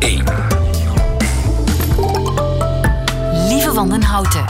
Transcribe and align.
1. 0.00 0.24
Lieve 3.48 3.72
Wandenhouten. 3.72 4.44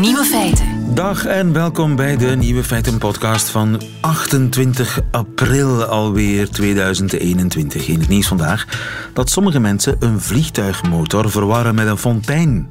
Nieuwe 0.00 0.24
feiten. 0.24 0.94
Dag 0.94 1.24
en 1.24 1.52
welkom 1.52 1.96
bij 1.96 2.16
de 2.16 2.26
Nieuwe 2.26 2.64
Feiten 2.64 2.98
podcast 2.98 3.48
van 3.48 3.80
28 4.00 5.00
april 5.10 5.84
alweer 5.84 6.50
2021. 6.50 7.88
In 7.88 8.00
het 8.00 8.08
nieuws 8.08 8.26
vandaag 8.26 8.66
dat 9.12 9.30
sommige 9.30 9.60
mensen 9.60 9.96
een 9.98 10.20
vliegtuigmotor 10.20 11.30
verwarren 11.30 11.74
met 11.74 11.86
een 11.86 11.98
fontein. 11.98 12.68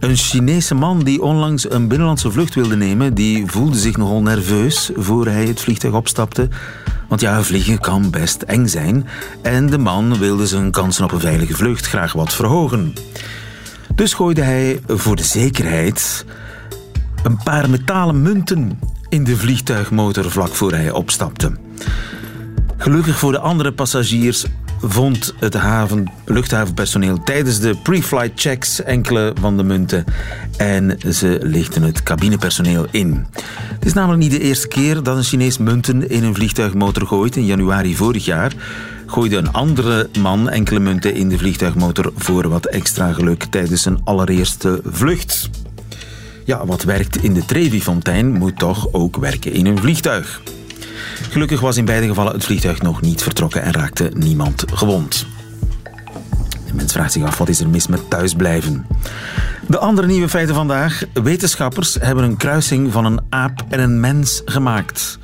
Een 0.00 0.16
Chinese 0.16 0.74
man 0.74 1.02
die 1.04 1.22
onlangs 1.22 1.70
een 1.70 1.88
binnenlandse 1.88 2.30
vlucht 2.30 2.54
wilde 2.54 2.76
nemen, 2.76 3.14
die 3.14 3.46
voelde 3.46 3.78
zich 3.78 3.96
nogal 3.96 4.22
nerveus 4.22 4.90
voor 4.96 5.26
hij 5.26 5.46
het 5.46 5.60
vliegtuig 5.60 5.94
opstapte. 5.94 6.48
Want 7.08 7.20
ja, 7.20 7.42
vliegen 7.42 7.80
kan 7.80 8.10
best 8.10 8.42
eng 8.42 8.66
zijn. 8.66 9.06
En 9.42 9.66
de 9.66 9.78
man 9.78 10.18
wilde 10.18 10.46
zijn 10.46 10.70
kansen 10.70 11.04
op 11.04 11.12
een 11.12 11.20
veilige 11.20 11.54
vlucht 11.54 11.86
graag 11.86 12.12
wat 12.12 12.34
verhogen. 12.34 12.92
Dus 13.94 14.14
gooide 14.14 14.42
hij 14.42 14.80
voor 14.86 15.16
de 15.16 15.24
zekerheid 15.24 16.24
een 17.22 17.38
paar 17.44 17.70
metalen 17.70 18.22
munten 18.22 18.78
in 19.08 19.24
de 19.24 19.36
vliegtuigmotor 19.36 20.30
vlak 20.30 20.54
voor 20.54 20.72
hij 20.72 20.90
opstapte. 20.90 21.52
Gelukkig 22.76 23.18
voor 23.18 23.32
de 23.32 23.38
andere 23.38 23.72
passagiers 23.72 24.44
vond 24.80 25.34
het 25.38 25.54
haven, 25.54 26.12
luchthavenpersoneel 26.24 27.22
tijdens 27.22 27.60
de 27.60 27.76
pre-flight 27.82 28.40
checks 28.40 28.82
enkele 28.82 29.32
van 29.40 29.56
de 29.56 29.62
munten 29.62 30.04
en 30.56 30.98
ze 31.12 31.38
lichten 31.42 31.82
het 31.82 32.02
cabinepersoneel 32.02 32.86
in. 32.90 33.26
Het 33.68 33.84
is 33.84 33.92
namelijk 33.92 34.22
niet 34.22 34.30
de 34.30 34.40
eerste 34.40 34.68
keer 34.68 35.02
dat 35.02 35.16
een 35.16 35.22
Chinees 35.22 35.58
munten 35.58 36.10
in 36.10 36.24
een 36.24 36.34
vliegtuigmotor 36.34 37.06
gooit. 37.06 37.36
In 37.36 37.44
januari 37.44 37.96
vorig 37.96 38.24
jaar 38.24 38.52
gooide 39.06 39.36
een 39.36 39.52
andere 39.52 40.08
man 40.18 40.48
enkele 40.48 40.80
munten 40.80 41.14
in 41.14 41.28
de 41.28 41.38
vliegtuigmotor 41.38 42.12
voor 42.16 42.48
wat 42.48 42.66
extra 42.66 43.12
geluk 43.12 43.44
tijdens 43.44 43.82
zijn 43.82 44.00
allereerste 44.04 44.80
vlucht. 44.84 45.50
Ja, 46.44 46.66
wat 46.66 46.82
werkt 46.82 47.22
in 47.22 47.34
de 47.34 47.44
Trevi-fontein 47.44 48.32
moet 48.32 48.58
toch 48.58 48.88
ook 48.92 49.16
werken 49.16 49.52
in 49.52 49.66
een 49.66 49.78
vliegtuig. 49.78 50.40
Gelukkig 51.30 51.60
was 51.60 51.76
in 51.76 51.84
beide 51.84 52.06
gevallen 52.06 52.32
het 52.32 52.44
vliegtuig 52.44 52.82
nog 52.82 53.00
niet 53.00 53.22
vertrokken 53.22 53.62
en 53.62 53.72
raakte 53.72 54.10
niemand 54.14 54.64
gewond. 54.72 55.26
De 56.66 56.74
mens 56.74 56.92
vraagt 56.92 57.12
zich 57.12 57.22
af 57.22 57.38
wat 57.38 57.48
is 57.48 57.60
er 57.60 57.68
mis 57.68 57.86
met 57.86 58.10
thuisblijven. 58.10 58.86
De 59.68 59.78
andere 59.78 60.06
nieuwe 60.06 60.28
feiten 60.28 60.54
vandaag. 60.54 61.02
Wetenschappers 61.12 61.96
hebben 62.00 62.24
een 62.24 62.36
kruising 62.36 62.92
van 62.92 63.04
een 63.04 63.20
aap 63.28 63.64
en 63.68 63.80
een 63.80 64.00
mens 64.00 64.42
gemaakt. 64.44 65.18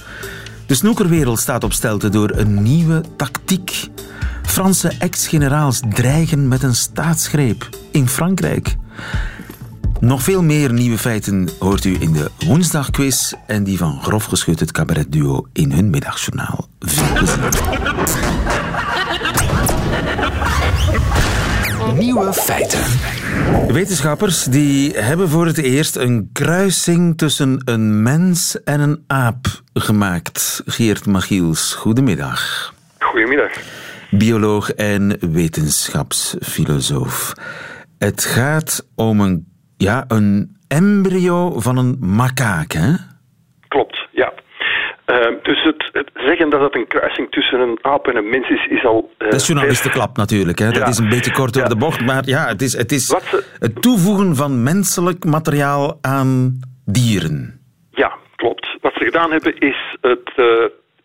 De 0.67 0.75
snoekerwereld 0.75 1.39
staat 1.39 1.65
op 1.65 1.73
stelte 1.73 2.09
door 2.09 2.31
een 2.31 2.63
nieuwe 2.63 3.03
tactiek. 3.17 3.89
Franse 4.43 4.93
ex-generaals 4.99 5.81
dreigen 5.89 6.49
met 6.49 6.63
een 6.63 6.75
staatsgreep 6.75 7.69
in 7.91 8.09
Frankrijk. 8.09 8.77
Nog 10.03 10.23
veel 10.23 10.43
meer 10.43 10.73
nieuwe 10.73 10.99
feiten 10.99 11.49
hoort 11.59 11.85
u 11.85 11.97
in 12.01 12.13
de 12.13 12.31
woensdagquiz 12.47 13.33
en 13.47 13.65
die 13.65 13.79
van 13.79 14.03
grof 14.03 14.25
geschud 14.25 14.61
het 14.61 14.73
cabaretduo 14.73 15.47
in 15.53 15.73
hun 15.73 15.91
middagjournaal. 15.91 16.69
Veel 16.79 17.13
plezier. 17.13 17.49
Nieuwe 21.99 22.33
feiten. 22.33 22.81
Wetenschappers 23.67 24.45
die 24.45 24.93
hebben 24.93 25.29
voor 25.29 25.47
het 25.47 25.59
eerst 25.59 25.97
een 25.97 26.31
kruising 26.33 27.19
tussen 27.19 27.63
een 27.65 28.03
mens 28.03 28.63
en 28.63 28.81
een 28.81 29.05
aap 29.07 29.47
gemaakt. 29.75 30.63
Geert 30.67 31.07
Machiels, 31.07 31.75
goedemiddag. 31.75 32.73
Goedemiddag. 32.99 33.53
Bioloog 34.11 34.73
en 34.73 35.33
wetenschapsfilosoof. 35.33 37.33
Het 37.99 38.25
gaat 38.25 38.87
om 38.95 39.21
een, 39.21 39.52
ja, 39.83 40.05
een 40.09 40.57
embryo 40.69 41.61
van 41.61 41.77
een 41.77 41.97
makaak, 42.01 42.73
hè? 42.73 42.93
Klopt, 43.69 44.07
ja. 44.11 44.33
Uh, 45.07 45.19
dus 45.43 45.63
het, 45.63 45.89
het, 45.93 46.11
zeggen 46.15 46.51
dat 46.51 46.61
het 46.61 46.75
een 46.75 46.87
kruising 46.87 47.31
tussen 47.31 47.61
een 47.61 47.79
aap 47.83 48.09
en 48.09 48.17
een 48.17 48.29
mens 48.31 48.49
is, 48.49 48.67
is 48.67 48.85
al... 48.85 49.11
Uh, 49.19 49.31
dat 49.31 49.41
is 49.41 49.47
journalistenklap 49.47 50.17
natuurlijk. 50.17 50.59
Hè? 50.59 50.71
Dat 50.71 50.89
is 50.89 50.99
een 50.99 51.09
beetje 51.09 51.33
kort 51.33 51.53
door 51.53 51.63
Ja. 51.63 51.69
de 51.69 51.77
bocht. 51.77 52.01
Maar 52.05 52.23
ja, 52.27 52.47
het 52.47 52.63
is, 52.63 52.73
het 52.77 52.93
is 52.93 53.07
ze- 53.07 53.45
het 53.59 53.83
toevoegen 53.83 54.37
van 54.37 54.63
menselijk 54.63 55.25
materiaal 55.25 55.99
aan 56.01 56.61
dieren. 56.87 57.61
Ja, 57.91 58.13
klopt. 58.37 58.77
Wat 58.81 58.93
ze 58.95 59.05
gedaan 59.05 59.31
hebben 59.31 59.59
is 59.59 59.97
het 60.01 60.33
eh, 60.37 60.47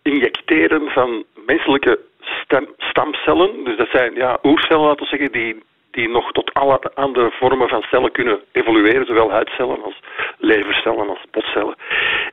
injecteren 0.01 0.89
van 0.89 1.23
menselijke 1.45 1.99
stem, 2.19 2.67
stamcellen. 2.77 3.63
Dus 3.63 3.77
dat 3.77 3.89
zijn 3.91 4.13
ja, 4.13 4.37
oercellen, 4.43 4.85
laten 4.85 5.03
we 5.03 5.09
zeggen, 5.09 5.31
die, 5.31 5.63
die 5.97 6.09
nog 6.09 6.31
tot 6.31 6.53
alle 6.53 6.79
andere 6.93 7.31
vormen 7.31 7.67
van 7.67 7.81
cellen 7.81 8.11
kunnen 8.11 8.39
evolueren. 8.51 9.05
Zowel 9.05 9.31
huidcellen 9.31 9.83
als 9.83 9.99
levercellen 10.37 11.09
als 11.09 11.23
botcellen. 11.31 11.75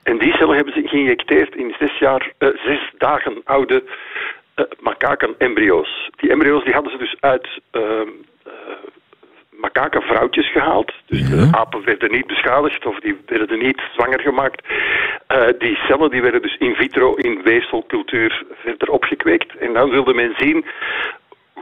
En 0.03 0.19
die 0.19 0.33
cellen 0.33 0.57
hebben 0.57 0.75
ze 0.75 0.89
geïnjecteerd 0.89 1.57
in 1.57 1.75
zes, 1.79 1.99
jaar, 1.99 2.33
eh, 2.39 2.49
zes 2.65 2.91
dagen 2.99 3.41
oude 3.45 3.83
eh 4.55 4.65
makaken-embryo's. 4.81 6.11
Die 6.17 6.31
embryo's 6.31 6.65
die 6.65 6.73
hadden 6.73 6.93
ze 6.93 6.99
dus 6.99 7.17
uit... 7.21 7.49
makakenvrouwtjes 9.51 10.51
gehaald. 10.53 10.93
Dus 11.07 11.29
de 11.29 11.49
apen 11.51 11.85
werden 11.85 12.11
niet 12.11 12.27
beschadigd 12.27 12.87
of 12.87 13.01
die 13.01 13.17
werden 13.27 13.59
niet 13.59 13.83
zwanger 13.93 14.21
gemaakt. 14.21 14.67
Die 15.59 15.77
cellen 15.77 16.11
die 16.11 16.23
werden 16.23 16.43
dus 16.43 16.57
in 16.57 16.75
vitro 16.75 17.15
in 17.15 17.43
weefselcultuur 17.43 18.45
verder 18.55 18.91
opgekweekt. 18.91 19.57
En 19.57 19.73
dan 19.73 19.91
wilde 19.91 20.15
men 20.15 20.35
zien 20.37 20.65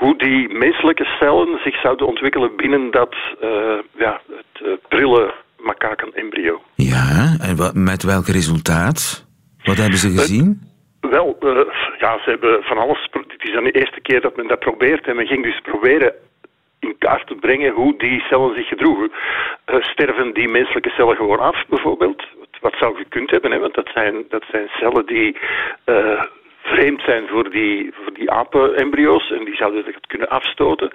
hoe 0.02 0.16
die 0.18 0.48
menselijke 0.48 1.04
cellen 1.04 1.58
zich 1.64 1.80
zouden 1.80 2.06
ontwikkelen 2.06 2.56
binnen 2.56 2.90
dat 2.90 3.14
eh, 3.40 3.78
ja, 3.96 4.20
het 4.28 4.66
eh, 4.66 4.72
prille 4.88 5.34
makakenembryo. 5.58 6.62
Ja, 6.74 7.36
en 7.40 7.56
wat, 7.56 7.74
met 7.74 8.02
welk 8.02 8.26
resultaat? 8.26 9.26
Wat 9.64 9.76
hebben 9.76 9.98
ze 9.98 10.10
gezien? 10.10 10.60
Wel, 11.00 11.36
eh, 11.40 11.48
ja, 11.98 12.18
ze 12.24 12.30
hebben 12.30 12.62
van 12.62 12.78
alles. 12.78 13.08
Het 13.10 13.44
is 13.44 13.52
dan 13.52 13.64
de 13.64 13.70
eerste 13.70 14.00
keer 14.00 14.20
dat 14.20 14.36
men 14.36 14.48
dat 14.48 14.58
probeert. 14.58 15.06
En 15.06 15.16
men 15.16 15.26
ging 15.26 15.42
dus 15.44 15.60
proberen 15.60 16.12
in 16.78 16.94
kaart 16.98 17.26
te 17.26 17.34
brengen 17.34 17.72
hoe 17.72 17.94
die 17.98 18.20
cellen 18.20 18.54
zich 18.54 18.68
gedroegen. 18.68 19.12
Eh, 19.64 19.82
sterven 19.82 20.34
die 20.34 20.48
menselijke 20.48 20.90
cellen 20.90 21.16
gewoon 21.16 21.38
af, 21.38 21.64
bijvoorbeeld? 21.68 22.22
Wat- 22.60 22.76
zou 22.78 22.96
gekund 22.96 23.30
hebben, 23.30 23.50
hè? 23.50 23.58
want 23.58 23.74
dat 23.74 23.90
zijn, 23.94 24.24
dat 24.28 24.44
zijn 24.50 24.68
cellen 24.68 25.06
die 25.06 25.36
eh, 25.84 26.22
vreemd 26.62 27.02
zijn 27.02 27.28
voor 27.28 27.50
die, 27.50 27.90
voor 27.92 28.14
die 28.14 28.30
apenembryo's 28.30 29.30
en 29.30 29.44
die 29.44 29.54
zouden 29.54 29.84
dat 29.84 30.06
kunnen 30.06 30.28
afstoten. 30.28 30.90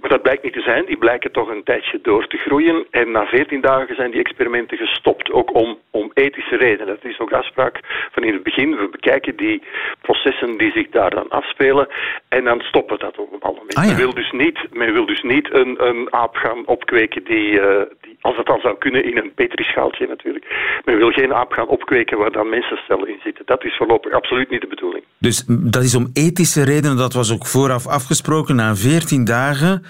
Maar 0.00 0.10
dat 0.10 0.22
blijkt 0.22 0.42
niet 0.42 0.52
te 0.52 0.60
zijn. 0.60 0.84
Die 0.84 0.96
blijken 0.96 1.32
toch 1.32 1.48
een 1.48 1.64
tijdje 1.64 1.98
door 2.02 2.26
te 2.26 2.36
groeien. 2.36 2.86
En 2.90 3.10
na 3.10 3.26
14 3.26 3.60
dagen 3.60 3.94
zijn 3.94 4.10
die 4.10 4.20
experimenten 4.20 4.78
gestopt. 4.78 5.32
Ook 5.32 5.54
om, 5.54 5.78
om 5.90 6.10
ethische 6.14 6.56
redenen. 6.56 6.86
Dat 6.86 7.04
is 7.04 7.18
ook 7.18 7.32
afspraak 7.32 7.80
van 8.10 8.22
in 8.22 8.32
het 8.32 8.42
begin. 8.42 8.76
We 8.76 8.88
bekijken 8.88 9.36
die 9.36 9.62
processen 10.00 10.58
die 10.58 10.72
zich 10.72 10.88
daar 10.88 11.10
dan 11.10 11.28
afspelen. 11.28 11.88
En 12.28 12.44
dan 12.44 12.60
stoppen 12.60 12.96
we 12.96 13.04
dat 13.04 13.18
op 13.18 13.24
een 13.24 13.38
bepaald 13.38 13.56
moment. 13.56 13.74
Ah, 13.74 13.84
ja. 13.84 13.90
men, 13.90 13.98
wil 13.98 14.14
dus 14.14 14.30
niet, 14.30 14.58
men 14.72 14.92
wil 14.92 15.06
dus 15.06 15.22
niet 15.22 15.54
een, 15.54 15.86
een 15.86 16.12
aap 16.12 16.36
gaan 16.36 16.66
opkweken 16.66 17.24
die, 17.24 17.60
eh, 17.60 17.82
die, 18.00 18.16
als 18.20 18.36
het 18.36 18.46
dan 18.46 18.60
zou 18.60 18.78
kunnen, 18.78 19.04
in 19.04 19.16
een 19.16 19.34
petrischaaltje 19.34 20.06
natuurlijk. 20.06 20.46
Men 20.84 20.96
wil 20.96 21.10
geen 21.10 21.34
aap 21.34 21.52
gaan 21.52 21.68
opkweken 21.68 22.18
waar 22.18 22.32
dan 22.32 22.48
mensencellen 22.48 23.08
in 23.08 23.20
zitten. 23.22 23.46
Dat 23.46 23.64
is 23.64 23.76
voorlopig 23.76 24.12
absoluut 24.12 24.50
niet 24.50 24.60
de 24.60 24.66
bedoeling. 24.66 25.01
Dus 25.18 25.44
dat 25.48 25.82
is 25.82 25.94
om 25.94 26.10
ethische 26.12 26.62
redenen, 26.62 26.96
dat 26.96 27.12
was 27.12 27.32
ook 27.32 27.46
vooraf 27.46 27.86
afgesproken. 27.86 28.56
Na 28.56 28.76
14 28.76 29.24
dagen 29.24 29.84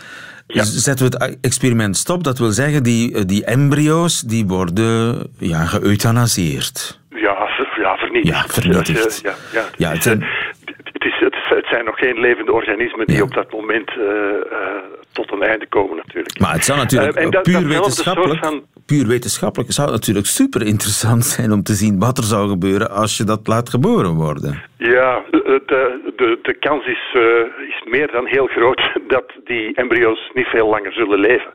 Ja. 0.47 0.63
zetten 0.65 1.11
we 1.11 1.17
het 1.17 1.39
experiment 1.41 1.97
stop. 1.97 2.25
Dat 2.25 2.39
wil 2.39 2.51
zeggen, 2.51 2.83
die, 2.83 3.15
eh, 3.15 3.23
die 3.27 3.45
embryo's 3.45 4.21
die 4.21 4.47
worden 4.47 5.27
ja, 5.39 5.65
geëuthanaseerd. 5.65 7.01
Ja, 7.11 7.35
ver- 7.57 7.81
ja 7.81 7.97
vernietigd. 7.97 8.35
Ja, 8.37 8.45
vernietigd. 8.49 9.05
Als 9.05 9.17
je- 9.17 9.23
Ja, 9.29 9.35
ja, 9.53 9.65
Ja, 9.77 9.89
het, 9.89 9.97
is, 9.97 10.03
zijn- 10.03 10.23
eh, 10.23 10.29
het, 10.65 11.05
is, 11.05 11.15
het, 11.21 11.33
is- 11.35 11.49
het 11.57 11.67
zijn 11.67 11.85
nog 11.85 11.99
geen 11.99 12.21
levende 12.21 12.53
organismen 12.53 13.07
die 13.07 13.23
op 13.23 13.35
dat 13.35 13.53
moment 13.53 13.89
eh, 13.89 13.97
eh, 13.97 14.83
tot 15.13 15.33
een 15.33 15.43
einde 15.43 15.67
komen 15.69 15.97
natuurlijk. 15.97 16.39
Maar 16.41 16.53
het 16.53 16.65
zou 16.65 16.79
natuurlijk 16.79 17.17
Eh, 17.17 17.25
en 17.25 17.31
dat- 17.31 17.43
puur, 17.43 17.53
datzelfde 17.53 17.79
wetenschappelijk, 17.81 18.45
soort 18.45 18.55
van- 18.55 18.63
puur 18.93 19.07
wetenschappelijk 19.07 19.73
zou 19.73 19.87
het 19.91 19.97
natuurlijk 19.99 20.27
super 20.27 20.63
interessant 20.63 21.25
zijn 21.25 21.53
om 21.53 21.63
te 21.63 21.73
zien 21.73 21.99
wat 21.99 22.19
er 22.19 22.25
zou 22.25 22.49
gebeuren 22.49 22.91
als 22.91 23.17
je 23.17 23.25
dat 23.25 23.47
laat 23.47 23.69
geboren 23.71 24.15
worden. 24.15 24.63
Ja, 24.79 25.23
de, 25.31 25.63
de, 25.67 26.13
de, 26.17 26.39
de 26.43 26.55
kans 26.55 26.87
is, 26.87 27.05
eh, 27.15 27.69
is 27.69 27.83
meer 27.85 28.11
dan 28.13 28.27
heel 28.27 28.47
groot 28.47 28.81
dat 29.15 29.29
die 29.45 29.75
embryo's 29.75 30.31
niet 30.35 30.47
veel 30.47 30.69
langer 30.69 30.93
zullen 30.93 31.19
leven. 31.19 31.53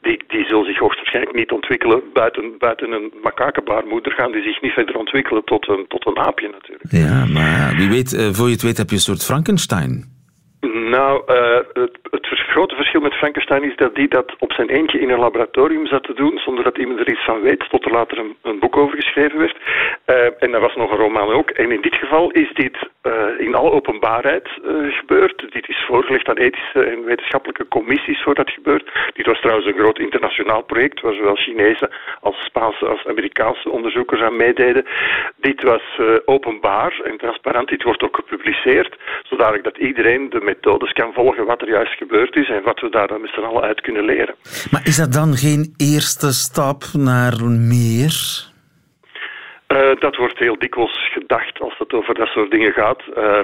Die, 0.00 0.22
die 0.28 0.44
zullen 0.44 0.64
zich 0.64 0.78
hoogstwaarschijnlijk 0.78 1.36
niet 1.36 1.50
ontwikkelen. 1.50 2.00
Buiten, 2.12 2.54
buiten 2.58 2.92
een 2.92 3.12
makakenbaarmoeder 3.22 4.12
gaan 4.12 4.32
die 4.32 4.42
zich 4.42 4.60
niet 4.60 4.72
verder 4.72 4.96
ontwikkelen 4.96 5.44
tot 5.44 5.68
een, 5.68 5.84
tot 5.88 6.06
een 6.06 6.18
aapje 6.18 6.48
natuurlijk. 6.48 6.90
Ja, 6.90 7.26
maar 7.26 7.74
wie 7.76 7.88
weet, 7.88 8.12
eh, 8.12 8.28
voor 8.32 8.46
je 8.46 8.52
het 8.52 8.62
weet 8.62 8.78
heb 8.78 8.88
je 8.88 8.94
een 8.94 9.08
soort 9.10 9.24
Frankenstein. 9.24 10.18
Nou, 10.96 11.22
uh, 11.26 11.58
het, 11.72 11.98
het, 12.10 12.26
grote 12.26 12.74
verschil 12.74 13.00
met 13.00 13.14
Frankenstein 13.14 13.64
is 13.64 13.76
dat 13.76 13.94
die 13.94 14.08
dat 14.08 14.34
op 14.38 14.52
zijn 14.52 14.68
eentje 14.68 15.00
in 15.00 15.10
een 15.10 15.18
laboratorium 15.18 15.86
zat 15.86 16.02
te 16.02 16.14
doen, 16.14 16.38
zonder 16.38 16.64
dat 16.64 16.78
iemand 16.78 17.00
er 17.00 17.10
iets 17.10 17.24
van 17.24 17.40
weet, 17.40 17.68
tot 17.68 17.84
er 17.84 17.92
later 17.92 18.18
een, 18.18 18.36
een 18.42 18.58
boek 18.58 18.76
over 18.76 18.96
geschreven 18.96 19.38
werd. 19.38 19.56
Uh, 20.06 20.42
en 20.42 20.50
dat 20.50 20.60
was 20.60 20.74
nog 20.74 20.90
een 20.90 20.96
roman 20.96 21.32
ook. 21.32 21.50
En 21.50 21.72
in 21.72 21.80
dit 21.80 21.94
geval 21.94 22.30
is 22.30 22.52
dit 22.52 22.76
uh, 23.02 23.12
in 23.38 23.54
alle 23.54 23.70
openbaarheid 23.70 24.48
gebeurd. 24.90 25.52
Dit 25.52 25.68
is 25.68 25.84
voorgelegd 25.86 26.28
aan 26.28 26.36
ethische 26.36 26.82
en 26.82 27.04
wetenschappelijke 27.04 27.68
commissies 27.68 28.22
voor 28.22 28.34
dat 28.34 28.50
gebeurt. 28.50 28.90
Dit 29.12 29.26
was 29.26 29.40
trouwens 29.40 29.66
een 29.66 29.78
groot 29.78 29.98
internationaal 29.98 30.62
project, 30.62 31.00
waar 31.00 31.14
zowel 31.14 31.36
Chinese 31.36 31.90
als 32.20 32.44
Spaanse 32.44 32.86
als 32.86 33.06
Amerikaanse 33.06 33.70
onderzoekers 33.70 34.20
aan 34.20 34.36
meededen. 34.36 34.86
Dit 35.36 35.62
was 35.62 35.82
openbaar 36.24 37.00
en 37.04 37.16
transparant. 37.16 37.68
Dit 37.68 37.82
wordt 37.82 38.02
ook 38.02 38.16
gepubliceerd, 38.16 38.96
zodat 39.22 39.64
dat 39.64 39.78
iedereen 39.78 40.30
de 40.30 40.40
methodes 40.80 40.92
kan 40.92 41.12
volgen 41.12 41.46
wat 41.46 41.60
er 41.60 41.68
juist 41.68 41.96
gebeurd 41.96 42.36
is 42.36 42.48
en 42.48 42.62
wat 42.62 42.80
we 42.80 42.90
daar 42.90 43.08
dan 43.08 43.20
met 43.20 43.30
z'n 43.30 43.40
allen 43.40 43.62
uit 43.62 43.80
kunnen 43.80 44.04
leren. 44.04 44.34
Maar 44.70 44.82
is 44.84 44.96
dat 44.96 45.12
dan 45.12 45.34
geen 45.34 45.74
eerste 45.76 46.32
stap 46.32 46.82
naar 46.92 47.44
meer? 47.44 48.14
Uh, 49.68 50.00
dat 50.00 50.16
wordt 50.16 50.38
heel 50.38 50.58
dikwijls 50.58 51.10
gedacht 51.12 51.60
als 51.60 51.78
het 51.78 51.92
over 51.92 52.14
dat 52.14 52.28
soort 52.28 52.50
dingen 52.50 52.72
gaat. 52.72 53.02
Uh, 53.16 53.40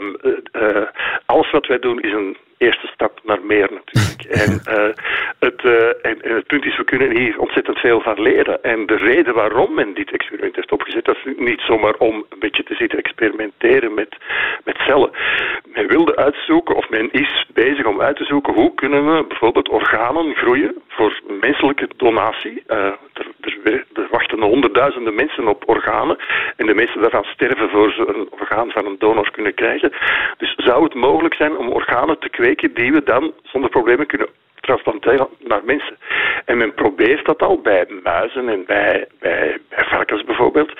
uh, 0.53 0.87
alles 1.27 1.51
wat 1.51 1.67
wij 1.67 1.79
doen 1.79 2.01
is 2.01 2.13
een 2.13 2.37
eerste 2.59 2.87
stap 2.87 3.21
naar 3.25 3.43
meer 3.43 3.71
natuurlijk. 3.73 4.15
En, 4.45 4.61
uh, 4.69 4.95
het, 5.39 5.63
uh, 5.65 5.89
en, 6.03 6.23
en, 6.23 6.35
het 6.35 6.47
punt 6.47 6.65
is, 6.65 6.77
we 6.77 6.85
kunnen 6.85 7.17
hier 7.17 7.39
ontzettend 7.39 7.79
veel 7.79 8.01
van 8.01 8.23
leren. 8.23 8.63
En 8.63 8.87
de 8.87 8.97
reden 8.97 9.35
waarom 9.35 9.75
men 9.75 9.95
dit 9.95 10.13
experiment 10.13 10.57
heeft 10.57 10.73
opgezet, 10.73 11.05
dat 11.05 11.17
is 11.25 11.33
niet 11.37 11.61
zomaar 11.61 11.95
om 11.95 12.15
een 12.29 12.39
beetje 12.39 12.63
te 12.63 12.75
zitten 12.75 12.99
experimenteren 12.99 13.95
met, 13.95 14.17
met 14.65 14.77
cellen. 14.77 15.11
Men 15.65 15.87
wilde 15.87 16.17
uitzoeken, 16.17 16.77
of 16.77 16.89
men 16.89 17.13
is 17.13 17.47
bezig 17.53 17.87
om 17.87 18.01
uit 18.01 18.17
te 18.17 18.25
zoeken, 18.25 18.55
hoe 18.55 18.75
kunnen 18.75 19.17
we 19.17 19.25
bijvoorbeeld 19.29 19.69
organen 19.69 20.35
groeien 20.35 20.83
voor 20.97 21.21
menselijke 21.41 21.89
donatie. 21.97 22.63
Uh, 22.69 22.77
er, 23.13 23.85
er, 23.93 24.07
wachten 24.11 24.43
honderdduizenden 24.43 25.15
mensen 25.15 25.49
op 25.49 25.69
organen. 25.69 26.17
En 26.57 26.67
de 26.67 26.75
meeste 26.75 27.01
daarvan 27.01 27.25
sterven 27.25 27.71
voor 27.71 27.91
ze 27.93 28.15
een 28.15 28.29
orgaan 28.31 28.71
van 28.71 28.87
een 28.87 28.99
donor 28.99 29.31
kunnen 29.31 29.55
krijgen. 29.55 29.93
Dus 30.37 30.55
zou 30.57 30.85
het 30.85 30.95
mogelijk 30.95 31.35
zijn 31.35 31.57
om 31.57 31.69
organen 31.69 32.19
te 32.19 32.29
kweken 32.29 32.75
die 32.75 32.93
we 32.93 33.03
dan 33.03 33.33
zonder 33.43 33.71
problemen 33.71 34.07
kunnen 34.07 34.29
transplanteren 34.61 35.29
naar 35.39 35.65
mensen. 35.65 35.97
En 36.45 36.57
men 36.57 36.75
probeert 36.75 37.25
dat 37.25 37.43
al 37.43 37.61
bij 37.61 37.87
muizen 38.03 38.49
en 38.49 38.65
bij, 38.67 39.07
bij, 39.19 39.59
bij 39.69 39.85
varkens 39.85 40.25
bijvoorbeeld. 40.25 40.73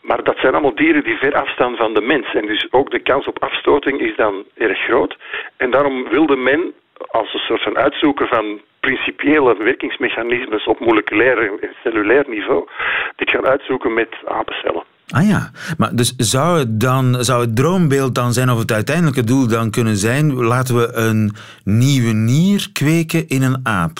Maar 0.00 0.24
dat 0.24 0.38
zijn 0.38 0.52
allemaal 0.52 0.74
dieren 0.74 1.04
die 1.04 1.16
ver 1.16 1.34
afstaan 1.34 1.76
van 1.76 1.94
de 1.94 2.00
mens. 2.00 2.34
En 2.34 2.46
dus 2.46 2.66
ook 2.70 2.90
de 2.90 2.98
kans 2.98 3.26
op 3.26 3.42
afstoting 3.42 4.00
is 4.00 4.16
dan 4.16 4.44
erg 4.54 4.78
groot. 4.78 5.16
En 5.56 5.70
daarom 5.70 6.08
wilde 6.08 6.36
men 6.36 6.74
als 7.06 7.34
een 7.34 7.40
soort 7.40 7.62
van 7.62 7.76
uitzoeker 7.76 8.28
van 8.28 8.60
principiële 8.86 9.56
werkingsmechanismes 9.56 10.64
op 10.66 10.78
moleculair 10.80 11.38
en 11.38 11.74
cellulair 11.82 12.24
niveau, 12.28 12.68
dit 13.16 13.30
gaan 13.30 13.46
uitzoeken 13.46 13.94
met 13.94 14.08
apencellen. 14.24 14.84
Ah 15.08 15.28
ja, 15.28 15.50
maar 15.78 15.90
dus 15.94 16.14
zou 16.16 16.58
het 16.58 16.80
dan, 16.80 17.24
zou 17.24 17.40
het 17.40 17.56
droombeeld 17.56 18.14
dan 18.14 18.32
zijn, 18.32 18.50
of 18.50 18.58
het 18.58 18.72
uiteindelijke 18.72 19.24
doel 19.24 19.48
dan 19.48 19.70
kunnen 19.70 19.96
zijn, 19.96 20.34
laten 20.34 20.76
we 20.76 20.92
een 20.92 21.32
nieuwe 21.64 22.12
nier 22.12 22.68
kweken 22.72 23.28
in 23.28 23.42
een 23.42 23.60
aap? 23.62 23.98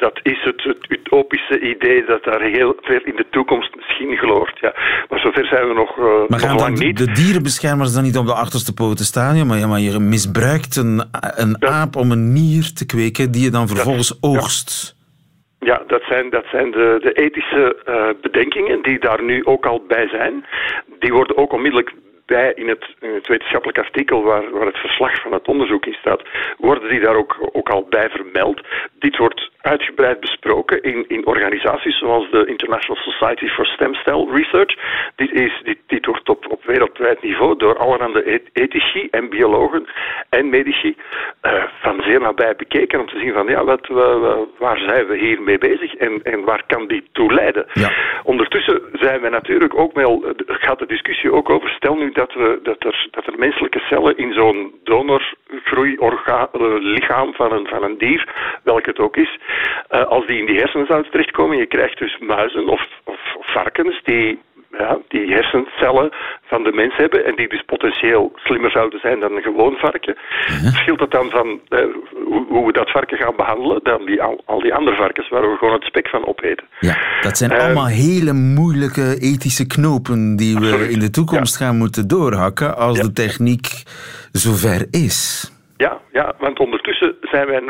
Dat, 0.00 0.20
is 0.22 0.44
het, 0.44 0.62
het 0.62 0.86
utopische 0.88 1.60
idee 1.60 2.04
dat 2.04 2.24
daar 2.24 2.40
heel 2.40 2.76
ver 2.80 3.06
in 3.06 3.16
de 3.16 3.26
toekomst 3.30 3.76
misschien 3.76 4.16
gloort. 4.16 4.58
Ja. 4.60 4.74
Maar 5.08 5.18
zover 5.18 5.46
zijn 5.46 5.68
we 5.68 5.74
nog, 5.74 5.98
uh, 5.98 6.04
maar 6.28 6.40
nog 6.40 6.60
lang 6.60 6.78
niet. 6.78 6.98
de 6.98 7.12
dierenbeschermers 7.12 7.94
dan 7.94 8.02
niet 8.02 8.16
op 8.16 8.26
de 8.26 8.34
achterste 8.34 8.74
poten 8.74 9.04
staan? 9.04 9.36
Ja, 9.36 9.44
maar, 9.44 9.58
ja, 9.58 9.66
maar 9.66 9.80
je 9.80 9.98
misbruikt 9.98 10.76
een, 10.76 11.02
een 11.36 11.66
aap 11.66 11.96
om 11.96 12.10
een 12.10 12.32
nier 12.32 12.72
te 12.74 12.86
kweken 12.86 13.30
die 13.30 13.42
je 13.42 13.50
dan 13.50 13.68
vervolgens 13.68 14.18
oogst. 14.20 14.98
Ja, 15.58 15.82
dat 15.86 16.02
zijn, 16.02 16.30
dat 16.30 16.44
zijn 16.50 16.70
de, 16.70 16.98
de 17.02 17.12
ethische 17.12 17.76
uh, 17.88 18.22
bedenkingen 18.22 18.82
die 18.82 18.98
daar 18.98 19.22
nu 19.22 19.44
ook 19.44 19.66
al 19.66 19.84
bij 19.88 20.08
zijn. 20.08 20.44
Die 20.98 21.12
worden 21.12 21.36
ook 21.36 21.52
onmiddellijk 21.52 21.92
bij 22.36 22.52
in 22.54 22.68
het, 22.68 22.84
in 23.00 23.14
het 23.14 23.26
wetenschappelijk 23.26 23.78
artikel 23.78 24.22
waar, 24.22 24.50
waar 24.50 24.66
het 24.66 24.78
verslag 24.78 25.20
van 25.20 25.32
het 25.32 25.48
onderzoek 25.48 25.86
in 25.86 25.96
staat, 26.00 26.22
worden 26.58 26.88
die 26.88 27.00
daar 27.00 27.16
ook, 27.16 27.36
ook 27.52 27.68
al 27.68 27.86
bij 27.88 28.08
vermeld. 28.10 28.60
Dit 28.92 29.16
wordt 29.16 29.50
uitgebreid 29.60 30.20
besproken 30.20 30.82
in, 30.82 31.04
in 31.08 31.26
organisaties 31.26 31.98
zoals 31.98 32.30
de 32.30 32.46
International 32.46 33.02
Society 33.02 33.46
for 33.46 33.66
Stem 33.66 33.94
Cell 33.94 34.26
Research. 34.32 34.74
Dit, 35.16 35.32
is, 35.32 35.60
dit, 35.64 35.78
dit 35.86 36.06
wordt 36.06 36.28
op, 36.28 36.50
op 36.50 36.64
wereldwijd 36.64 37.22
niveau 37.22 37.56
door 37.56 37.78
allerhande 37.78 38.40
ethici 38.52 39.08
en 39.10 39.28
biologen 39.28 39.86
en 40.28 40.48
medici 40.48 40.96
uh, 41.42 41.64
van 41.80 42.02
zeer 42.02 42.20
nabij 42.20 42.56
bekeken 42.56 43.00
om 43.00 43.06
te 43.06 43.18
zien 43.18 43.32
van 43.32 43.46
ja, 43.46 43.64
wat, 43.64 43.86
waar 44.58 44.78
zijn 44.78 45.06
we 45.06 45.16
hier 45.18 45.42
mee 45.42 45.58
bezig 45.58 45.94
en, 45.94 46.22
en 46.22 46.44
waar 46.44 46.62
kan 46.66 46.86
dit 46.86 47.04
toe 47.12 47.32
leiden. 47.32 47.66
Ja. 47.72 47.92
Ondertussen 48.22 48.82
zijn 48.92 49.20
we 49.20 49.28
natuurlijk 49.28 49.78
ook 49.78 49.94
wel, 49.94 50.24
gaat 50.46 50.78
de 50.78 50.86
discussie 50.86 51.32
ook 51.32 51.50
over, 51.50 51.68
stel 51.68 51.94
nu 51.94 52.10
dat, 52.20 52.34
we, 52.34 52.58
dat, 52.62 52.84
er, 52.84 53.08
dat 53.10 53.26
er 53.26 53.38
menselijke 53.38 53.78
cellen 53.78 54.16
in 54.16 54.32
zo'n 54.32 54.74
donorgroeilichaam 54.84 57.34
van 57.34 57.52
een, 57.52 57.66
van 57.66 57.82
een 57.82 57.98
dier, 57.98 58.34
welk 58.62 58.86
het 58.86 58.98
ook 58.98 59.16
is, 59.16 59.38
uh, 59.90 60.06
als 60.06 60.26
die 60.26 60.38
in 60.38 60.46
die 60.46 60.58
hersenen 60.58 60.86
zouden 60.86 61.10
terechtkomen, 61.10 61.56
je 61.56 61.66
krijgt 61.66 61.98
dus 61.98 62.18
muizen 62.18 62.68
of, 62.68 62.88
of 63.04 63.20
varkens 63.40 64.00
die 64.04 64.38
ja, 64.78 64.98
die 65.08 65.32
hersencellen 65.32 66.10
van 66.42 66.62
de 66.62 66.72
mens 66.72 66.96
hebben 66.96 67.24
en 67.24 67.36
die 67.36 67.48
dus 67.48 67.62
potentieel 67.62 68.32
slimmer 68.34 68.70
zouden 68.70 69.00
zijn 69.00 69.20
dan 69.20 69.36
een 69.36 69.42
gewoon 69.42 69.76
varken. 69.76 70.16
Uh-huh. 70.16 70.70
Verschilt 70.70 71.00
het 71.00 71.10
dan 71.10 71.30
van 71.30 71.60
eh, 71.68 71.78
hoe, 72.24 72.44
hoe, 72.48 72.66
we 72.66 72.72
dat 72.72 72.90
varken 72.90 73.18
gaan 73.18 73.36
behandelen 73.36 73.80
dan 73.82 74.04
die, 74.06 74.22
al, 74.22 74.42
al, 74.44 74.60
die 74.60 74.74
andere 74.74 74.96
varkens 74.96 75.28
waar 75.28 75.50
we 75.50 75.56
gewoon 75.56 75.74
het 75.74 75.84
spek 75.84 76.08
van 76.08 76.26
opeten? 76.26 76.66
Ja, 76.80 76.98
dat 77.20 77.38
zijn 77.38 77.52
uh, 77.52 77.58
allemaal 77.58 77.86
hele 77.86 78.32
moeilijke 78.32 79.16
ethische 79.20 79.66
knopen 79.66 80.36
die 80.36 80.54
we 80.58 80.66
absoluut. 80.66 80.90
in 80.90 80.98
de 80.98 81.10
toekomst 81.10 81.58
ja. 81.58 81.66
gaan 81.66 81.76
moeten 81.76 82.08
doorhakken 82.08 82.76
als 82.76 82.96
ja. 82.96 83.02
de 83.02 83.12
techniek 83.12 83.66
zover 84.32 84.86
is. 84.90 85.50
Ja, 85.76 86.00
ja, 86.12 86.34
want 86.38 86.58
ondertussen 86.58 87.16
zijn 87.20 87.46
wij 87.46 87.62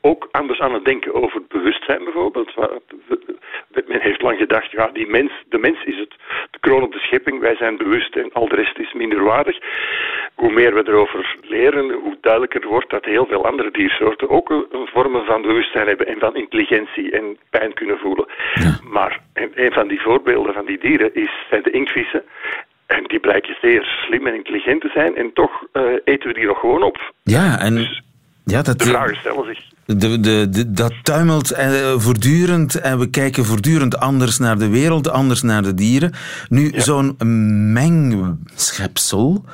ook 0.00 0.28
anders 0.30 0.60
aan 0.60 0.74
het 0.74 0.84
denken 0.84 1.14
over 1.14 1.36
het 1.38 1.48
bewustzijn 1.48 2.04
bijvoorbeeld. 2.04 2.54
Men 3.86 4.00
heeft 4.00 4.22
lang 4.22 4.38
gedacht, 4.38 4.70
ja, 4.70 4.90
die 4.92 5.06
mens, 5.06 5.32
de 5.48 5.58
mens 5.58 5.84
is 5.84 5.98
het, 5.98 6.14
de 6.50 6.58
kroon 6.60 6.82
op 6.82 6.92
de 6.92 6.98
schepping, 6.98 7.40
wij 7.40 7.56
zijn 7.56 7.76
bewust 7.76 8.16
en 8.16 8.32
al 8.32 8.48
de 8.48 8.54
rest 8.54 8.78
is 8.78 8.92
minderwaardig. 8.92 9.58
Hoe 10.34 10.52
meer 10.52 10.74
we 10.74 10.88
erover 10.88 11.36
leren, 11.42 11.92
hoe 11.92 12.16
duidelijker 12.20 12.68
wordt 12.68 12.90
dat 12.90 13.04
heel 13.04 13.26
veel 13.26 13.46
andere 13.46 13.70
diersoorten 13.70 14.28
ook 14.28 14.50
een 14.50 14.88
vormen 14.92 15.24
van 15.24 15.42
bewustzijn 15.42 15.86
hebben 15.86 16.06
en 16.06 16.18
van 16.18 16.36
intelligentie 16.36 17.10
en 17.10 17.38
pijn 17.50 17.74
kunnen 17.74 17.98
voelen. 17.98 18.26
Ja. 18.54 18.78
Maar 18.90 19.20
een 19.34 19.72
van 19.72 19.88
die 19.88 20.00
voorbeelden 20.00 20.54
van 20.54 20.66
die 20.66 20.78
dieren 20.78 21.14
is, 21.14 21.30
zijn 21.50 21.62
de 21.62 21.70
inktvissen. 21.70 22.24
En 22.86 23.04
die 23.04 23.20
blijken 23.20 23.56
zeer 23.60 23.84
slim 23.84 24.26
en 24.26 24.34
intelligent 24.34 24.80
te 24.80 24.90
zijn. 24.94 25.16
En 25.16 25.32
toch 25.32 25.64
uh, 25.72 25.82
eten 26.04 26.28
we 26.28 26.34
die 26.34 26.46
nog 26.46 26.58
gewoon 26.58 26.82
op. 26.82 27.12
Ja, 27.22 27.58
en 27.58 27.74
dus 27.74 28.02
ja, 28.50 28.62
dat, 28.62 28.78
de 28.78 28.84
vragen 28.84 29.16
stellen 29.16 29.44
zich. 29.44 29.66
De, 29.84 30.20
de, 30.20 30.48
de, 30.50 30.72
dat 30.72 30.92
tuimelt 31.02 31.50
eh, 31.50 31.94
voortdurend 31.96 32.74
en 32.80 32.98
we 32.98 33.10
kijken 33.10 33.44
voortdurend 33.44 33.98
anders 33.98 34.38
naar 34.38 34.58
de 34.58 34.68
wereld, 34.68 35.08
anders 35.08 35.42
naar 35.42 35.62
de 35.62 35.74
dieren. 35.74 36.12
Nu, 36.48 36.70
ja. 36.72 36.80
zo'n 36.80 37.16
mengschepsel, 37.72 39.44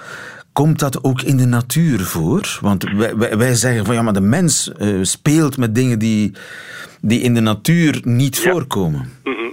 komt 0.52 0.78
dat 0.78 1.04
ook 1.04 1.22
in 1.22 1.36
de 1.36 1.46
natuur 1.46 2.00
voor? 2.00 2.58
Want 2.60 2.90
wij, 2.96 3.16
wij, 3.16 3.36
wij 3.36 3.54
zeggen 3.54 3.84
van 3.84 3.94
ja, 3.94 4.02
maar 4.02 4.12
de 4.12 4.20
mens 4.20 4.72
uh, 4.78 4.98
speelt 5.02 5.56
met 5.58 5.74
dingen 5.74 5.98
die, 5.98 6.32
die 7.00 7.20
in 7.20 7.34
de 7.34 7.40
natuur 7.40 8.00
niet 8.02 8.36
ja. 8.36 8.50
voorkomen. 8.50 9.12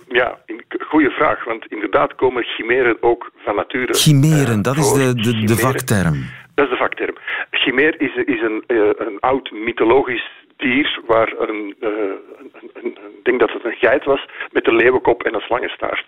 Ja, 0.09 0.37
goede 0.79 1.09
vraag, 1.09 1.43
want 1.45 1.65
inderdaad 1.65 2.15
komen 2.15 2.43
chimeren 2.43 2.97
ook 3.01 3.31
van 3.37 3.55
nature. 3.55 3.93
Chimeren, 3.93 4.57
uh, 4.57 4.63
dat 4.63 4.77
is 4.77 4.91
de, 4.91 5.13
de, 5.15 5.43
de 5.43 5.57
vakterm. 5.57 6.25
Dat 6.61 6.69
is 6.71 6.77
de 6.77 6.83
vakterm. 6.85 7.15
Chimeer 7.51 8.01
is, 8.01 8.15
is 8.15 8.41
een, 8.41 8.63
uh, 8.67 8.89
een 8.97 9.19
oud 9.19 9.51
mythologisch 9.51 10.29
dier 10.57 10.99
waar 11.05 11.33
een, 11.37 11.75
uh, 11.79 11.89
een, 12.73 12.97
ik 13.17 13.23
denk 13.23 13.39
dat 13.39 13.51
het 13.51 13.65
een 13.65 13.75
geit 13.75 14.03
was 14.03 14.25
met 14.51 14.67
een 14.67 14.75
leeuwenkop 14.75 15.23
en 15.23 15.33
een 15.33 15.41
slangenstaart. 15.41 16.05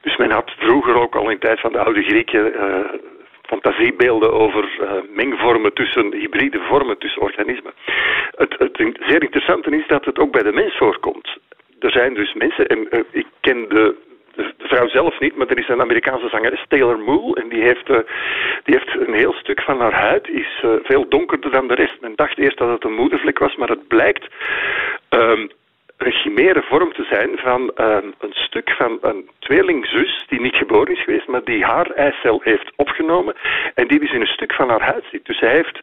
Dus 0.00 0.16
men 0.16 0.30
had 0.30 0.50
vroeger 0.58 0.94
ook 0.94 1.14
al 1.14 1.30
in 1.30 1.38
de 1.40 1.46
tijd 1.46 1.60
van 1.60 1.72
de 1.72 1.78
oude 1.78 2.02
Grieken 2.02 2.54
uh, 2.54 2.78
fantasiebeelden 3.42 4.32
over 4.32 4.78
uh, 4.80 4.92
mengvormen 5.14 5.72
tussen 5.72 6.12
hybride 6.14 6.60
vormen 6.60 6.98
tussen 6.98 7.22
organismen. 7.22 7.72
Het, 8.30 8.54
het 8.58 8.76
zeer 9.00 9.22
interessante 9.22 9.76
is 9.76 9.86
dat 9.86 10.04
het 10.04 10.18
ook 10.18 10.32
bij 10.32 10.42
de 10.42 10.52
mens 10.52 10.76
voorkomt. 10.76 11.38
Er 11.80 11.90
zijn 11.90 12.14
dus 12.14 12.34
mensen, 12.34 12.66
en 12.66 13.04
ik 13.10 13.26
ken 13.40 13.68
de 13.68 13.96
de, 14.34 14.54
de, 14.58 14.66
vrouw 14.68 14.88
zelf 14.88 15.20
niet, 15.20 15.36
maar 15.36 15.46
er 15.46 15.58
is 15.58 15.68
een 15.68 15.80
Amerikaanse 15.80 16.28
zangeres, 16.28 16.64
Taylor 16.68 16.98
Moole, 16.98 17.40
en 17.40 17.48
die 17.48 17.62
heeft, 17.62 17.88
uh, 17.88 17.98
die 18.64 18.74
heeft 18.78 19.08
een 19.08 19.14
heel 19.14 19.32
stuk 19.32 19.62
van 19.62 19.80
haar 19.80 19.94
huid, 19.94 20.28
is 20.28 20.62
uh, 20.64 20.70
veel 20.82 21.08
donkerder 21.08 21.50
dan 21.50 21.68
de 21.68 21.74
rest. 21.74 22.00
Men 22.00 22.12
dacht 22.16 22.38
eerst 22.38 22.58
dat 22.58 22.68
het 22.68 22.84
een 22.84 22.94
moedervlek 22.94 23.38
was, 23.38 23.56
maar 23.56 23.68
het 23.68 23.88
blijkt 23.88 24.26
um, 25.10 25.50
een 25.96 26.12
chimere 26.12 26.62
vorm 26.62 26.92
te 26.92 27.04
zijn 27.10 27.30
van 27.38 27.70
ehm, 27.74 28.06
een 28.20 28.32
stuk 28.32 28.70
van 28.70 28.98
een 29.00 29.30
tweelingzus 29.38 30.24
die 30.28 30.40
niet 30.40 30.54
geboren 30.54 30.92
is 30.92 31.04
geweest, 31.04 31.28
maar 31.28 31.44
die 31.44 31.64
haar 31.64 31.90
eicel 31.90 32.40
heeft 32.44 32.72
opgenomen 32.76 33.34
en 33.74 33.88
die 33.88 34.00
dus 34.00 34.12
in 34.12 34.20
een 34.20 34.26
stuk 34.26 34.52
van 34.52 34.68
haar 34.68 34.82
huid 34.82 35.04
zit. 35.10 35.24
Dus 35.24 35.38
zij 35.38 35.52
heeft, 35.52 35.80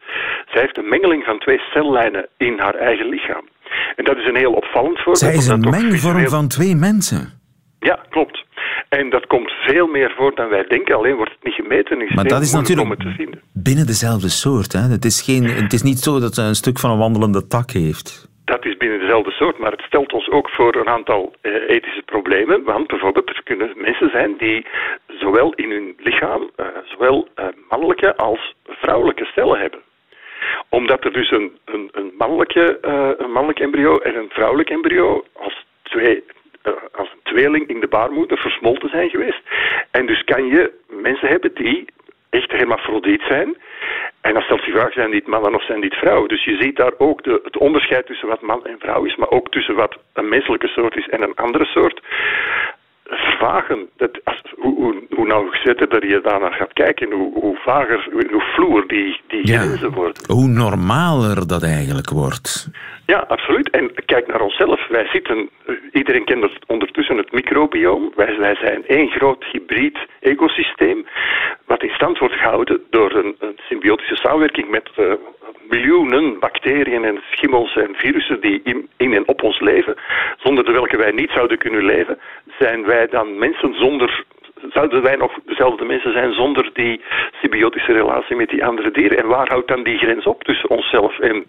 zij 0.52 0.62
heeft 0.62 0.78
een 0.78 0.90
mengeling 0.90 1.24
van 1.24 1.40
twee 1.40 1.60
cellijnen 1.60 2.28
in 2.38 2.60
haar 2.60 2.76
eigen 2.76 3.10
lichaam. 3.10 3.48
En 3.96 4.04
dat 4.06 4.18
is 4.18 4.28
een 4.28 4.36
heel 4.36 4.54
opvallend 4.54 4.96
voorbeeld. 4.96 5.18
Zij 5.18 5.34
is 5.34 5.48
een 5.48 5.70
mengvorm 5.70 6.28
van 6.28 6.48
twee 6.48 6.76
mensen. 6.76 7.39
Ja, 7.80 8.00
klopt. 8.10 8.46
En 8.90 9.10
dat 9.10 9.28
komt 9.28 9.52
veel 9.52 9.88
meer 9.88 10.14
voor 10.18 10.36
dan 10.36 10.50
wij 10.50 10.64
denken, 10.68 10.96
alleen 10.96 11.16
wordt 11.16 11.32
het 11.32 11.44
niet 11.44 11.54
gemeten. 11.54 12.02
Is 12.02 12.16
maar 12.16 12.28
dat 12.28 12.42
is 12.42 12.54
natuurlijk 12.54 13.00
te 13.00 13.14
vinden. 13.18 13.42
binnen 13.54 13.86
dezelfde 13.86 14.30
soort. 14.30 14.74
Hè? 14.74 14.80
Het, 14.80 15.06
is 15.06 15.22
geen, 15.22 15.44
het 15.44 15.74
is 15.74 15.82
niet 15.82 16.00
zo 16.00 16.20
dat 16.20 16.34
ze 16.34 16.42
een 16.42 16.56
stuk 16.56 16.80
van 16.80 16.92
een 16.92 16.98
wandelende 16.98 17.48
tak 17.48 17.70
heeft. 17.72 18.28
Dat 18.46 18.66
is 18.66 18.78
binnen 18.78 19.00
dezelfde 19.00 19.32
soort, 19.32 19.58
maar 19.60 19.72
het 19.72 19.82
stelt 19.82 20.14
ons 20.14 20.30
ook 20.30 20.50
voor 20.50 20.76
een 20.76 20.88
aantal 20.88 21.34
eh, 21.42 21.52
ethische 21.68 22.02
problemen. 22.06 22.64
Want 22.64 22.88
bijvoorbeeld, 22.88 23.30
er 23.30 23.42
kunnen 23.44 23.72
mensen 23.76 24.10
zijn 24.10 24.36
die 24.38 24.66
zowel 25.08 25.54
in 25.54 25.72
hun 25.72 25.96
lichaam, 25.98 26.50
eh, 26.56 26.66
zowel 26.84 27.28
eh, 27.36 27.46
mannelijke 27.70 28.16
als 28.16 28.56
vrouwelijke 28.68 29.26
cellen 29.36 29.60
hebben 29.60 29.80
omdat 30.70 31.04
er 31.04 31.14
dus 31.14 31.32
een, 31.32 31.58
een, 31.66 31.90
een 31.92 32.12
mannelijke, 32.18 32.78
een 33.18 33.32
mannelijk 33.32 33.60
embryo 33.60 33.98
en 33.98 34.16
een 34.16 34.30
vrouwelijk 34.30 34.70
embryo 34.70 35.24
als 35.34 35.66
twee 35.84 36.24
als 36.92 37.10
een 37.12 37.34
tweeling 37.34 37.68
in 37.68 37.80
de 37.80 37.88
baarmoeder 37.88 38.38
versmolten 38.38 38.90
zijn 38.90 39.10
geweest. 39.10 39.42
En 39.92 40.06
dus 40.06 40.24
kan 40.24 40.46
je 40.46 40.72
mensen 40.90 41.28
hebben 41.28 41.52
die 41.54 41.86
echt 42.30 42.52
hermafrodiet 42.52 43.22
zijn. 43.22 43.58
En 44.22 44.34
dan 44.34 44.42
stelt 44.42 44.66
je 44.66 44.72
vraag, 44.72 44.94
zijn 44.94 45.12
dit 45.12 45.28
mannen 45.28 45.56
of 45.56 45.66
zijn 45.66 45.82
dit 45.82 45.94
vrouwen? 45.94 46.30
Dus 46.30 46.44
je 46.44 46.58
ziet 46.62 46.76
daar 46.76 46.94
ook 46.98 47.24
de, 47.24 47.40
het 47.44 47.58
onderscheid 47.58 48.06
tussen 48.06 48.28
wat 48.28 48.42
man 48.42 48.66
en 48.66 48.80
vrouw 48.80 49.04
is, 49.04 49.16
maar 49.16 49.30
ook 49.30 49.52
tussen 49.52 49.76
wat 49.76 49.98
een 50.14 50.30
menselijke 50.30 50.68
soort 50.68 50.96
is 50.96 51.10
en 51.10 51.22
een 51.22 51.36
andere 51.36 51.66
soort 51.66 52.02
vervagen. 53.04 53.90
Dat, 53.98 54.20
als, 54.24 54.42
hoe, 54.58 54.76
hoe, 54.76 55.04
hoe 55.10 55.28
nauwgezetter 55.28 56.08
je 56.08 56.22
daarnaar 56.22 56.54
gaat 56.54 56.74
kijken, 56.74 57.12
hoe, 57.12 57.34
hoe 57.34 57.58
vager, 57.58 58.08
hoe 58.12 58.44
vloer 58.56 58.88
die, 58.88 59.22
die 59.28 59.48
grenzen 59.48 59.92
worden. 59.92 60.24
Hoe 60.28 60.48
normaler 60.48 61.48
dat 61.48 61.64
eigenlijk 61.64 62.10
wordt. 62.10 62.70
Ja, 63.10 63.26
absoluut. 63.28 63.70
En 63.70 63.92
kijk 64.06 64.28
naar 64.28 64.42
onszelf. 64.42 64.88
Wij 64.88 65.08
zitten, 65.08 65.50
eh, 65.66 65.76
iedereen 65.92 66.26
kent 66.26 66.46
ondertussen 66.68 67.18
het 67.18 67.32
microbioom. 67.32 68.12
Wij, 68.16 68.38
wij 68.38 68.56
zijn 68.56 68.88
één 68.88 69.10
groot 69.10 69.44
hybrid 69.52 69.98
ecosysteem, 70.20 71.06
wat 71.66 71.84
in 71.84 71.90
stand 71.90 72.18
wordt 72.18 72.36
gehouden 72.36 72.82
door 72.90 73.12
een, 73.12 73.36
een 73.40 73.58
symbiotische 73.68 74.16
samenwerking 74.16 74.70
met 74.70 74.90
uh, 75.00 75.14
miljoenen 75.70 76.40
bacteriën 76.40 77.06
en 77.06 77.22
schimmels 77.32 77.76
en 77.76 77.96
virussen 77.96 78.42
die 78.42 78.62
in, 78.64 78.90
in, 78.98 79.14
en 79.14 79.28
op 79.28 79.44
ons 79.44 79.60
leven, 79.60 79.96
zonder 80.38 80.66
de 80.66 80.72
welke 80.72 80.98
wij 80.98 81.12
niet 81.12 81.32
zouden 81.32 81.58
kunnen 81.58 81.86
leven, 81.86 82.20
zijn 82.58 82.86
wij 82.86 83.08
dan 83.08 83.38
mensen 83.38 83.74
zonder 83.74 84.24
zouden 84.72 85.02
wij 85.02 85.16
nog 85.16 85.40
dezelfde 85.46 85.86
mensen 85.86 86.12
zijn 86.12 86.34
zonder 86.34 86.70
die 86.74 87.02
symbiotische 87.42 87.94
relatie 87.94 88.36
met 88.36 88.50
die 88.50 88.66
andere 88.66 88.92
dieren? 88.92 89.18
En 89.18 89.28
waar 89.28 89.48
houdt 89.48 89.68
dan 89.68 89.84
die 89.84 89.98
grens 89.98 90.26
op 90.26 90.44
tussen 90.44 90.70
onszelf 90.70 91.20
en 91.20 91.46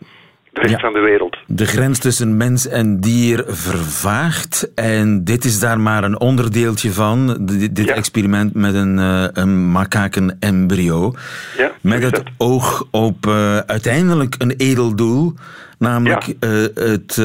de 0.53 0.61
rest 0.61 0.81
van 0.81 0.93
de 0.93 1.01
wereld. 1.01 1.37
De 1.47 1.67
grens 1.67 1.99
tussen 1.99 2.37
mens 2.37 2.69
en 2.69 3.01
dier 3.01 3.45
vervaagt. 3.47 4.73
En 4.75 5.25
dit 5.25 5.45
is 5.45 5.61
daar 5.61 5.81
maar 5.81 6.05
een 6.05 6.21
onderdeeltje 6.21 6.93
van. 6.93 7.39
Dit, 7.73 7.91
experiment 7.91 8.55
met 8.55 8.75
een, 8.75 8.99
uh, 8.99 9.25
een 9.33 9.71
makaken-embryo. 9.71 11.15
Ja, 11.57 11.71
met 11.81 12.03
het 12.03 12.23
oog 12.39 12.87
op 12.91 13.27
uh, 13.27 13.57
uiteindelijk 13.57 14.35
een 14.39 14.55
edel 14.57 14.97
doel. 14.97 15.35
Namelijk 15.79 16.27
uh, 16.27 16.51
het 16.75 17.23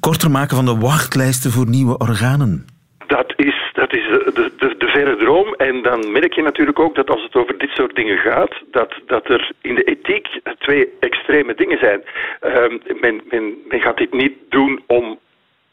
korter 0.00 0.30
maken 0.30 0.56
van 0.56 0.64
de 0.64 0.76
wachtlijsten 0.76 1.50
voor 1.50 1.68
nieuwe 1.68 1.98
organen. 1.98 2.66
Dat 3.06 3.32
is, 3.36 3.55
dat 3.76 3.94
is 3.94 4.06
de, 4.08 4.52
de, 4.58 4.76
de, 4.78 4.86
verre 4.86 5.16
droom. 5.16 5.54
En 5.54 5.82
dan 5.82 6.12
merk 6.12 6.32
je 6.32 6.42
natuurlijk 6.42 6.78
ook 6.78 6.94
dat 6.94 7.10
als 7.10 7.22
het 7.22 7.34
over 7.34 7.58
dit 7.58 7.70
soort 7.70 7.94
dingen 7.94 8.18
gaat, 8.18 8.54
dat, 8.70 8.94
dat 9.06 9.28
er 9.28 9.50
in 9.60 9.74
de 9.74 9.84
ethiek 9.84 10.28
twee 10.58 10.88
extreme 11.00 11.54
dingen 11.54 11.78
zijn. 11.78 12.02
Uh, 12.42 12.54
men, 13.00 13.20
men, 13.30 13.54
men 13.68 13.80
gaat 13.80 13.96
dit 13.96 14.12
niet 14.12 14.34
doen 14.48 14.82
om 14.86 15.18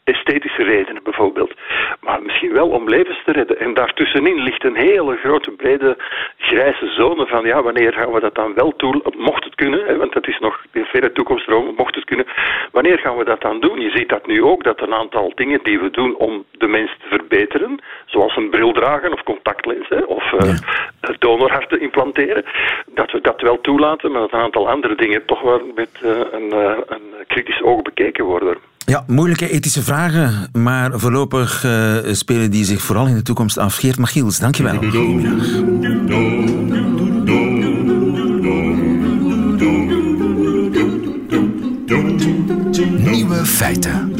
esthetische 0.04 0.62
redenen 0.62 1.02
bijvoorbeeld. 1.02 1.52
Maar 2.00 2.22
misschien 2.22 2.52
wel 2.52 2.68
om 2.68 2.88
levens 2.88 3.22
te 3.24 3.32
redden. 3.32 3.58
En 3.58 3.74
daartussenin 3.74 4.42
ligt 4.42 4.64
een 4.64 4.76
hele 4.76 5.16
grote, 5.16 5.50
brede, 5.50 5.96
grijze 6.38 6.86
zone 6.86 7.26
van 7.26 7.44
ja, 7.44 7.62
wanneer 7.62 7.92
gaan 7.92 8.12
we 8.12 8.20
dat 8.20 8.34
dan 8.34 8.54
wel 8.54 8.74
doen? 8.76 9.02
Mocht 9.16 9.44
het 9.44 9.54
kunnen, 9.54 9.84
hè, 9.84 9.96
want 9.96 10.12
dat 10.12 10.28
is 10.28 10.38
nog 10.38 10.64
in 10.72 10.84
verre 10.84 11.12
toekomst 11.12 11.48
mocht 11.76 11.94
het 11.94 12.04
kunnen. 12.04 12.26
Wanneer 12.72 12.98
gaan 12.98 13.16
we 13.16 13.24
dat 13.24 13.40
dan 13.40 13.60
doen? 13.60 13.80
Je 13.80 13.90
ziet 13.90 14.08
dat 14.08 14.26
nu 14.26 14.42
ook, 14.42 14.64
dat 14.64 14.80
een 14.80 14.94
aantal 14.94 15.32
dingen 15.34 15.60
die 15.62 15.80
we 15.80 15.90
doen 15.90 16.16
om 16.16 16.44
de 16.50 16.66
mens 16.66 16.96
te 16.98 17.08
verbeteren, 17.08 17.80
zoals 18.06 18.36
een 18.36 18.50
bril 18.50 18.72
dragen 18.72 19.12
of 19.12 19.22
contactlenzen 19.22 20.06
of 20.06 20.32
uh, 20.32 20.54
donorharten 21.18 21.80
implanteren, 21.80 22.44
dat 22.86 23.10
we 23.10 23.20
dat 23.20 23.40
wel 23.40 23.60
toelaten, 23.60 24.12
maar 24.12 24.20
dat 24.20 24.32
een 24.32 24.40
aantal 24.40 24.68
andere 24.68 24.94
dingen 24.94 25.24
toch 25.24 25.40
wel 25.40 25.72
met 25.74 26.00
uh, 26.04 26.10
een, 26.30 26.54
uh, 26.54 26.78
een 26.86 27.02
kritisch 27.26 27.62
oog 27.62 27.82
bekeken 27.82 28.24
worden. 28.24 28.73
Ja, 28.86 29.04
moeilijke 29.06 29.50
ethische 29.50 29.82
vragen, 29.82 30.48
maar 30.52 30.90
voorlopig 30.94 31.64
uh, 31.64 31.96
spelen 32.12 32.50
die 32.50 32.64
zich 32.64 32.82
vooral 32.82 33.06
in 33.06 33.14
de 33.14 33.22
toekomst 33.22 33.58
af. 33.58 33.76
Geert 33.76 33.98
Machiels, 33.98 34.38
dankjewel. 34.38 34.80
Nieuwe 42.98 43.44
feiten. 43.44 44.14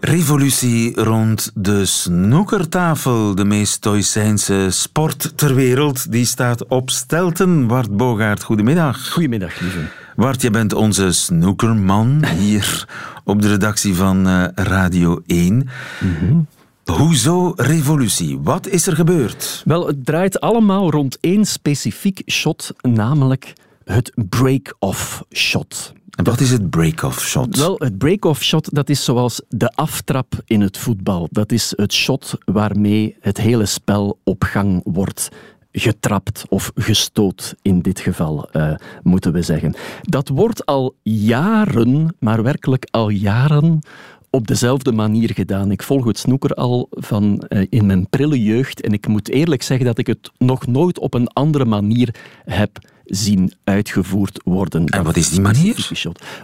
Revolutie 0.00 1.00
rond 1.00 1.50
de 1.54 1.86
snoekertafel, 1.86 3.34
de 3.34 3.44
meest 3.44 3.72
stoïcijnse 3.72 4.66
sport 4.70 5.32
ter 5.36 5.54
wereld, 5.54 6.12
die 6.12 6.24
staat 6.24 6.66
op 6.66 6.90
stelten. 6.90 7.66
Bart 7.66 7.96
Bogaert, 7.96 8.42
goedemiddag. 8.42 9.10
Goedemiddag, 9.10 9.60
lieve. 9.60 10.03
Bart, 10.16 10.42
je 10.42 10.50
bent 10.50 10.72
onze 10.72 11.12
snoekerman 11.12 12.26
hier 12.26 12.88
op 13.24 13.42
de 13.42 13.48
redactie 13.48 13.94
van 13.94 14.28
uh, 14.28 14.44
Radio 14.54 15.22
1. 15.26 15.68
Mm 16.00 16.46
Hoezo 16.84 17.52
revolutie? 17.56 18.38
Wat 18.38 18.66
is 18.66 18.86
er 18.86 18.96
gebeurd? 18.96 19.62
Wel, 19.64 19.86
het 19.86 20.04
draait 20.04 20.40
allemaal 20.40 20.90
rond 20.90 21.18
één 21.20 21.44
specifiek 21.44 22.22
shot, 22.26 22.72
namelijk 22.80 23.52
het 23.84 24.12
break-off 24.28 25.22
shot. 25.32 25.92
En 26.10 26.24
wat 26.24 26.40
is 26.40 26.50
het 26.50 26.70
break-off 26.70 27.20
shot? 27.20 27.56
Wel, 27.56 27.76
het 27.78 27.98
break-off 27.98 28.42
shot 28.42 28.74
dat 28.74 28.88
is 28.88 29.04
zoals 29.04 29.42
de 29.48 29.70
aftrap 29.74 30.34
in 30.44 30.60
het 30.60 30.78
voetbal. 30.78 31.28
Dat 31.30 31.52
is 31.52 31.72
het 31.76 31.92
shot 31.92 32.38
waarmee 32.44 33.16
het 33.20 33.36
hele 33.36 33.66
spel 33.66 34.18
op 34.24 34.42
gang 34.42 34.80
wordt 34.84 35.28
getrapt 35.76 36.44
of 36.48 36.70
gestoot 36.74 37.54
in 37.62 37.80
dit 37.80 38.00
geval, 38.00 38.48
uh, 38.52 38.74
moeten 39.02 39.32
we 39.32 39.42
zeggen. 39.42 39.74
Dat 40.02 40.28
wordt 40.28 40.66
al 40.66 40.94
jaren, 41.02 42.16
maar 42.18 42.42
werkelijk 42.42 42.88
al 42.90 43.08
jaren, 43.08 43.82
op 44.30 44.46
dezelfde 44.46 44.92
manier 44.92 45.30
gedaan. 45.34 45.70
Ik 45.70 45.82
volg 45.82 46.04
het 46.04 46.18
snoeker 46.18 46.54
al 46.54 46.86
van 46.90 47.44
uh, 47.48 47.66
in 47.68 47.86
mijn 47.86 48.08
prille 48.08 48.42
jeugd 48.42 48.80
en 48.80 48.92
ik 48.92 49.06
moet 49.06 49.28
eerlijk 49.28 49.62
zeggen 49.62 49.86
dat 49.86 49.98
ik 49.98 50.06
het 50.06 50.30
nog 50.38 50.66
nooit 50.66 50.98
op 50.98 51.14
een 51.14 51.28
andere 51.28 51.64
manier 51.64 52.14
heb 52.44 52.78
zien 53.04 53.52
uitgevoerd 53.64 54.40
worden. 54.44 54.86
En 54.86 55.02
wat 55.02 55.16
is 55.16 55.30
die 55.30 55.40
manier? 55.40 55.74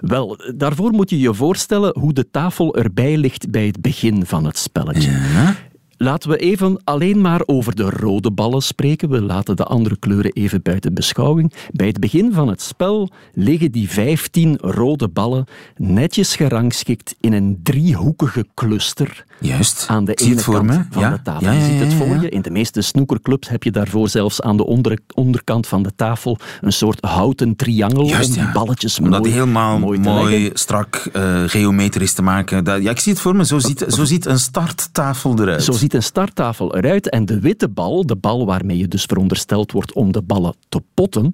Wel, 0.01 0.39
daarvoor 0.57 0.91
moet 0.91 1.11
je 1.11 1.19
je 1.19 1.35
voorstellen 1.35 1.99
hoe 1.99 2.13
de 2.13 2.31
tafel 2.31 2.77
erbij 2.77 3.17
ligt 3.17 3.51
bij 3.51 3.67
het 3.67 3.81
begin 3.81 4.27
van 4.27 4.45
het 4.45 4.59
spelletje. 4.59 5.11
Ja. 5.11 5.57
Laten 6.03 6.31
we 6.31 6.37
even 6.37 6.81
alleen 6.85 7.21
maar 7.21 7.43
over 7.47 7.77
de 7.77 7.91
rode 7.91 8.31
ballen 8.31 8.63
spreken. 8.63 9.09
We 9.09 9.23
laten 9.23 9.57
de 9.57 9.65
andere 9.65 9.99
kleuren 9.99 10.33
even 10.33 10.63
buiten 10.63 10.95
beschouwing. 10.95 11.53
Bij 11.73 11.87
het 11.87 12.01
begin 12.01 12.33
van 12.33 12.49
het 12.49 12.63
spel 12.63 13.09
liggen 13.33 13.73
die 13.73 13.91
15 13.91 14.57
rode 14.61 15.09
ballen 15.09 15.45
netjes 15.77 16.37
gerangschikt 16.37 17.17
in 17.21 17.33
een 17.33 17.61
driehoekige 17.63 18.47
cluster. 18.55 19.25
Juist. 19.41 19.85
Aan 19.89 20.05
de 20.05 20.15
ene 20.15 20.43
kant 20.43 20.87
van 20.91 21.11
de 21.11 21.23
tafel. 21.23 21.53
je 21.53 21.65
ziet 21.65 21.81
het 21.81 21.95
voor 21.95 22.21
je. 22.21 22.29
In 22.29 22.43
de 22.43 22.51
meeste 22.51 22.81
snoekerclubs 22.81 23.49
heb 23.49 23.63
je 23.63 23.71
daarvoor 23.71 24.09
zelfs 24.09 24.43
aan 24.43 24.57
de 24.57 24.67
onder, 24.67 24.99
onderkant 25.15 25.67
van 25.67 25.83
de 25.83 25.93
tafel 25.97 26.39
een 26.61 26.73
soort 26.73 27.05
houten 27.05 27.57
triangel 27.57 28.07
Juist, 28.07 28.29
om 28.29 28.35
die 28.35 28.53
balletjes 28.53 28.99
om 28.99 29.09
mooi, 29.09 29.23
dat 29.23 29.33
helemaal 29.33 29.79
mooi, 29.79 29.99
mooi 29.99 30.51
strak 30.53 31.09
uh, 31.13 31.43
geometrisch 31.47 32.13
te 32.13 32.23
maken. 32.23 32.65
Dat, 32.65 32.83
ja, 32.83 32.91
ik 32.91 33.01
zie 33.01 33.13
het 33.13 33.21
voor 33.21 33.37
me. 33.37 33.45
Zo 33.45 33.59
ziet, 33.59 33.85
zo 33.89 34.05
ziet 34.05 34.27
een 34.27 34.39
starttafel 34.39 35.41
eruit. 35.41 35.63
Zo 35.63 35.73
ziet 35.73 35.95
een 35.95 36.03
starttafel 36.03 36.77
eruit. 36.77 37.09
En 37.09 37.27
de 37.27 37.41
witte 37.41 37.69
bal, 37.69 38.07
de 38.07 38.17
bal 38.17 38.47
waarmee 38.47 38.77
je 38.77 38.89
dus 38.89 39.05
verondersteld 39.05 39.73
wordt 39.73 39.93
om 39.93 40.13
de 40.13 40.23
ballen 40.23 40.55
te 40.69 40.83
potten, 40.95 41.33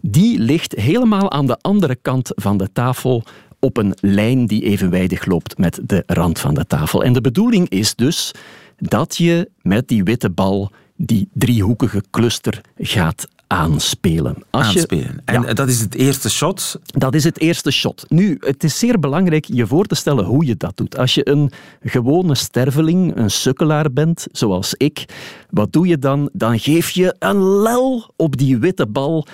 die 0.00 0.38
ligt 0.38 0.74
helemaal 0.74 1.30
aan 1.30 1.46
de 1.46 1.58
andere 1.60 1.96
kant 2.02 2.30
van 2.34 2.56
de 2.56 2.72
tafel 2.72 3.22
op 3.64 3.76
een 3.76 3.94
lijn 4.00 4.46
die 4.46 4.62
evenwijdig 4.62 5.26
loopt 5.26 5.58
met 5.58 5.80
de 5.86 6.02
rand 6.06 6.38
van 6.38 6.54
de 6.54 6.66
tafel. 6.66 7.04
En 7.04 7.12
de 7.12 7.20
bedoeling 7.20 7.68
is 7.68 7.94
dus 7.94 8.34
dat 8.76 9.16
je 9.16 9.50
met 9.60 9.88
die 9.88 10.04
witte 10.04 10.30
bal 10.30 10.70
die 10.96 11.28
driehoekige 11.32 12.02
cluster 12.10 12.60
gaat 12.76 13.26
aanspelen. 13.46 14.36
Als 14.50 14.66
aanspelen. 14.66 15.22
Je, 15.24 15.32
en 15.32 15.54
dat 15.54 15.68
is 15.68 15.80
het 15.80 15.94
eerste 15.94 16.30
shot? 16.30 16.80
Dat 16.84 17.14
is 17.14 17.24
het 17.24 17.40
eerste 17.40 17.70
shot. 17.70 18.04
Nu, 18.08 18.36
het 18.40 18.64
is 18.64 18.78
zeer 18.78 18.98
belangrijk 18.98 19.44
je 19.44 19.66
voor 19.66 19.84
te 19.84 19.94
stellen 19.94 20.24
hoe 20.24 20.46
je 20.46 20.56
dat 20.56 20.76
doet. 20.76 20.98
Als 20.98 21.14
je 21.14 21.28
een 21.28 21.50
gewone 21.82 22.34
sterveling, 22.34 23.16
een 23.16 23.30
sukkelaar 23.30 23.92
bent, 23.92 24.26
zoals 24.32 24.74
ik, 24.74 25.04
wat 25.50 25.72
doe 25.72 25.86
je 25.86 25.98
dan? 25.98 26.30
Dan 26.32 26.58
geef 26.58 26.90
je 26.90 27.14
een 27.18 27.42
lel 27.44 28.12
op 28.16 28.36
die 28.36 28.58
witte 28.58 28.86
bal 28.86 29.26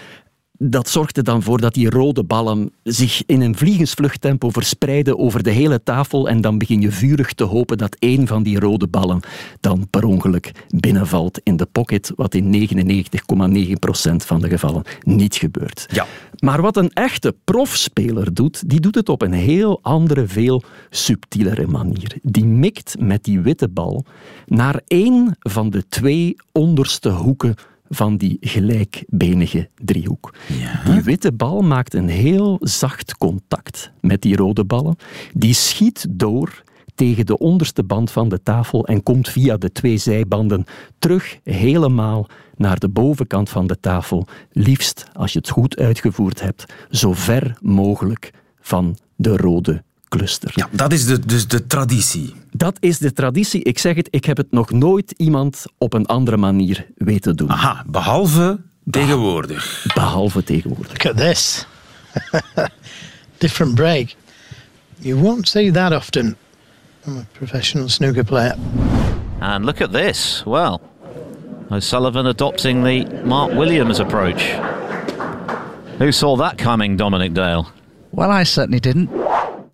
dat 0.59 0.89
zorgt 0.89 1.17
er 1.17 1.25
dan 1.25 1.43
voor 1.43 1.61
dat 1.61 1.75
die 1.75 1.91
rode 1.91 2.25
ballen 2.25 2.73
zich 2.83 3.23
in 3.27 3.41
een 3.41 3.57
vliegensvluchttempo 3.57 4.51
verspreiden 4.51 5.19
over 5.19 5.43
de 5.43 5.51
hele 5.51 5.83
tafel 5.83 6.29
en 6.29 6.41
dan 6.41 6.59
begin 6.59 6.81
je 6.81 6.91
vurig 6.91 7.33
te 7.33 7.45
hopen 7.45 7.79
dat 7.79 7.97
één 7.99 8.27
van 8.27 8.43
die 8.43 8.61
rode 8.61 8.87
ballen 8.87 9.21
dan 9.61 9.87
per 9.91 10.05
ongeluk 10.05 10.53
binnenvalt 10.69 11.41
in 11.43 11.57
de 11.57 11.67
pocket, 11.67 12.13
wat 12.17 12.35
in 12.35 12.69
99,9% 12.69 12.71
van 14.17 14.41
de 14.41 14.49
gevallen 14.49 14.83
niet 15.03 15.37
gebeurt. 15.37 15.87
Ja. 15.93 16.07
Maar 16.39 16.63
wat 16.63 16.77
een 16.77 16.93
echte 16.93 17.35
profspeler 17.45 18.35
doet, 18.35 18.69
die 18.69 18.81
doet 18.81 18.95
het 18.95 19.09
op 19.09 19.23
een 19.23 19.33
heel 19.33 19.79
andere, 19.83 20.27
veel 20.27 20.63
subtielere 20.91 21.67
manier. 21.67 22.17
Die 22.23 22.45
mikt 22.45 22.97
met 22.99 23.25
die 23.25 23.41
witte 23.41 23.69
bal 23.69 24.05
naar 24.47 24.81
één 24.87 25.37
van 25.39 25.71
de 25.71 25.89
twee 25.89 26.37
onderste 26.53 27.09
hoeken 27.09 27.55
van 27.89 28.17
die 28.17 28.37
gelijkbenige 28.41 29.69
driehoek. 29.75 30.35
Die 30.85 31.03
witte 31.03 31.33
bal 31.33 31.63
maakt 31.63 31.95
een 31.95 32.09
heel 32.09 32.57
zacht 32.61 33.17
contact 33.17 33.93
met 34.01 34.23
die 34.23 34.37
rode 34.37 34.65
ballen. 34.65 34.97
Die 35.33 35.55
schiet 35.55 36.07
door 36.11 36.63
tegen 36.95 37.27
de 37.27 37.39
onderste 37.39 37.83
band 37.83 38.11
van 38.11 38.29
de 38.29 38.43
tafel 38.43 38.87
en 38.87 39.03
komt 39.03 39.29
via 39.29 39.57
de 39.57 39.73
twee 39.73 39.97
zijbanden 39.97 40.65
terug 40.99 41.39
helemaal 41.45 42.27
naar 42.57 42.79
de 42.79 42.89
bovenkant 42.89 43.49
van 43.49 43.67
de 43.67 43.81
tafel. 43.81 44.27
Liefst, 44.53 45.05
als 45.13 45.33
je 45.33 45.39
het 45.39 45.49
goed 45.49 45.77
uitgevoerd 45.77 46.41
hebt, 46.41 46.65
zo 46.91 47.13
ver 47.13 47.57
mogelijk 47.61 48.33
van 48.61 48.97
de 49.17 49.37
rode 49.37 49.83
cluster. 50.09 50.51
Ja, 50.55 50.69
dat 50.71 50.93
is 50.93 51.07
de, 51.07 51.27
dus 51.27 51.49
de 51.49 51.67
traditie. 51.67 52.35
Dat 52.51 52.77
is 52.81 52.99
de 52.99 53.13
traditie. 53.13 53.63
Ik 53.63 53.79
zeg 53.79 53.97
het, 53.97 54.09
ik 54.11 54.25
heb 54.25 54.37
het 54.37 54.51
nog 54.51 54.71
nooit 54.71 55.15
iemand 55.17 55.65
op 55.79 55.93
een 55.93 56.07
andere 56.07 56.37
manier 56.37 56.87
weten 56.97 57.37
doen. 57.37 57.51
Aha, 57.51 57.85
behalve 57.87 58.61
tegenwoordig. 58.91 59.87
Behalve 59.95 60.45
tegenwoordig. 60.45 60.93
Look 60.93 61.07
at 61.07 61.17
this. 61.17 61.67
Different 63.39 63.75
break. 63.75 64.17
You 64.99 65.21
won't 65.21 65.49
see 65.49 65.71
that 65.71 65.93
often 65.93 66.37
from 67.01 67.17
a 67.17 67.27
professional 67.33 67.89
snooker 67.89 68.25
player. 68.25 68.57
And 69.41 69.65
look 69.65 69.81
at 69.81 69.93
this. 69.93 70.43
Well, 70.47 70.81
O'Sullivan 71.71 72.27
adopting 72.27 72.85
the 72.85 73.07
Mark 73.25 73.53
Williams 73.53 74.01
approach. 74.01 74.43
Who 75.99 76.13
saw 76.13 76.37
that 76.37 76.57
coming, 76.59 76.97
Dominic 76.97 77.35
Dale? 77.35 77.67
Well, 78.11 78.31
I 78.31 78.45
certainly 78.45 78.81
didn't. 78.81 79.11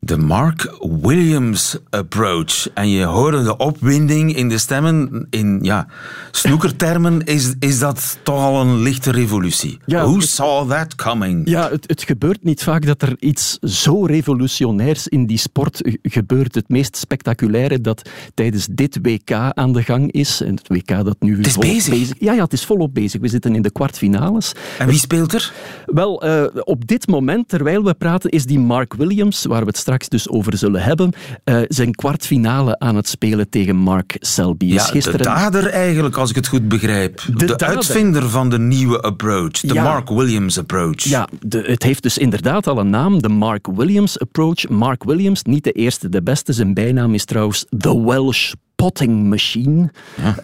De 0.04 0.16
Mark 0.16 0.76
Williams 1.00 1.78
approach. 1.90 2.68
En 2.74 2.88
je 2.88 3.04
hoorde 3.04 3.42
de 3.42 3.56
opwinding 3.56 4.36
in 4.36 4.48
de 4.48 4.58
stemmen. 4.58 5.26
In 5.30 5.58
ja, 5.62 5.86
snoekertermen 6.30 7.24
is, 7.24 7.54
is 7.58 7.78
dat 7.78 8.18
toch 8.22 8.38
al 8.38 8.60
een 8.60 8.82
lichte 8.82 9.10
revolutie. 9.10 9.78
Who 9.86 10.20
saw 10.20 10.70
that 10.70 10.94
coming? 10.94 11.48
Ja, 11.48 11.70
het, 11.70 11.84
het 11.86 12.02
gebeurt 12.02 12.44
niet 12.44 12.62
vaak 12.62 12.86
dat 12.86 13.02
er 13.02 13.16
iets 13.18 13.58
zo 13.58 14.04
revolutionairs 14.04 15.08
in 15.08 15.26
die 15.26 15.38
sport 15.38 15.98
gebeurt. 16.02 16.54
Het 16.54 16.68
meest 16.68 16.96
spectaculaire 16.96 17.80
dat 17.80 18.10
tijdens 18.34 18.66
dit 18.70 18.98
WK 19.02 19.30
aan 19.30 19.72
de 19.72 19.82
gang 19.82 20.12
is. 20.12 20.40
En 20.40 20.54
het 20.54 20.68
WK 20.68 21.04
dat 21.04 21.16
nu 21.20 21.36
het 21.36 21.46
is 21.46 21.58
bezig. 21.58 22.12
Ja, 22.18 22.32
ja, 22.32 22.42
het 22.42 22.52
is 22.52 22.64
volop 22.64 22.94
bezig. 22.94 23.20
We 23.20 23.28
zitten 23.28 23.54
in 23.54 23.62
de 23.62 23.70
kwartfinales. 23.70 24.52
En 24.78 24.86
wie 24.86 24.98
speelt 24.98 25.32
er? 25.34 25.52
Wel, 25.86 26.26
uh, 26.26 26.44
op 26.60 26.86
dit 26.86 27.06
moment, 27.06 27.48
terwijl 27.48 27.84
we 27.84 27.94
praten, 27.94 28.30
is 28.30 28.44
die 28.44 28.58
Mark 28.58 28.94
Williams, 28.94 29.44
waar 29.44 29.60
we 29.60 29.66
het 29.66 29.76
straks 29.76 29.93
dus 30.02 30.28
over 30.28 30.56
zullen 30.56 30.82
hebben, 30.82 31.12
uh, 31.44 31.58
zijn 31.68 31.94
kwartfinale 31.94 32.78
aan 32.78 32.96
het 32.96 33.08
spelen 33.08 33.48
tegen 33.48 33.76
Mark 33.76 34.16
Selby. 34.20 34.66
Ja, 34.66 34.82
gisteren... 34.82 35.18
de 35.18 35.24
dader 35.24 35.66
eigenlijk, 35.66 36.16
als 36.16 36.30
ik 36.30 36.36
het 36.36 36.46
goed 36.46 36.68
begrijp. 36.68 37.22
De, 37.34 37.58
uitvinder 37.58 38.28
van 38.28 38.50
de 38.50 38.58
nieuwe 38.58 39.00
approach, 39.00 39.60
de 39.60 39.74
Mark 39.74 40.08
Williams 40.08 40.58
approach. 40.58 41.02
Ja, 41.02 41.28
de, 41.40 41.62
het 41.66 41.82
heeft 41.82 42.02
dus 42.02 42.18
inderdaad 42.18 42.66
al 42.66 42.78
een 42.78 42.90
naam, 42.90 43.22
de 43.22 43.28
Mark 43.28 43.66
Williams 43.66 44.18
approach. 44.18 44.68
Mark 44.68 45.04
Williams, 45.04 45.42
niet 45.42 45.64
de 45.64 45.72
eerste, 45.72 46.08
de 46.08 46.22
beste. 46.22 46.52
Zijn 46.52 46.74
bijnaam 46.74 47.14
is 47.14 47.24
trouwens 47.24 47.64
The 47.78 48.04
Welsh 48.04 48.52
potting 48.74 49.28
machine. 49.28 49.90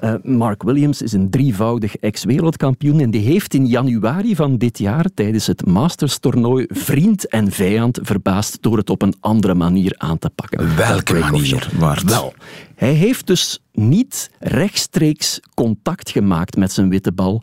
Uh, 0.04 0.14
Mark 0.22 0.62
Williams 0.62 1.02
is 1.02 1.12
een 1.12 1.30
drievoudig 1.30 1.96
ex-wereldkampioen 1.96 3.00
en 3.00 3.10
die 3.10 3.20
heeft 3.20 3.54
in 3.54 3.66
januari 3.66 4.37
van 4.37 4.58
dit 4.58 4.78
jaar 4.78 5.06
tijdens 5.14 5.46
het 5.46 5.66
Masters-toernooi 5.66 6.64
vriend 6.68 7.28
en 7.28 7.50
vijand 7.50 7.99
verbaasd 8.02 8.62
door 8.62 8.76
het 8.76 8.90
op 8.90 9.02
een 9.02 9.14
andere 9.20 9.54
manier 9.54 9.94
aan 9.96 10.18
te 10.18 10.30
pakken. 10.30 10.76
Welke 10.76 11.14
manier, 11.14 11.71
Wel, 12.04 12.34
hij 12.75 12.93
heeft 12.93 13.26
dus 13.26 13.62
niet 13.73 14.30
rechtstreeks 14.38 15.40
contact 15.54 16.10
gemaakt 16.10 16.56
met 16.56 16.73
zijn 16.73 16.88
witte 16.88 17.12
bal 17.12 17.43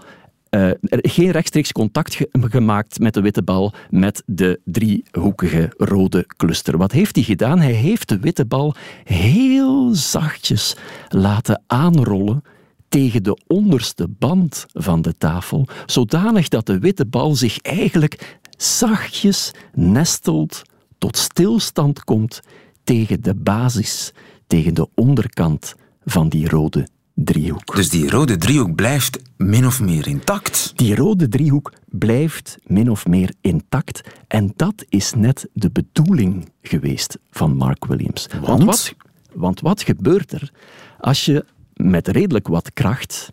uh, 0.58 0.72
geen 0.82 1.32
rechtstreeks 1.32 1.72
contact 1.72 2.17
gemaakt 2.32 3.00
met 3.00 3.13
de 3.13 3.22
witte 3.22 3.43
bal 3.43 3.74
met 3.89 4.24
de 4.26 4.60
driehoekige 4.65 5.74
rode 5.78 6.26
cluster. 6.38 6.78
Wat 6.78 6.91
heeft 6.91 7.15
hij 7.15 7.24
gedaan? 7.26 7.60
Hij 7.60 7.72
heeft 7.72 8.10
de 8.10 8.20
witte 8.20 8.46
bal 8.46 8.76
heel 9.04 9.96
zachtjes 9.96 10.76
laten 11.10 11.63
aanrollen 11.67 12.43
tegen 12.89 13.24
de 13.24 13.38
onderste 13.48 14.08
band 14.08 14.65
van 14.74 15.02
de 15.02 15.17
tafel, 15.17 15.67
zodanig 15.86 16.48
dat 16.48 16.65
de 16.65 16.80
witte 16.80 17.06
bal 17.06 17.36
zich 17.36 17.58
eigenlijk 17.62 18.39
zachtjes 18.58 19.52
nestelt, 19.74 20.62
tot 20.98 21.17
stilstand 21.17 22.04
komt 22.04 22.39
tegen 22.84 23.22
de 23.22 23.36
basis, 23.36 24.13
tegen 24.48 24.74
de 24.74 24.88
onderkant 24.96 25.76
van 26.06 26.30
die 26.30 26.50
rode 26.50 26.88
driehoek. 27.23 27.75
Dus 27.75 27.89
die 27.89 28.10
rode 28.10 28.38
driehoek 28.38 28.75
blijft 28.75 29.19
min 29.38 29.65
of 29.65 29.82
meer 29.82 30.08
intact? 30.08 30.73
Die 30.75 30.95
rode 30.95 31.27
driehoek 31.27 31.73
blijft 31.86 32.58
min 32.65 32.89
of 32.89 33.06
meer 33.06 33.34
intact. 33.41 34.01
En 34.27 34.53
dat 34.56 34.86
is 34.89 35.13
net 35.13 35.47
de 35.53 35.69
bedoeling 35.69 36.51
geweest 36.62 37.17
van 37.32 37.56
Mark 37.56 37.86
Williams. 37.86 38.27
Want, 38.41 38.63
wat, 38.63 38.93
want 39.34 39.60
wat 39.60 39.82
gebeurt 39.82 40.32
er 40.32 40.51
als 40.99 41.25
je 41.25 41.45
met 41.73 42.08
redelijk 42.08 42.47
wat 42.47 42.73
kracht 42.73 43.32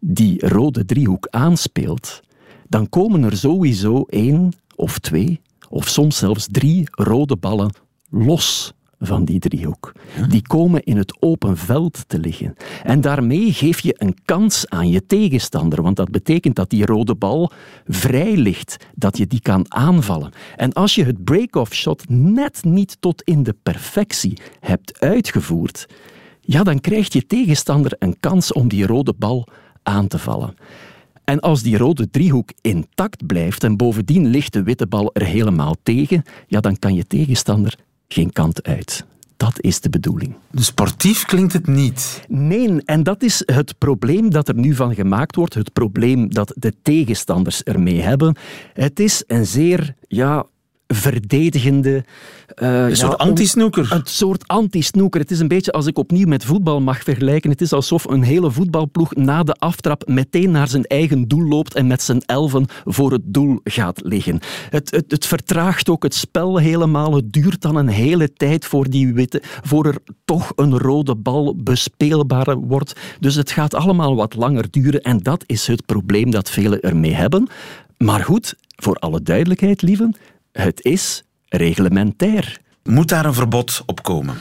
die 0.00 0.48
rode 0.48 0.84
driehoek 0.84 1.26
aanspeelt? 1.30 2.20
Dan 2.68 2.88
komen 2.88 3.24
er 3.24 3.36
sowieso 3.36 4.04
één 4.08 4.52
of 4.76 4.98
twee 4.98 5.40
of 5.68 5.88
soms 5.88 6.16
zelfs 6.16 6.48
drie 6.50 6.88
rode 6.90 7.36
ballen 7.36 7.70
los 8.10 8.72
van 9.02 9.24
die 9.24 9.38
driehoek. 9.38 9.92
Die 10.28 10.42
komen 10.42 10.82
in 10.82 10.96
het 10.96 11.16
open 11.20 11.56
veld 11.56 12.04
te 12.06 12.18
liggen. 12.18 12.54
En 12.82 13.00
daarmee 13.00 13.52
geef 13.52 13.80
je 13.80 13.94
een 13.98 14.16
kans 14.24 14.68
aan 14.68 14.88
je 14.88 15.06
tegenstander, 15.06 15.82
want 15.82 15.96
dat 15.96 16.10
betekent 16.10 16.56
dat 16.56 16.70
die 16.70 16.86
rode 16.86 17.14
bal 17.14 17.50
vrij 17.86 18.36
ligt, 18.36 18.76
dat 18.94 19.16
je 19.16 19.26
die 19.26 19.40
kan 19.40 19.64
aanvallen. 19.68 20.32
En 20.56 20.72
als 20.72 20.94
je 20.94 21.04
het 21.04 21.24
break-off 21.24 21.74
shot 21.74 22.08
net 22.08 22.64
niet 22.64 22.96
tot 23.00 23.22
in 23.22 23.42
de 23.42 23.54
perfectie 23.62 24.38
hebt 24.60 25.00
uitgevoerd, 25.00 25.86
ja, 26.40 26.62
dan 26.62 26.80
krijgt 26.80 27.12
je 27.12 27.26
tegenstander 27.26 27.94
een 27.98 28.16
kans 28.20 28.52
om 28.52 28.68
die 28.68 28.86
rode 28.86 29.14
bal 29.18 29.48
aan 29.82 30.06
te 30.06 30.18
vallen. 30.18 30.54
En 31.24 31.40
als 31.40 31.62
die 31.62 31.76
rode 31.76 32.10
driehoek 32.10 32.50
intact 32.60 33.26
blijft 33.26 33.64
en 33.64 33.76
bovendien 33.76 34.26
ligt 34.26 34.52
de 34.52 34.62
witte 34.62 34.86
bal 34.86 35.10
er 35.12 35.24
helemaal 35.24 35.76
tegen, 35.82 36.22
ja, 36.46 36.60
dan 36.60 36.78
kan 36.78 36.94
je 36.94 37.06
tegenstander 37.06 37.78
geen 38.12 38.32
kant 38.32 38.62
uit. 38.62 39.04
Dat 39.36 39.60
is 39.60 39.80
de 39.80 39.90
bedoeling. 39.90 40.34
Dus 40.50 40.66
sportief 40.66 41.24
klinkt 41.24 41.52
het 41.52 41.66
niet. 41.66 42.24
Nee, 42.28 42.82
en 42.84 43.02
dat 43.02 43.22
is 43.22 43.42
het 43.46 43.78
probleem 43.78 44.30
dat 44.30 44.48
er 44.48 44.54
nu 44.54 44.74
van 44.74 44.94
gemaakt 44.94 45.36
wordt. 45.36 45.54
Het 45.54 45.72
probleem 45.72 46.32
dat 46.32 46.52
de 46.56 46.72
tegenstanders 46.82 47.62
ermee 47.62 48.00
hebben. 48.00 48.36
Het 48.72 49.00
is 49.00 49.24
een 49.26 49.46
zeer 49.46 49.94
ja, 50.08 50.46
verdedigende... 50.94 52.04
Uh, 52.62 52.88
een 52.88 52.96
soort 52.96 53.18
anti-snoeker. 53.18 53.92
Een 53.92 54.00
soort 54.04 54.48
anti-snoeker. 54.48 55.20
Het 55.20 55.30
is 55.30 55.38
een 55.38 55.48
beetje 55.48 55.72
als 55.72 55.86
ik 55.86 55.98
opnieuw 55.98 56.26
met 56.26 56.44
voetbal 56.44 56.80
mag 56.80 57.02
vergelijken. 57.02 57.50
Het 57.50 57.60
is 57.60 57.72
alsof 57.72 58.04
een 58.04 58.22
hele 58.22 58.50
voetbalploeg 58.50 59.14
na 59.14 59.42
de 59.42 59.54
aftrap 59.54 60.06
meteen 60.06 60.50
naar 60.50 60.68
zijn 60.68 60.84
eigen 60.84 61.28
doel 61.28 61.48
loopt 61.48 61.74
en 61.74 61.86
met 61.86 62.02
zijn 62.02 62.22
elven 62.26 62.66
voor 62.84 63.12
het 63.12 63.22
doel 63.24 63.60
gaat 63.64 64.00
liggen. 64.04 64.40
Het, 64.70 64.90
het, 64.90 65.10
het 65.10 65.26
vertraagt 65.26 65.88
ook 65.88 66.02
het 66.02 66.14
spel 66.14 66.56
helemaal. 66.56 67.14
Het 67.14 67.32
duurt 67.32 67.60
dan 67.60 67.76
een 67.76 67.88
hele 67.88 68.32
tijd 68.32 68.64
voor, 68.64 68.90
die 68.90 69.14
witte, 69.14 69.42
voor 69.62 69.86
er 69.86 69.96
toch 70.24 70.52
een 70.56 70.78
rode 70.78 71.14
bal 71.14 71.56
bespeelbaar 71.56 72.56
wordt. 72.56 72.92
Dus 73.20 73.34
het 73.34 73.50
gaat 73.50 73.74
allemaal 73.74 74.16
wat 74.16 74.34
langer 74.34 74.70
duren 74.70 75.02
en 75.02 75.18
dat 75.18 75.44
is 75.46 75.66
het 75.66 75.86
probleem 75.86 76.30
dat 76.30 76.50
velen 76.50 76.80
ermee 76.80 77.14
hebben. 77.14 77.48
Maar 77.96 78.24
goed, 78.24 78.54
voor 78.76 78.94
alle 78.94 79.22
duidelijkheid, 79.22 79.82
lieven, 79.82 80.16
het 80.52 80.84
is 80.84 81.22
reglementair. 81.48 82.60
Moet 82.82 83.08
daar 83.08 83.24
een 83.24 83.34
verbod 83.34 83.82
op 83.86 84.02
komen? 84.02 84.34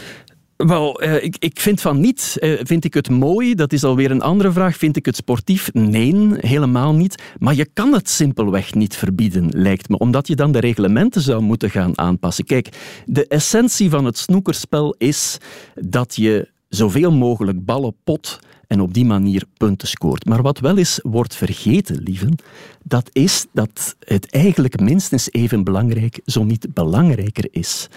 Wel, 0.58 1.04
uh, 1.04 1.24
ik, 1.24 1.36
ik 1.40 1.60
vind 1.60 1.82
van 1.82 2.00
niet. 2.00 2.38
Uh, 2.40 2.60
vind 2.64 2.86
ik 2.86 2.94
het 2.94 3.10
mooi? 3.10 3.56
Dat 3.56 3.74
is 3.74 3.84
alweer 3.84 4.12
een 4.12 4.22
andere 4.22 4.52
vraag. 4.52 4.78
Vind 4.78 4.98
ik 4.98 5.06
het 5.06 5.16
sportief? 5.16 5.74
Nee, 5.74 6.36
helemaal 6.38 6.94
niet. 6.94 7.24
Maar 7.40 7.56
je 7.56 7.66
kan 7.74 7.94
het 7.94 8.10
simpelweg 8.10 8.74
niet 8.74 8.96
verbieden, 8.96 9.50
lijkt 9.50 9.90
me. 9.90 9.98
Omdat 9.98 10.28
je 10.28 10.36
dan 10.36 10.52
de 10.52 10.60
reglementen 10.60 11.22
zou 11.22 11.42
moeten 11.42 11.70
gaan 11.70 11.98
aanpassen. 11.98 12.46
Kijk, 12.46 12.70
de 13.06 13.28
essentie 13.28 13.90
van 13.90 14.06
het 14.06 14.18
snoekerspel 14.18 14.96
is 14.98 15.38
dat 15.76 16.16
je 16.16 16.50
zoveel 16.68 17.12
mogelijk 17.12 17.66
ballen 17.66 17.96
pot 18.04 18.40
en 18.72 18.82
op 18.82 18.94
die 18.94 19.06
manier 19.06 19.44
punten 19.58 19.88
scoort. 19.88 20.26
Maar 20.26 20.42
wat 20.42 20.60
wel 20.60 20.78
eens 20.78 21.00
wordt 21.04 21.36
vergeten, 21.36 22.04
lieven, 22.04 22.36
dat 22.84 23.10
is 23.12 23.46
dat 23.52 23.96
het 24.00 24.32
eigenlijk 24.32 24.80
minstens 24.80 25.32
even 25.32 25.64
belangrijk, 25.64 26.20
zo 26.26 26.44
niet 26.44 26.74
belangrijker 26.74 27.48
is, 27.52 27.88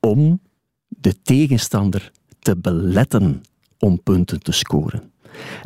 om 0.00 0.40
de 0.88 1.22
tegenstander 1.22 2.10
te 2.38 2.56
beletten 2.56 3.42
om 3.78 4.02
punten 4.02 4.40
te 4.42 4.52
scoren. 4.52 5.00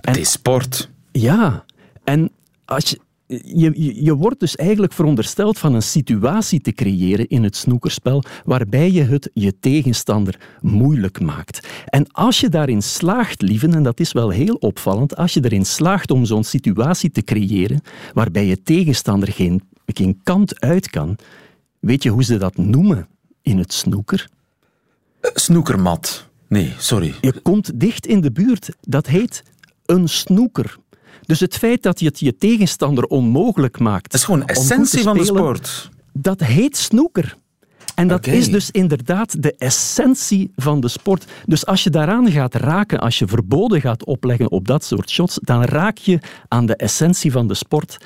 En, 0.01 0.13
het 0.13 0.17
is 0.17 0.31
sport. 0.31 0.91
Ja, 1.13 1.65
en 2.05 2.31
als 2.65 2.91
je, 2.91 3.01
je, 3.29 4.05
je 4.05 4.15
wordt 4.15 4.41
dus 4.41 4.57
eigenlijk 4.57 4.93
verondersteld 4.93 5.59
van 5.59 5.75
een 5.75 5.83
situatie 5.83 6.61
te 6.61 6.73
creëren 6.73 7.29
in 7.29 7.43
het 7.43 7.57
snoekerspel 7.57 8.23
waarbij 8.45 8.93
je 8.93 9.03
het 9.03 9.31
je 9.35 9.59
tegenstander 9.59 10.41
moeilijk 10.61 11.21
maakt. 11.21 11.69
En 11.87 12.13
als 12.13 12.41
je 12.41 12.49
daarin 12.49 12.83
slaagt, 12.83 13.43
lieven, 13.43 13.75
en 13.75 13.83
dat 13.83 14.01
is 14.01 14.13
wel 14.13 14.31
heel 14.31 14.55
opvallend, 14.55 15.17
als 15.17 15.35
je 15.35 15.45
erin 15.45 15.67
slaagt 15.67 16.11
om 16.11 16.25
zo'n 16.25 16.45
situatie 16.45 17.11
te 17.11 17.23
creëren 17.23 17.81
waarbij 18.13 18.47
je 18.47 18.63
tegenstander 18.63 19.33
geen, 19.33 19.63
geen 19.87 20.21
kant 20.23 20.61
uit 20.61 20.91
kan, 20.91 21.17
weet 21.81 22.03
je 22.03 22.11
hoe 22.11 22.25
ze 22.25 22.37
dat 22.37 22.57
noemen 22.57 23.09
in 23.43 23.59
het 23.59 23.73
snoeker? 23.73 24.29
Uh, 25.21 25.31
snoekermat. 25.35 26.29
Nee, 26.49 26.73
sorry. 26.79 27.15
Je 27.21 27.41
komt 27.43 27.81
dicht 27.81 28.07
in 28.07 28.21
de 28.21 28.33
buurt. 28.33 28.77
Dat 28.81 29.07
heet 29.07 29.43
een 29.87 30.09
snoeker. 30.09 30.79
Dus 31.29 31.41
het 31.41 31.57
feit 31.57 31.83
dat 31.83 32.01
je 32.01 32.07
het 32.07 32.21
je 32.21 32.37
tegenstander 32.37 33.05
onmogelijk 33.05 33.79
maakt. 33.79 34.11
Dat 34.11 34.21
is 34.21 34.27
gewoon 34.27 34.47
essentie 34.47 35.03
van 35.03 35.17
de 35.17 35.25
sport. 35.25 35.91
Dat 36.13 36.41
heet 36.41 36.77
snoeker. 36.77 37.37
En 37.95 38.09
dat 38.09 38.27
is 38.27 38.51
dus 38.51 38.71
inderdaad 38.71 39.43
de 39.43 39.55
essentie 39.59 40.53
van 40.57 40.81
de 40.81 40.89
sport. 40.89 41.25
Dus 41.45 41.67
als 41.67 41.85
je 41.85 41.91
daaraan 41.91 42.31
gaat 42.31 42.55
raken, 42.55 43.01
als 43.01 43.19
je 43.19 43.27
verboden 43.27 43.81
gaat 43.81 44.05
opleggen 44.05 44.51
op 44.51 44.67
dat 44.67 44.85
soort 44.85 45.11
shots, 45.11 45.39
dan 45.43 45.65
raak 45.65 45.99
je 45.99 46.19
aan 46.49 46.67
de 46.67 46.77
essentie 46.77 47.33
van 47.33 47.47
de 47.49 47.55
sport. 47.55 47.99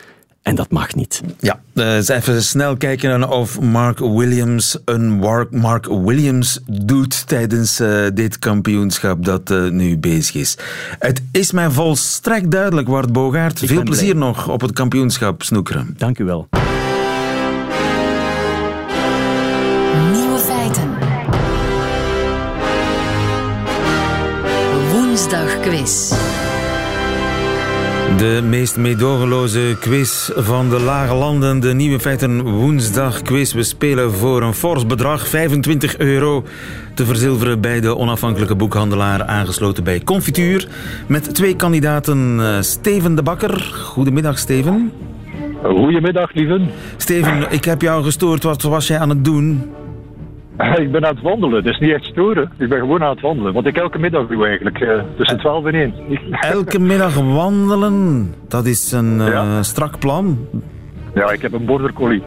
En 0.43 0.55
dat 0.55 0.71
mag 0.71 0.95
niet. 0.95 1.23
Ja, 1.41 1.61
uh, 1.75 2.09
even 2.09 2.43
snel 2.43 2.77
kijken 2.77 3.31
of 3.31 3.61
Mark 3.61 3.99
Williams 3.99 4.79
een 4.85 5.19
Mark 5.51 5.87
Williams 5.87 6.61
doet 6.67 7.27
tijdens 7.27 7.81
uh, 7.81 8.07
dit 8.15 8.39
kampioenschap 8.39 9.25
dat 9.25 9.51
uh, 9.51 9.71
nu 9.71 9.99
bezig 9.99 10.35
is. 10.35 10.57
Het 10.99 11.23
is 11.33 11.53
mij 11.53 11.71
volstrekt 11.71 12.51
duidelijk, 12.51 12.89
Wart 12.89 13.13
Bogaert. 13.13 13.59
Veel 13.59 13.83
plezier 13.83 14.15
blij. 14.15 14.27
nog 14.27 14.49
op 14.49 14.61
het 14.61 14.73
kampioenschap 14.73 15.43
snoekeren. 15.43 15.95
Dank 15.99 16.19
u 16.19 16.25
wel. 16.25 16.49
Nieuwe 20.13 20.39
feiten. 20.39 20.91
Woensdag 24.93 25.61
quiz. 25.61 26.13
De 28.23 28.43
meest 28.49 28.77
meedogenloze 28.77 29.77
quiz 29.81 30.31
van 30.35 30.69
de 30.69 30.81
lage 30.81 31.15
landen. 31.15 31.61
De 31.61 31.75
nieuwe 31.75 32.01
feiten 32.01 32.43
woensdag 32.43 33.23
quiz. 33.23 33.53
We 33.53 33.63
spelen 33.63 34.13
voor 34.13 34.43
een 34.43 34.55
fors 34.55 34.87
bedrag, 34.87 35.27
25 35.27 35.99
euro. 35.99 36.45
Te 36.95 37.05
verzilveren 37.05 37.61
bij 37.61 37.81
de 37.81 37.97
onafhankelijke 37.97 38.55
boekhandelaar 38.55 39.23
aangesloten 39.25 39.85
bij 39.85 40.01
Confituur. 40.01 40.69
Met 41.07 41.35
twee 41.35 41.57
kandidaten. 41.57 42.41
Eh, 42.41 42.61
Steven 42.61 43.15
de 43.15 43.23
Bakker. 43.23 43.61
Goedemiddag, 43.85 44.39
Steven. 44.39 44.93
Goedemiddag, 45.63 46.35
lieve. 46.35 46.61
Steven, 46.97 47.53
ik 47.53 47.65
heb 47.65 47.83
jou 47.83 48.05
gestoord. 48.05 48.43
Wat 48.43 48.63
was 48.63 48.87
jij 48.87 48.99
aan 48.99 49.09
het 49.09 49.25
doen? 49.25 49.71
Ik 50.85 50.93
ben 50.93 51.07
aan 51.07 51.15
het 51.15 51.23
wandelen, 51.23 51.65
dus 51.65 51.79
niet 51.79 51.93
echt 51.93 52.05
storen. 52.05 52.51
Ik 52.59 52.69
ben 52.69 52.79
gewoon 52.79 53.03
aan 53.03 53.11
het 53.11 53.21
wandelen. 53.21 53.53
Wat 53.53 53.67
ik 53.67 53.77
elke 53.77 53.99
middag 53.99 54.27
doe 54.27 54.47
eigenlijk, 54.47 54.81
uh, 54.81 55.03
tussen 55.17 55.39
12 55.39 55.65
en 55.65 55.75
1. 55.75 55.95
Elke 56.31 56.79
middag 56.79 57.15
wandelen? 57.15 58.35
Dat 58.49 58.67
is 58.67 58.93
een 58.93 59.17
uh, 59.19 59.61
strak 59.61 59.99
plan. 59.99 60.39
Ja, 61.15 61.31
ik 61.31 61.43
heb 61.43 61.53
een 61.53 61.65
border 61.65 61.93
collie. 61.93 62.23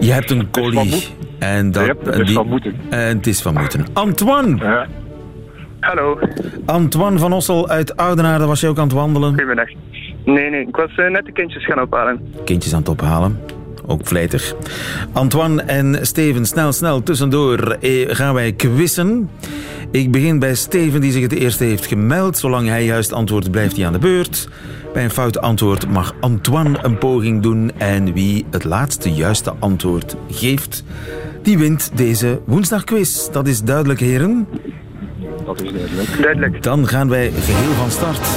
Je 0.00 0.12
hebt 0.12 0.30
een 0.30 0.50
collie. 0.50 1.04
En 1.38 1.72
dat, 1.72 1.86
ja, 1.86 1.94
het 2.04 2.28
is 2.28 2.32
van 2.32 2.48
moeten. 2.48 2.74
En 2.90 3.16
het 3.16 3.26
is 3.26 3.42
van 3.42 3.54
moeten. 3.54 3.86
Antoine! 3.92 4.56
Ja. 4.56 4.86
Hallo. 5.80 6.18
Antoine 6.66 7.18
van 7.18 7.32
Ossel 7.32 7.68
uit 7.68 7.96
Oudenaarde, 7.96 8.46
was 8.46 8.60
je 8.60 8.68
ook 8.68 8.78
aan 8.78 8.84
het 8.84 8.92
wandelen? 8.92 9.28
Goedemiddag. 9.28 9.68
Nee, 10.24 10.50
nee, 10.50 10.60
ik 10.60 10.76
was 10.76 10.96
uh, 10.96 11.10
net 11.10 11.24
de 11.24 11.32
kindjes 11.32 11.64
gaan 11.64 11.80
ophalen. 11.80 12.20
Kindjes 12.44 12.72
aan 12.72 12.78
het 12.78 12.88
ophalen 12.88 13.55
ook 13.86 14.06
vlijtig. 14.06 14.54
Antoine 15.12 15.62
en 15.62 16.06
Steven, 16.06 16.46
snel, 16.46 16.72
snel 16.72 17.02
tussendoor 17.02 17.58
eh, 17.58 18.14
gaan 18.14 18.34
wij 18.34 18.52
quizzen. 18.52 19.30
Ik 19.90 20.10
begin 20.10 20.38
bij 20.38 20.54
Steven, 20.54 21.00
die 21.00 21.12
zich 21.12 21.22
het 21.22 21.32
eerste 21.32 21.64
heeft 21.64 21.86
gemeld. 21.86 22.38
Zolang 22.38 22.68
hij 22.68 22.84
juist 22.84 23.12
antwoordt, 23.12 23.50
blijft 23.50 23.76
hij 23.76 23.86
aan 23.86 23.92
de 23.92 23.98
beurt. 23.98 24.48
Bij 24.92 25.04
een 25.04 25.10
fout 25.10 25.40
antwoord 25.40 25.88
mag 25.88 26.14
Antoine 26.20 26.78
een 26.82 26.98
poging 26.98 27.42
doen. 27.42 27.72
En 27.78 28.12
wie 28.12 28.44
het 28.50 28.64
laatste 28.64 29.12
juiste 29.12 29.52
antwoord 29.58 30.16
geeft, 30.30 30.84
die 31.42 31.58
wint 31.58 31.90
deze 31.94 32.40
woensdagquiz. 32.44 33.28
Dat 33.30 33.46
is 33.46 33.62
duidelijk, 33.62 34.00
heren? 34.00 34.46
Dat 35.46 35.62
is 35.62 35.72
duidelijk. 35.72 36.22
Duidelijk. 36.22 36.62
Dan 36.62 36.88
gaan 36.88 37.08
wij 37.08 37.30
geheel 37.30 37.72
van 37.72 37.90
start. 37.90 38.28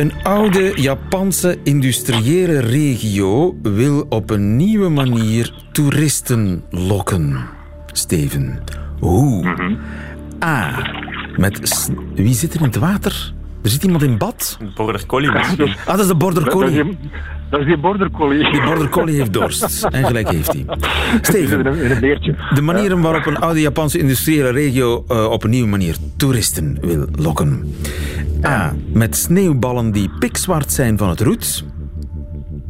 Een 0.00 0.12
oude 0.22 0.72
Japanse 0.74 1.58
industriële 1.64 2.58
regio 2.58 3.56
wil 3.62 4.06
op 4.08 4.30
een 4.30 4.56
nieuwe 4.56 4.88
manier 4.88 5.54
toeristen 5.72 6.64
lokken. 6.70 7.40
Steven, 7.92 8.62
hoe? 8.98 9.54
A. 10.44 10.90
Met 11.36 11.90
wie 12.14 12.34
zit 12.34 12.54
er 12.54 12.60
in 12.60 12.66
het 12.66 12.76
water? 12.76 13.32
Er 13.62 13.70
zit 13.70 13.84
iemand 13.84 14.02
in 14.02 14.18
bad? 14.18 14.56
Een 14.60 14.70
border 14.74 15.06
collie 15.06 15.32
misschien. 15.32 15.68
Ah, 15.68 15.86
dat 15.86 16.00
is 16.00 16.06
de 16.06 16.14
border 16.14 16.48
collie. 16.48 16.98
Dat 17.50 17.60
is 17.60 17.66
die 17.66 17.78
border 17.78 18.10
collie. 18.10 18.50
Die 18.50 18.62
border 18.62 18.88
collie 18.88 19.16
heeft 19.16 19.32
dorst. 19.32 19.84
En 19.90 20.04
gelijk 20.04 20.30
heeft 20.30 20.52
hij. 20.52 20.64
Steven, 21.20 21.62
de 22.54 22.62
manieren 22.62 23.00
waarop 23.00 23.26
een 23.26 23.36
oude 23.36 23.60
Japanse 23.60 23.98
industriële 23.98 24.50
regio 24.50 25.04
uh, 25.08 25.30
op 25.30 25.44
een 25.44 25.50
nieuwe 25.50 25.68
manier 25.68 25.96
toeristen 26.16 26.78
wil 26.80 27.06
lokken. 27.12 27.74
A. 28.44 28.74
Met 28.92 29.16
sneeuwballen 29.16 29.90
die 29.90 30.10
pikzwart 30.18 30.72
zijn 30.72 30.98
van 30.98 31.08
het 31.08 31.20
roet. 31.20 31.64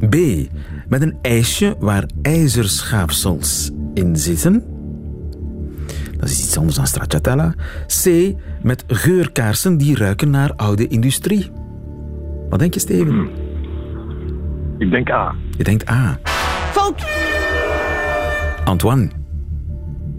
B. 0.09 0.17
Met 0.89 1.03
een 1.03 1.19
ijsje 1.23 1.77
waar 1.79 2.05
ijzerschaafsels 2.23 3.71
in 3.95 4.17
zitten. 4.17 4.65
Dat 6.17 6.29
is 6.29 6.43
iets 6.45 6.57
anders 6.57 6.77
dan 6.77 6.87
stracciatella. 6.87 7.55
C. 8.05 8.35
Met 8.63 8.85
geurkaarsen 8.87 9.77
die 9.77 9.97
ruiken 9.97 10.31
naar 10.31 10.53
oude 10.57 10.89
industrie. 10.89 11.51
Wat 12.49 12.59
denk 12.59 12.75
je, 12.75 12.81
Steven? 12.81 13.13
Hmm. 13.13 13.31
Ik 14.79 14.91
denk 14.91 15.11
A. 15.11 15.35
Je 15.57 15.65
denkt 15.65 15.91
A. 15.91 16.19
Fout! 16.73 17.07
Antoine? 18.65 19.11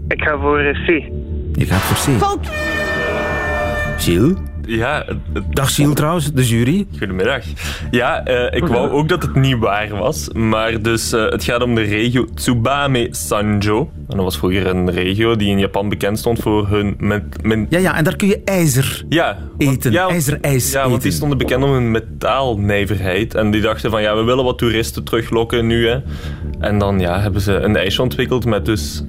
Ik 0.08 0.22
ga 0.22 0.38
voor 0.38 0.58
C. 0.58 0.86
Je 1.52 1.66
gaat 1.66 1.80
voor 1.80 2.14
C. 2.14 2.18
Fout! 2.18 2.50
Gilles? 3.98 4.34
Ja, 4.66 5.04
Dag 5.50 5.74
Gilles 5.74 5.94
trouwens, 5.94 6.32
de 6.32 6.46
jury. 6.46 6.86
Goedemiddag. 6.98 7.44
Ja, 7.90 8.28
uh, 8.28 8.56
ik 8.56 8.66
wou 8.66 8.90
ook 8.90 9.08
dat 9.08 9.22
het 9.22 9.34
niet 9.34 9.58
waar 9.58 9.88
was. 9.88 10.28
Maar 10.32 10.82
dus, 10.82 11.12
uh, 11.12 11.30
het 11.30 11.44
gaat 11.44 11.62
om 11.62 11.74
de 11.74 11.82
regio 11.82 12.26
Tsubame 12.34 13.08
Sanjo. 13.10 13.90
En 14.08 14.16
dat 14.16 14.24
was 14.24 14.38
vroeger 14.38 14.66
een 14.66 14.90
regio 14.90 15.36
die 15.36 15.50
in 15.50 15.58
Japan 15.58 15.88
bekend 15.88 16.18
stond 16.18 16.38
voor 16.38 16.68
hun... 16.68 16.94
Met, 16.98 17.22
met... 17.42 17.66
Ja, 17.68 17.78
ja, 17.78 17.96
en 17.96 18.04
daar 18.04 18.16
kun 18.16 18.28
je 18.28 18.40
ijzer 18.44 19.04
ja, 19.08 19.38
eten. 19.58 19.92
Ja, 19.92 20.08
IJzerijs 20.08 20.72
Ja, 20.72 20.88
want 20.88 21.02
die 21.02 21.12
stonden 21.12 21.38
bekend 21.38 21.64
om 21.64 21.70
hun 21.70 21.90
metaalnijverheid. 21.90 23.34
En 23.34 23.50
die 23.50 23.60
dachten 23.60 23.90
van, 23.90 24.02
ja, 24.02 24.16
we 24.16 24.22
willen 24.22 24.44
wat 24.44 24.58
toeristen 24.58 25.04
teruglokken 25.04 25.66
nu. 25.66 25.88
Hè. 25.88 25.98
En 26.60 26.78
dan 26.78 27.00
ja, 27.00 27.20
hebben 27.20 27.40
ze 27.40 27.52
een 27.52 27.76
ijsje 27.76 28.02
ontwikkeld 28.02 28.44
met 28.44 28.64
dus 28.64 29.02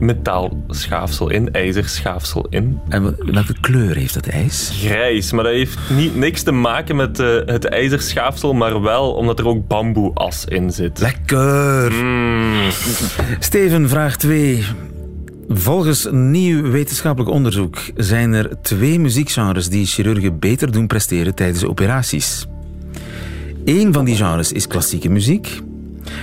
metaalschaafsel 0.00 1.30
in, 1.30 1.52
ijzerschaafsel 1.52 2.46
in. 2.50 2.80
En 2.88 3.16
welke 3.32 3.54
kleur 3.60 3.96
heeft 3.96 4.14
dat 4.14 4.26
ijs? 4.26 4.70
Grijs, 4.82 5.32
maar 5.32 5.44
dat 5.44 5.52
heeft 5.52 5.78
niet, 5.88 6.16
niks 6.16 6.42
te 6.42 6.52
maken 6.52 6.96
met 6.96 7.18
uh, 7.18 7.26
het 7.44 7.64
ijzerschaafsel, 7.64 8.52
maar 8.52 8.80
wel 8.80 9.12
omdat 9.12 9.38
er 9.38 9.48
ook 9.48 9.66
bamboeas 9.66 10.44
in 10.44 10.70
zit. 10.70 10.98
Lekker! 10.98 11.92
Mm. 11.92 12.70
Steven, 13.38 13.88
vraag 13.88 14.16
2. 14.16 14.64
Volgens 15.48 16.08
nieuw 16.10 16.70
wetenschappelijk 16.70 17.32
onderzoek 17.32 17.78
zijn 17.96 18.32
er 18.32 18.60
twee 18.62 19.00
muziekgenres 19.00 19.68
die 19.68 19.86
chirurgen 19.86 20.38
beter 20.38 20.72
doen 20.72 20.86
presteren 20.86 21.34
tijdens 21.34 21.64
operaties. 21.64 22.46
Eén 23.64 23.92
van 23.92 24.04
die 24.04 24.16
genres 24.16 24.52
is 24.52 24.66
klassieke 24.66 25.08
muziek. 25.08 25.60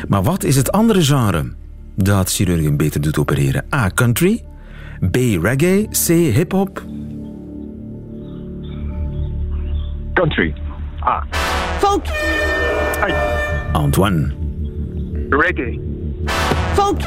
Maar 0.07 0.23
wat 0.23 0.43
is 0.43 0.55
het 0.55 0.71
andere 0.71 1.01
genre? 1.03 1.53
Dat 1.97 2.31
chirurgen 2.31 2.77
beter 2.77 3.01
doet 3.01 3.17
opereren? 3.17 3.65
A. 3.75 3.89
Country. 3.89 4.43
B. 5.11 5.15
Reggae. 5.15 5.87
C. 6.05 6.07
Hip-hop. 6.07 6.83
Country. 10.13 10.53
Ah. 10.99 11.23
Fout. 11.77 12.11
Antoine. 13.71 14.33
Reggae. 15.29 15.79
Fout. 16.73 17.03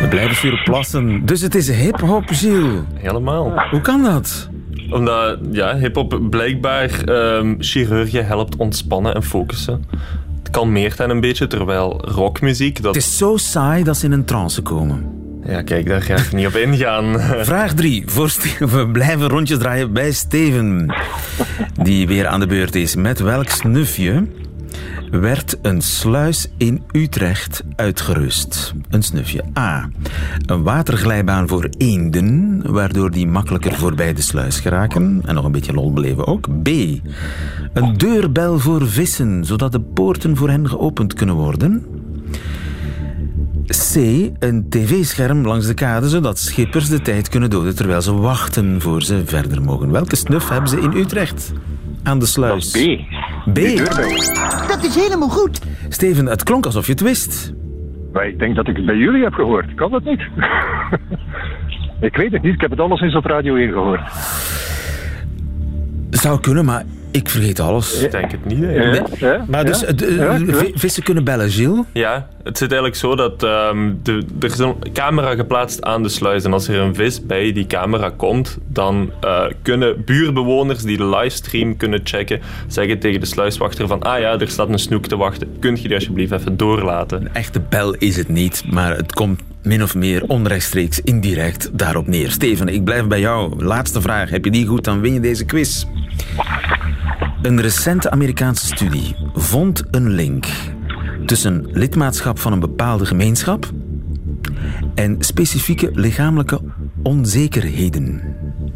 We 0.00 0.06
blijven 0.08 0.36
sturen 0.36 0.62
plassen. 0.62 1.26
Dus 1.26 1.40
het 1.40 1.54
is 1.54 1.70
hip-hop, 1.70 2.24
Gilles. 2.26 2.80
Helemaal. 2.94 3.52
Hoe 3.70 3.80
kan 3.80 4.02
dat? 4.02 4.48
Omdat 4.90 5.38
ja, 5.50 5.76
hip-hop 5.76 6.20
blijkbaar 6.30 7.04
ehm, 7.04 7.54
chirurgen 7.58 8.26
helpt 8.26 8.56
ontspannen 8.56 9.14
en 9.14 9.22
focussen. 9.22 9.84
Het 10.48 10.56
kalmeert 10.56 10.98
hen 10.98 11.10
een 11.10 11.20
beetje, 11.20 11.46
terwijl 11.46 12.00
rockmuziek. 12.04 12.82
Dat... 12.82 12.94
Het 12.94 13.04
is 13.04 13.16
zo 13.16 13.36
saai 13.36 13.84
dat 13.84 13.96
ze 13.96 14.06
in 14.06 14.12
een 14.12 14.24
trance 14.24 14.62
komen. 14.62 15.04
Ja, 15.44 15.62
kijk, 15.62 15.86
daar 15.86 16.02
ga 16.02 16.16
ik 16.16 16.32
niet 16.32 16.46
op 16.46 16.54
ingaan. 16.54 17.20
Vraag 17.50 17.74
3. 17.74 18.04
We 18.58 18.88
blijven 18.92 19.28
rondjes 19.28 19.58
draaien 19.58 19.92
bij 19.92 20.12
Steven. 20.12 20.94
Die 21.82 22.06
weer 22.06 22.26
aan 22.26 22.40
de 22.40 22.46
beurt 22.46 22.74
is. 22.74 22.94
Met 22.94 23.18
welk 23.18 23.48
snufje 23.48 24.26
werd 25.10 25.58
een 25.62 25.80
sluis 25.80 26.48
in 26.56 26.82
Utrecht 26.92 27.64
uitgerust? 27.76 28.74
Een 28.90 29.02
snufje. 29.02 29.44
A. 29.58 29.88
Een 30.46 30.62
waterglijbaan 30.62 31.48
voor 31.48 31.68
eenden, 31.76 32.62
waardoor 32.72 33.10
die 33.10 33.26
makkelijker 33.26 33.74
voorbij 33.74 34.12
de 34.12 34.22
sluis 34.22 34.60
geraken. 34.60 35.22
En 35.24 35.34
nog 35.34 35.44
een 35.44 35.52
beetje 35.52 35.72
lol 35.72 35.92
beleven 35.92 36.26
ook. 36.26 36.62
B. 36.62 36.68
Een 37.72 37.94
deurbel 37.96 38.58
voor 38.58 38.88
vissen, 38.88 39.44
zodat 39.44 39.72
de 39.72 39.80
poorten 39.80 40.36
voor 40.36 40.50
hen 40.50 40.68
geopend 40.68 41.14
kunnen 41.14 41.34
worden. 41.34 41.86
C. 43.66 43.94
Een 44.38 44.66
tv-scherm 44.68 45.46
langs 45.46 45.66
de 45.66 45.74
kade, 45.74 46.08
zodat 46.08 46.38
schippers 46.38 46.88
de 46.88 47.00
tijd 47.00 47.28
kunnen 47.28 47.50
doden 47.50 47.74
terwijl 47.76 48.02
ze 48.02 48.14
wachten 48.14 48.80
voor 48.80 49.02
ze 49.02 49.22
verder 49.24 49.62
mogen. 49.62 49.90
Welke 49.90 50.16
snuf 50.16 50.48
hebben 50.48 50.70
ze 50.70 50.80
in 50.80 50.92
Utrecht? 50.92 51.52
Aan 52.08 52.18
de 52.18 52.26
sluis. 52.26 52.70
B. 52.70 52.76
B. 53.52 53.58
Dat 54.68 54.84
is 54.84 54.94
helemaal 54.94 55.28
goed. 55.28 55.60
Steven, 55.88 56.26
het 56.26 56.42
klonk 56.42 56.64
alsof 56.64 56.86
je 56.86 56.92
het 56.92 57.00
wist. 57.00 57.52
Maar 58.12 58.28
ik 58.28 58.38
denk 58.38 58.56
dat 58.56 58.68
ik 58.68 58.76
het 58.76 58.86
bij 58.86 58.96
jullie 58.96 59.22
heb 59.22 59.32
gehoord. 59.32 59.74
Kan 59.74 59.90
dat 59.90 60.04
niet? 60.04 60.20
ik 62.08 62.16
weet 62.16 62.32
het 62.32 62.42
niet. 62.42 62.54
Ik 62.54 62.60
heb 62.60 62.70
het 62.70 62.80
alleszins 62.80 63.14
op 63.14 63.24
Radio 63.24 63.56
1 63.56 63.72
gehoord. 63.72 64.00
Zou 66.10 66.40
kunnen, 66.40 66.64
maar 66.64 66.84
ik 67.10 67.28
vergeet 67.28 67.60
alles. 67.60 68.02
Ik 68.02 68.10
denk 68.10 68.30
het 68.30 68.44
niet. 68.44 68.64
eigenlijk. 68.64 69.46
Maar 69.46 69.64
dus 69.64 69.80
ja, 69.80 69.86
eh, 69.86 70.60
vissen 70.74 71.02
kunnen 71.02 71.24
bellen, 71.24 71.50
Gilles? 71.50 71.84
Ja, 71.92 72.28
het 72.42 72.58
zit 72.58 72.68
eigenlijk 72.68 73.00
zo 73.00 73.16
dat 73.16 73.42
ehm, 73.42 73.92
de, 74.02 74.24
er 74.40 74.50
is 74.50 74.58
een 74.58 74.74
camera 74.92 75.34
geplaatst 75.34 75.82
aan 75.82 76.02
de 76.02 76.08
sluis. 76.08 76.44
En 76.44 76.52
als 76.52 76.68
er 76.68 76.80
een 76.80 76.94
vis 76.94 77.26
bij 77.26 77.52
die 77.52 77.66
camera 77.66 78.10
komt, 78.16 78.58
dan 78.66 79.10
eh, 79.20 79.44
kunnen 79.62 80.04
buurbewoners 80.04 80.82
die 80.82 80.96
de 80.96 81.06
livestream 81.06 81.76
kunnen 81.76 82.00
checken, 82.04 82.40
zeggen 82.66 82.98
tegen 82.98 83.20
de 83.20 83.26
sluiswachter 83.26 83.86
van 83.86 84.02
ah 84.02 84.20
ja, 84.20 84.38
er 84.38 84.48
staat 84.48 84.68
een 84.68 84.78
snoek 84.78 85.06
te 85.06 85.16
wachten. 85.16 85.56
Kunt 85.60 85.82
je 85.82 85.88
die 85.88 85.96
alsjeblieft 85.96 86.32
even 86.32 86.56
doorlaten? 86.56 87.20
Een 87.20 87.34
echte 87.34 87.60
bel 87.60 87.94
is 87.94 88.16
het 88.16 88.28
niet, 88.28 88.64
maar 88.70 88.96
het 88.96 89.12
komt 89.12 89.40
min 89.62 89.82
of 89.82 89.94
meer 89.94 90.22
onrechtstreeks 90.26 91.00
indirect 91.00 91.78
daarop 91.78 92.06
neer. 92.06 92.30
Steven, 92.30 92.68
ik 92.68 92.84
blijf 92.84 93.06
bij 93.06 93.20
jou. 93.20 93.64
Laatste 93.64 94.00
vraag. 94.00 94.30
Heb 94.30 94.44
je 94.44 94.50
die 94.50 94.66
goed, 94.66 94.84
dan 94.84 95.00
win 95.00 95.12
je 95.12 95.20
deze 95.20 95.44
quiz. 95.44 95.84
Een 97.42 97.60
recente 97.60 98.10
Amerikaanse 98.10 98.66
studie 98.66 99.16
vond 99.34 99.84
een 99.90 100.10
link 100.10 100.46
tussen 101.26 101.66
lidmaatschap 101.72 102.38
van 102.38 102.52
een 102.52 102.60
bepaalde 102.60 103.06
gemeenschap 103.06 103.70
en 104.94 105.16
specifieke 105.18 105.90
lichamelijke 105.92 106.60
onzekerheden. 107.02 108.22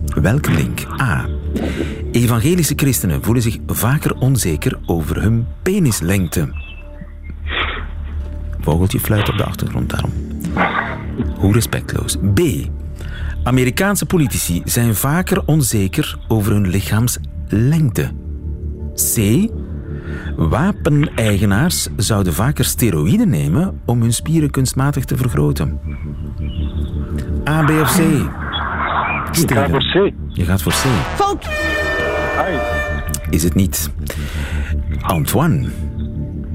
Welke 0.04 0.50
link? 0.50 0.86
A. 1.00 1.28
Evangelische 2.12 2.74
christenen 2.76 3.22
voelen 3.22 3.42
zich 3.42 3.58
vaker 3.66 4.14
onzeker 4.14 4.78
over 4.86 5.22
hun 5.22 5.46
penislengte. 5.62 6.48
Vogeltje 8.60 9.00
fluit 9.00 9.28
op 9.28 9.36
de 9.36 9.44
achtergrond 9.44 9.90
daarom. 9.90 10.12
Hoe 11.36 11.52
respectloos. 11.52 12.16
B. 12.34 12.40
Amerikaanse 13.42 14.06
politici 14.06 14.62
zijn 14.64 14.94
vaker 14.94 15.42
onzeker 15.46 16.18
over 16.28 16.52
hun 16.52 16.68
lichaamslengte. 16.68 18.21
C. 18.94 19.48
Wapeneigenaars 20.36 21.88
zouden 21.96 22.32
vaker 22.32 22.64
steroïden 22.64 23.28
nemen 23.28 23.80
om 23.84 24.00
hun 24.00 24.12
spieren 24.12 24.50
kunstmatig 24.50 25.04
te 25.04 25.16
vergroten. 25.16 25.80
A, 27.48 27.64
B 27.64 27.70
of 27.70 27.96
C? 27.96 28.00
Ik 29.40 29.50
ga 29.50 29.68
voor 29.68 29.80
C. 29.80 30.12
Je 30.28 30.44
gaat 30.44 30.62
voor 30.62 30.72
C. 30.72 30.84
Fout. 31.14 31.48
Is 33.30 33.42
het 33.42 33.54
niet? 33.54 33.90
Antoine, 35.00 35.68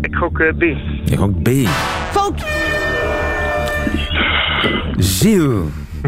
Ik 0.02 0.16
gok 0.16 0.40
eh, 0.40 0.54
B. 0.58 0.62
je 1.10 1.18
gokt 1.18 1.44
B. 1.44 1.50
Fout. 2.12 2.46
Gilles. 4.98 5.64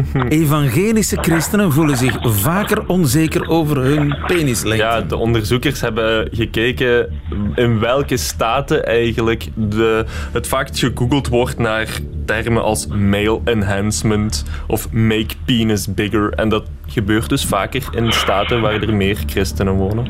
Evangelische 0.28 1.16
christenen 1.20 1.72
voelen 1.72 1.96
zich 1.96 2.18
vaker 2.22 2.86
onzeker 2.86 3.48
over 3.48 3.76
hun 3.76 4.16
penislengte. 4.26 4.84
Ja, 4.84 5.00
de 5.00 5.16
onderzoekers 5.16 5.80
hebben 5.80 6.28
gekeken 6.32 7.20
in 7.54 7.78
welke 7.78 8.16
staten 8.16 8.86
eigenlijk 8.86 9.46
de, 9.54 10.04
het 10.32 10.48
vaakst 10.48 10.78
gegoogeld 10.78 11.28
wordt 11.28 11.58
naar 11.58 11.98
termen 12.24 12.62
als 12.62 12.86
male 12.86 13.40
enhancement 13.44 14.44
of 14.66 14.92
make 14.92 15.34
penis 15.44 15.94
bigger. 15.94 16.32
En 16.32 16.48
dat 16.48 16.64
gebeurt 16.86 17.28
dus 17.28 17.44
vaker 17.44 17.88
in 17.92 18.12
staten 18.12 18.60
waar 18.60 18.82
er 18.82 18.94
meer 18.94 19.18
christenen 19.26 19.74
wonen. 19.74 20.06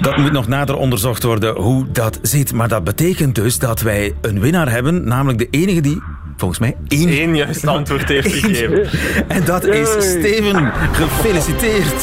Dat 0.00 0.16
moet 0.16 0.32
nog 0.32 0.48
nader 0.48 0.76
onderzocht 0.76 1.22
worden 1.22 1.56
hoe 1.56 1.86
dat 1.92 2.18
zit. 2.22 2.52
Maar 2.52 2.68
dat 2.68 2.84
betekent 2.84 3.34
dus 3.34 3.58
dat 3.58 3.80
wij 3.80 4.14
een 4.20 4.40
winnaar 4.40 4.70
hebben, 4.70 5.04
namelijk 5.04 5.38
de 5.38 5.48
enige 5.50 5.80
die, 5.80 6.02
volgens 6.36 6.60
mij, 6.60 6.76
één... 6.88 7.08
Eén 7.08 7.36
juist 7.36 7.66
antwoord 7.66 8.08
heeft 8.08 8.32
gegeven. 8.34 8.88
En 9.28 9.44
dat 9.44 9.64
is. 9.64 9.88
Steven. 9.88 10.72
Gefeliciteerd. 10.92 12.02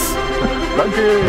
Dank 0.78 0.96
u. 0.96 1.20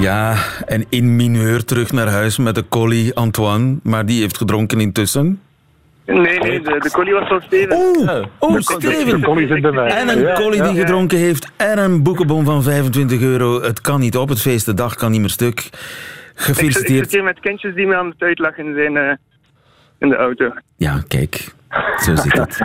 Ja, 0.00 0.36
en 0.66 0.84
in 0.88 1.16
mineur 1.16 1.64
terug 1.64 1.92
naar 1.92 2.08
huis 2.08 2.38
met 2.38 2.54
de 2.54 2.64
collie 2.68 3.14
Antoine. 3.14 3.76
Maar 3.82 4.06
die 4.06 4.20
heeft 4.20 4.36
gedronken 4.36 4.80
intussen. 4.80 5.40
Nee, 6.06 6.38
nee, 6.38 6.62
de, 6.62 6.78
de 6.78 6.90
collie 6.90 7.12
was 7.12 7.28
van 7.28 7.40
Steven. 7.46 7.76
Oeh, 7.76 8.24
oh, 8.38 8.54
De 8.54 8.62
Steven. 8.62 9.22
collie 9.22 9.46
zit 9.46 9.62
bij 9.62 9.70
mij. 9.70 9.86
En 9.88 10.08
een 10.08 10.34
collie 10.34 10.62
die 10.62 10.74
gedronken 10.74 11.18
heeft. 11.18 11.48
En 11.56 11.78
een 11.78 12.02
boekenbon 12.02 12.44
van 12.44 12.62
25 12.62 13.20
euro. 13.20 13.62
Het 13.62 13.80
kan 13.80 14.00
niet 14.00 14.16
op. 14.16 14.28
Het 14.28 14.40
feest, 14.40 14.66
de 14.66 14.74
dag 14.74 14.94
kan 14.94 15.10
niet 15.10 15.20
meer 15.20 15.30
stuk. 15.30 15.70
Zit, 16.36 16.48
ik 16.48 16.54
zit 16.54 16.56
Gefeliciteerd. 16.56 17.12
hier 17.12 17.24
met 17.24 17.40
kindjes 17.40 17.74
die 17.74 17.86
me 17.86 17.96
aan 17.96 18.08
het 18.08 18.22
uitlachen 18.22 18.74
zijn 18.74 18.96
eh, 18.96 19.14
in 19.98 20.08
de 20.08 20.16
auto. 20.16 20.52
Ja, 20.76 21.02
kijk. 21.08 21.54
Zo 21.96 22.16
zit 22.16 22.38
het. 22.38 22.58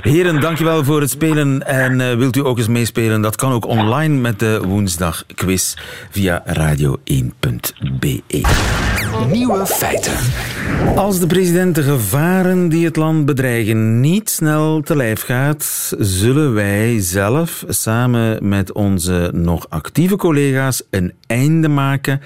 Heren, 0.00 0.40
dankjewel 0.40 0.84
voor 0.84 1.00
het 1.00 1.10
spelen. 1.10 1.66
En 1.66 2.00
eh, 2.00 2.14
wilt 2.16 2.36
u 2.36 2.40
ook 2.40 2.58
eens 2.58 2.68
meespelen? 2.68 3.20
Dat 3.20 3.36
kan 3.36 3.52
ook 3.52 3.66
online 3.66 4.14
met 4.20 4.38
de 4.38 4.60
woensdagquiz 4.66 5.74
via 6.10 6.42
radio1.be. 6.46 8.22
Nieuwe 9.30 9.66
feiten. 9.66 10.12
Als 10.96 11.20
de 11.20 11.26
president 11.26 11.74
de 11.74 11.82
gevaren 11.82 12.68
die 12.68 12.84
het 12.84 12.96
land 12.96 13.26
bedreigen 13.26 14.00
niet 14.00 14.30
snel 14.30 14.80
te 14.80 14.96
lijf 14.96 15.22
gaat, 15.22 15.92
zullen 15.98 16.54
wij 16.54 17.00
zelf 17.00 17.64
samen 17.68 18.48
met 18.48 18.72
onze 18.72 19.30
nog 19.34 19.66
actieve 19.68 20.16
collega's 20.16 20.82
een 20.90 21.12
einde 21.26 21.68
maken 21.68 22.20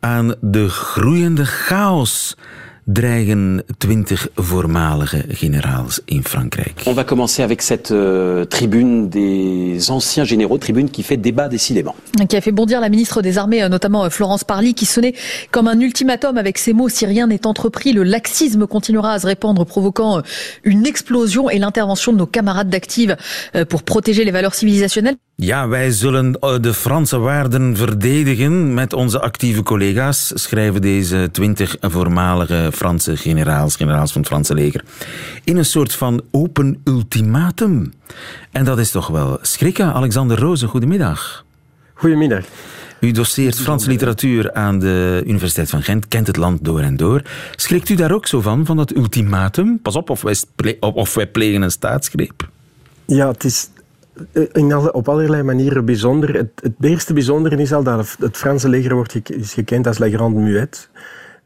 aan 0.00 0.34
de 0.40 0.68
groeiende 0.68 1.44
chaos. 1.44 2.36
Dreigen 2.84 3.62
twintig 3.78 4.28
voormalige 4.34 5.24
generaals 5.28 6.00
in 6.04 6.22
Frankrijk. 6.22 6.82
On 6.86 6.94
va 6.94 7.04
commencer 7.04 7.42
avec 7.42 7.62
cette 7.62 7.92
euh, 7.92 8.44
tribune 8.44 9.08
des 9.08 9.90
anciens 9.90 10.24
généraux, 10.24 10.58
tribune 10.58 10.90
qui 10.90 11.02
fait 11.02 11.16
débat 11.16 11.48
décidément. 11.48 11.94
qui 12.28 12.36
a 12.36 12.40
fait 12.40 12.52
bondir 12.52 12.80
la 12.80 12.88
ministre 12.88 13.22
des 13.22 13.38
Armées, 13.38 13.62
euh, 13.62 13.68
notamment 13.68 14.04
euh, 14.04 14.10
Florence 14.10 14.42
Parly, 14.44 14.74
qui 14.74 14.86
sonnait 14.86 15.14
comme 15.52 15.68
un 15.68 15.78
ultimatum 15.78 16.36
avec 16.36 16.58
ces 16.58 16.72
mots 16.72 16.88
si 16.88 17.06
rien 17.06 17.28
n'est 17.28 17.46
entrepris, 17.46 17.92
le 17.92 18.02
laxisme 18.02 18.66
continuera 18.66 19.12
à 19.12 19.18
se 19.20 19.26
répandre, 19.26 19.64
provoquant 19.64 20.22
une 20.64 20.84
explosion 20.84 21.48
et 21.48 21.58
l'intervention 21.58 22.12
de 22.12 22.18
nos 22.18 22.26
camarades 22.26 22.70
d'active 22.70 23.16
pour 23.68 23.82
protéger 23.82 24.24
les 24.24 24.32
valeurs 24.32 24.54
civilisationnelles. 24.54 25.16
Ja, 25.42 25.68
wij 25.68 25.90
zullen 25.90 26.38
eh, 26.40 26.54
de 26.60 26.74
Franse 26.74 27.18
waarden 27.18 27.76
verdedigen 27.76 28.74
met 28.74 28.92
onze 28.92 29.20
actieve 29.20 29.62
collega's, 29.62 30.32
schrijven 30.34 30.80
deze 30.80 31.28
twintig 31.32 31.76
voormalige 31.80 32.70
Franse 32.72 33.16
generaals, 33.16 33.76
generaals 33.76 34.12
van 34.12 34.20
het 34.20 34.30
Franse 34.30 34.54
leger, 34.54 34.84
in 35.44 35.56
een 35.56 35.64
soort 35.64 35.92
van 35.92 36.22
open 36.30 36.80
ultimatum. 36.84 37.92
En 38.50 38.64
dat 38.64 38.78
is 38.78 38.90
toch 38.90 39.06
wel 39.06 39.38
schrikken. 39.42 39.92
Alexander 39.92 40.38
Rozen, 40.38 40.68
goedemiddag. 40.68 41.44
Goedemiddag. 41.94 42.44
U 43.00 43.10
doseert 43.10 43.60
Franse 43.60 43.88
literatuur 43.88 44.52
aan 44.52 44.78
de 44.78 45.22
Universiteit 45.26 45.70
van 45.70 45.82
Gent, 45.82 46.08
kent 46.08 46.26
het 46.26 46.36
land 46.36 46.64
door 46.64 46.80
en 46.80 46.96
door. 46.96 47.22
Schrikt 47.56 47.88
u 47.88 47.94
daar 47.94 48.12
ook 48.12 48.26
zo 48.26 48.40
van, 48.40 48.66
van 48.66 48.76
dat 48.76 48.96
ultimatum? 48.96 49.78
Pas 49.82 49.96
op, 49.96 50.10
of 50.10 50.22
wij, 50.22 50.36
of 50.80 51.14
wij 51.14 51.26
plegen 51.26 51.62
een 51.62 51.70
staatsgreep. 51.70 52.48
Ja, 53.06 53.28
het 53.28 53.44
is 53.44 53.68
in 54.52 54.72
alle, 54.72 54.92
op 54.92 55.08
allerlei 55.08 55.42
manieren 55.42 55.84
bijzonder. 55.84 56.34
Het, 56.34 56.50
het 56.62 56.74
eerste 56.80 57.12
bijzondere 57.12 57.56
is 57.56 57.72
al 57.72 57.82
dat 57.82 58.16
het 58.18 58.36
Franse 58.36 58.68
leger 58.68 58.94
wordt 58.94 59.20
gekend 59.32 59.86
als 59.86 59.98
La 59.98 60.08
Grande 60.08 60.40
Muette. 60.40 60.78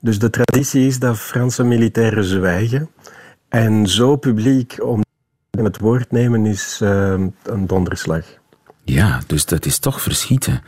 Dus 0.01 0.19
de 0.19 0.31
traditie 0.31 0.87
is 0.87 0.99
dat 0.99 1.19
Franse 1.19 1.65
militairen 1.65 2.25
zwijgen. 2.25 2.91
En 3.49 3.87
zo 3.87 4.17
publiek 4.17 4.77
om 4.83 5.03
het 5.51 5.79
woord 5.79 6.11
nemen 6.11 6.47
is 6.47 6.81
uh, 6.83 7.15
een 7.43 7.67
donderslag. 7.67 8.25
Ja, 8.85 9.21
dus 9.27 9.45
dat 9.45 9.67
is 9.67 9.79
toch 9.79 10.03
verschieten. 10.03 10.63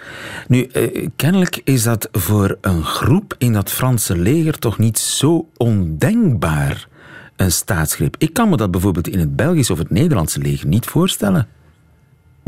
Nu, 0.48 0.62
eh, 0.62 1.08
kennelijk 1.16 1.60
is 1.64 1.82
dat 1.82 2.08
voor 2.12 2.58
een 2.60 2.84
groep 2.84 3.34
in 3.38 3.52
dat 3.52 3.70
Franse 3.70 4.16
leger 4.16 4.58
toch 4.58 4.78
niet 4.78 4.98
zo 4.98 5.48
ondenkbaar, 5.56 6.88
een 7.36 7.52
staatsgreep. 7.52 8.14
Ik 8.18 8.32
kan 8.32 8.48
me 8.48 8.56
dat 8.56 8.70
bijvoorbeeld 8.70 9.08
in 9.08 9.18
het 9.18 9.36
Belgisch 9.36 9.70
of 9.70 9.78
het 9.78 9.90
Nederlandse 9.90 10.40
leger 10.40 10.66
niet 10.66 10.86
voorstellen. 10.86 11.48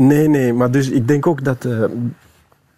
Nee, 0.01 0.27
nee, 0.27 0.53
maar 0.53 0.71
dus 0.71 0.89
ik 0.89 1.07
denk 1.07 1.27
ook 1.27 1.43
dat 1.43 1.65
uh, 1.65 1.85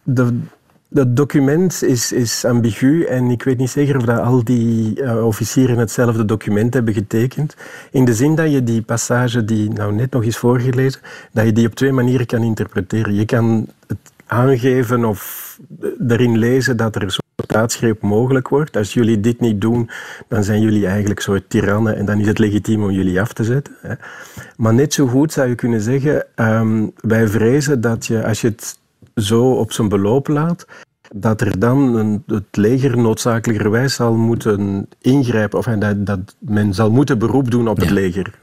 de, 0.04 0.40
dat 0.88 1.16
document 1.16 1.84
is, 1.84 2.12
is 2.12 2.46
ambigu 2.46 3.04
en 3.04 3.30
ik 3.30 3.44
weet 3.44 3.58
niet 3.58 3.70
zeker 3.70 3.98
of 3.98 4.04
dat 4.04 4.20
al 4.20 4.44
die 4.44 5.02
uh, 5.02 5.26
officieren 5.26 5.78
hetzelfde 5.78 6.26
document 6.26 6.74
hebben 6.74 6.94
getekend. 6.94 7.56
In 7.92 8.06
de 8.06 8.14
zin 8.14 8.36
dat 8.36 8.52
je 8.52 8.64
die 8.64 8.82
passage 8.82 9.46
die 9.46 9.70
nou 9.70 9.94
net 9.94 10.12
nog 10.12 10.24
is 10.24 10.38
voorgelezen, 10.38 11.02
dat 11.32 11.46
je 11.46 11.52
die 11.52 11.68
op 11.68 11.76
twee 11.76 11.92
manieren 11.92 12.26
kan 12.26 12.44
interpreteren. 12.44 13.14
Je 13.14 13.26
kan 13.26 13.68
het 13.88 14.12
aangeven 14.26 15.06
of 15.06 15.60
erin 16.08 16.38
lezen 16.38 16.78
dat 16.78 16.96
er 16.96 17.21
staatsgreep 17.44 18.02
mogelijk 18.02 18.48
wordt. 18.48 18.78
Als 18.78 18.94
jullie 18.94 19.20
dit 19.20 19.40
niet 19.40 19.62
doen, 19.62 19.90
dan 20.28 20.44
zijn 20.44 20.62
jullie 20.62 20.88
eigenlijk 20.88 21.20
soort 21.20 21.50
tirannen 21.50 21.96
en 21.96 22.06
dan 22.06 22.20
is 22.20 22.28
het 22.28 22.40
legitiem 22.40 22.84
om 22.84 22.92
jullie 22.92 23.22
af 23.22 23.34
te 23.34 23.44
zetten. 23.44 23.78
Maar 24.58 24.74
net 24.74 24.94
zo 24.94 25.08
goed 25.08 25.34
zou 25.34 25.48
je 25.50 25.56
kunnen 25.56 25.82
zeggen, 25.82 26.26
um, 26.36 26.92
wij 26.96 27.28
vrezen 27.28 27.82
dat 27.82 28.06
je, 28.06 28.26
als 28.26 28.42
je 28.42 28.48
het 28.48 28.80
zo 29.16 29.52
op 29.52 29.72
zijn 29.72 29.90
beloop 29.90 30.28
laat, 30.28 30.66
dat 31.14 31.42
er 31.42 31.60
dan 31.60 31.96
een, 31.96 32.24
het 32.26 32.44
leger 32.52 32.98
noodzakelijkerwijs 32.98 33.96
zal 33.96 34.16
moeten 34.16 34.88
ingrijpen, 35.02 35.60
of 35.60 35.66
dat, 35.66 36.06
dat 36.06 36.36
men 36.40 36.74
zal 36.74 36.92
moeten 36.92 37.20
beroep 37.20 37.52
doen 37.52 37.68
op 37.68 37.78
het 37.78 37.90
leger. 37.90 38.34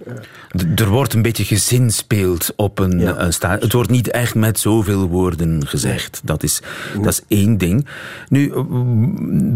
Er 0.74 0.88
wordt 0.88 1.12
een 1.12 1.22
beetje 1.22 1.44
gezinspeeld 1.44 2.52
op 2.56 2.78
een, 2.78 3.22
een 3.24 3.32
staat. 3.32 3.62
Het 3.62 3.72
wordt 3.72 3.90
niet 3.90 4.10
echt 4.10 4.34
met 4.34 4.58
zoveel 4.58 5.08
woorden 5.08 5.66
gezegd. 5.66 6.20
Dat, 6.24 6.42
is, 6.42 6.62
dat 6.94 7.12
is 7.12 7.22
één 7.28 7.58
ding. 7.58 7.86
Nu, 8.28 8.52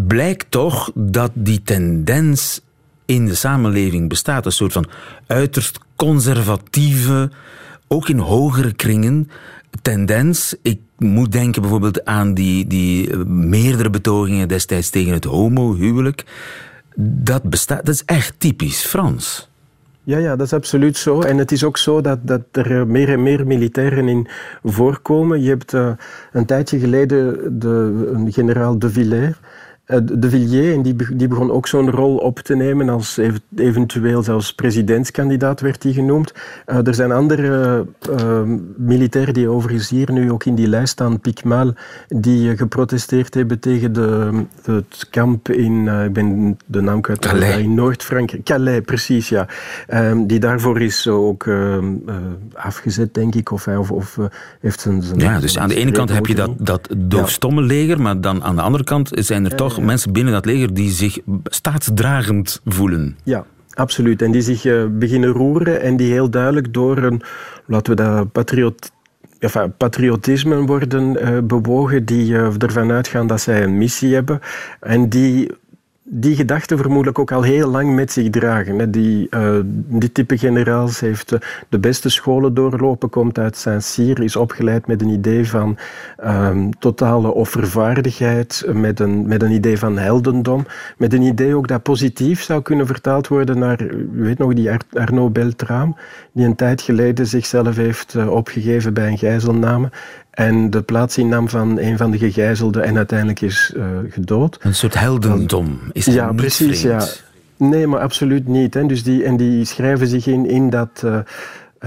blijkt 0.06 0.46
toch 0.48 0.90
dat 0.94 1.30
die 1.34 1.62
tendens 1.62 2.60
in 3.04 3.26
de 3.26 3.34
samenleving 3.34 4.08
bestaat. 4.08 4.46
Een 4.46 4.52
soort 4.52 4.72
van 4.72 4.86
uiterst 5.26 5.78
conservatieve, 5.96 7.30
ook 7.88 8.08
in 8.08 8.18
hogere 8.18 8.72
kringen, 8.72 9.30
tendens. 9.82 10.56
Ik 10.62 10.80
moet 10.98 11.32
denken 11.32 11.62
bijvoorbeeld 11.62 12.04
aan 12.04 12.34
die, 12.34 12.66
die 12.66 13.10
eh, 13.10 13.18
meerdere 13.26 13.90
betogingen 13.90 14.48
destijds 14.48 14.90
tegen 14.90 15.12
het 15.12 15.24
homohuwelijk. 15.24 16.24
Dat 16.96 17.42
bestaat, 17.42 17.86
dat 17.86 17.94
is 17.94 18.04
echt 18.04 18.34
typisch 18.38 18.86
Frans. 18.86 19.50
Ja, 20.04 20.18
ja, 20.18 20.36
dat 20.36 20.46
is 20.46 20.52
absoluut 20.52 20.96
zo. 20.96 21.20
En 21.20 21.38
het 21.38 21.52
is 21.52 21.64
ook 21.64 21.78
zo 21.78 22.00
dat, 22.00 22.18
dat 22.22 22.42
er 22.52 22.86
meer 22.86 23.08
en 23.08 23.22
meer 23.22 23.46
militairen 23.46 24.08
in 24.08 24.28
voorkomen. 24.62 25.42
Je 25.42 25.48
hebt 25.48 25.72
uh, 25.72 25.90
een 26.32 26.46
tijdje 26.46 26.78
geleden 26.78 27.58
de, 27.58 28.08
een 28.12 28.32
generaal 28.32 28.78
de 28.78 28.90
Villers 28.90 29.36
eh, 29.36 29.36
de 29.86 30.30
Villiers, 30.30 30.74
en 30.74 30.82
die, 30.82 30.96
die 31.16 31.28
begon 31.28 31.50
ook 31.50 31.66
zo'n 31.66 31.90
rol 31.90 32.16
op 32.16 32.38
te 32.38 32.54
nemen, 32.56 32.88
als 32.88 33.18
eventueel 33.56 34.22
zelfs 34.22 34.54
presidentskandidaat 34.54 35.60
werd 35.60 35.82
hij 35.82 35.92
genoemd. 35.92 36.32
Uh, 36.66 36.86
er 36.86 36.94
zijn 36.94 37.12
andere 37.12 37.86
uh, 38.10 38.42
militairen 38.76 39.34
die 39.34 39.48
overigens 39.48 39.88
hier 39.88 40.12
nu 40.12 40.32
ook 40.32 40.44
in 40.44 40.54
die 40.54 40.66
lijst 40.66 40.92
staan, 40.92 41.20
Picmal, 41.20 41.74
die 42.08 42.56
geprotesteerd 42.56 43.34
hebben 43.34 43.58
tegen 43.58 43.92
de, 43.92 44.30
het 44.62 45.06
kamp 45.10 45.48
in, 45.48 45.88
ik 46.04 46.12
ben 46.12 46.58
de 46.66 46.80
naam 46.80 47.00
kwijt, 47.00 47.18
Calais. 47.18 47.56
in 47.56 47.74
Noord-Frankrijk. 47.74 48.44
Calais, 48.44 48.80
precies, 48.80 49.28
ja. 49.28 49.46
Ehm, 49.86 50.26
die 50.26 50.38
daarvoor 50.38 50.80
is 50.80 51.08
ook 51.08 51.46
ehm, 51.46 51.84
afgezet, 52.54 53.14
denk 53.14 53.34
ik, 53.34 53.50
of, 53.50 53.68
of, 53.68 53.90
of 53.90 54.18
heeft 54.60 54.80
zijn, 54.80 55.02
zijn... 55.02 55.18
Ja, 55.18 55.40
dus 55.40 55.58
aan 55.58 55.68
de 55.68 55.74
ene 55.74 55.90
kant 55.90 56.12
heb 56.12 56.26
je 56.26 56.34
dat, 56.34 56.50
dat 56.58 56.88
doofstomme 56.96 57.62
leger, 57.62 58.00
maar 58.00 58.20
dan 58.20 58.42
aan 58.42 58.56
de 58.56 58.62
andere 58.62 58.84
kant 58.84 59.10
zijn 59.12 59.44
er 59.44 59.56
toch 59.56 59.71
mensen 59.80 60.12
binnen 60.12 60.32
dat 60.32 60.44
leger 60.44 60.74
die 60.74 60.90
zich 60.90 61.18
staatsdragend 61.44 62.60
voelen. 62.64 63.16
Ja, 63.24 63.44
absoluut. 63.74 64.22
En 64.22 64.30
die 64.30 64.42
zich 64.42 64.64
uh, 64.64 64.84
beginnen 64.90 65.30
roeren 65.30 65.80
en 65.80 65.96
die 65.96 66.12
heel 66.12 66.30
duidelijk 66.30 66.74
door 66.74 66.98
een, 66.98 67.22
laten 67.66 67.96
we 67.96 68.02
dat 68.02 68.32
patriot, 68.32 68.92
enfin, 69.38 69.76
patriotisme 69.76 70.56
worden 70.66 71.16
uh, 71.16 71.38
bewogen, 71.42 72.04
die 72.04 72.32
uh, 72.32 72.62
ervan 72.62 72.90
uitgaan 72.90 73.26
dat 73.26 73.40
zij 73.40 73.62
een 73.62 73.78
missie 73.78 74.14
hebben 74.14 74.40
en 74.80 75.08
die 75.08 75.50
die 76.14 76.36
gedachten 76.36 76.78
vermoedelijk 76.78 77.18
ook 77.18 77.32
al 77.32 77.42
heel 77.42 77.68
lang 77.68 77.94
met 77.94 78.12
zich 78.12 78.30
dragen. 78.30 78.90
Die, 78.90 79.26
uh, 79.30 79.58
dit 79.64 80.14
type 80.14 80.38
generaals 80.38 81.00
heeft 81.00 81.36
de 81.68 81.78
beste 81.78 82.08
scholen 82.08 82.54
doorlopen, 82.54 83.08
komt 83.10 83.38
uit 83.38 83.56
Saint-Cyr, 83.56 84.22
is 84.22 84.36
opgeleid 84.36 84.86
met 84.86 85.02
een 85.02 85.08
idee 85.08 85.48
van 85.48 85.78
um, 86.24 86.78
totale 86.78 87.34
offervaardigheid, 87.34 88.64
met 88.72 89.00
een, 89.00 89.26
met 89.26 89.42
een 89.42 89.50
idee 89.50 89.78
van 89.78 89.98
heldendom, 89.98 90.66
met 90.96 91.12
een 91.12 91.22
idee 91.22 91.56
ook 91.56 91.68
dat 91.68 91.82
positief 91.82 92.42
zou 92.42 92.62
kunnen 92.62 92.86
vertaald 92.86 93.28
worden 93.28 93.58
naar, 93.58 93.78
weet 94.12 94.38
nog, 94.38 94.54
die 94.54 94.70
Arnaud 94.92 95.32
Beltrame, 95.32 95.94
die 96.32 96.46
een 96.46 96.56
tijd 96.56 96.82
geleden 96.82 97.26
zichzelf 97.26 97.76
heeft 97.76 98.14
uh, 98.14 98.30
opgegeven 98.30 98.94
bij 98.94 99.08
een 99.08 99.18
gijzelname 99.18 99.90
en 100.32 100.70
de 100.70 100.82
plaats 100.82 101.18
innam 101.18 101.48
van 101.48 101.78
een 101.78 101.96
van 101.96 102.10
de 102.10 102.18
gegijzelden 102.18 102.82
en 102.84 102.96
uiteindelijk 102.96 103.40
is 103.40 103.72
uh, 103.76 103.84
gedood. 104.08 104.58
Een 104.60 104.74
soort 104.74 104.94
heldendom, 104.98 105.80
is 105.92 106.04
Ja, 106.04 106.26
niet 106.26 106.36
precies, 106.36 106.80
vreemd? 106.80 107.22
ja. 107.58 107.66
Nee, 107.66 107.86
maar 107.86 108.00
absoluut 108.00 108.48
niet. 108.48 108.74
Hè. 108.74 108.86
Dus 108.86 109.02
die, 109.02 109.24
en 109.24 109.36
die 109.36 109.64
schrijven 109.64 110.06
zich 110.06 110.26
in, 110.26 110.46
in 110.46 110.70
dat 110.70 111.02
uh, 111.04 111.18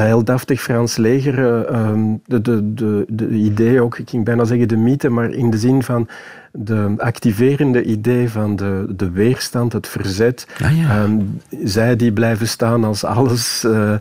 heldhaftig 0.03 0.61
Frans 0.61 0.97
leger, 0.97 1.39
uh, 1.39 1.87
um, 1.89 2.21
de, 2.25 2.41
de, 2.41 2.73
de, 2.73 3.05
de 3.07 3.29
idee 3.29 3.81
ook, 3.81 3.97
ik 3.97 4.09
ging 4.09 4.25
bijna 4.25 4.43
zeggen 4.43 4.67
de 4.67 4.77
mythe, 4.77 5.09
maar 5.09 5.29
in 5.29 5.49
de 5.49 5.57
zin 5.57 5.83
van 5.83 6.07
de 6.51 6.93
activerende 6.97 7.83
idee 7.83 8.29
van 8.29 8.55
de, 8.55 8.85
de 8.95 9.11
weerstand, 9.11 9.73
het 9.73 9.87
verzet. 9.87 10.47
Ah, 10.63 10.77
ja. 10.77 11.03
um, 11.03 11.41
zij 11.63 11.95
die 11.95 12.11
blijven 12.11 12.47
staan 12.47 12.83
als 12.83 13.03
alles. 13.03 13.63
Uh, 13.65 13.93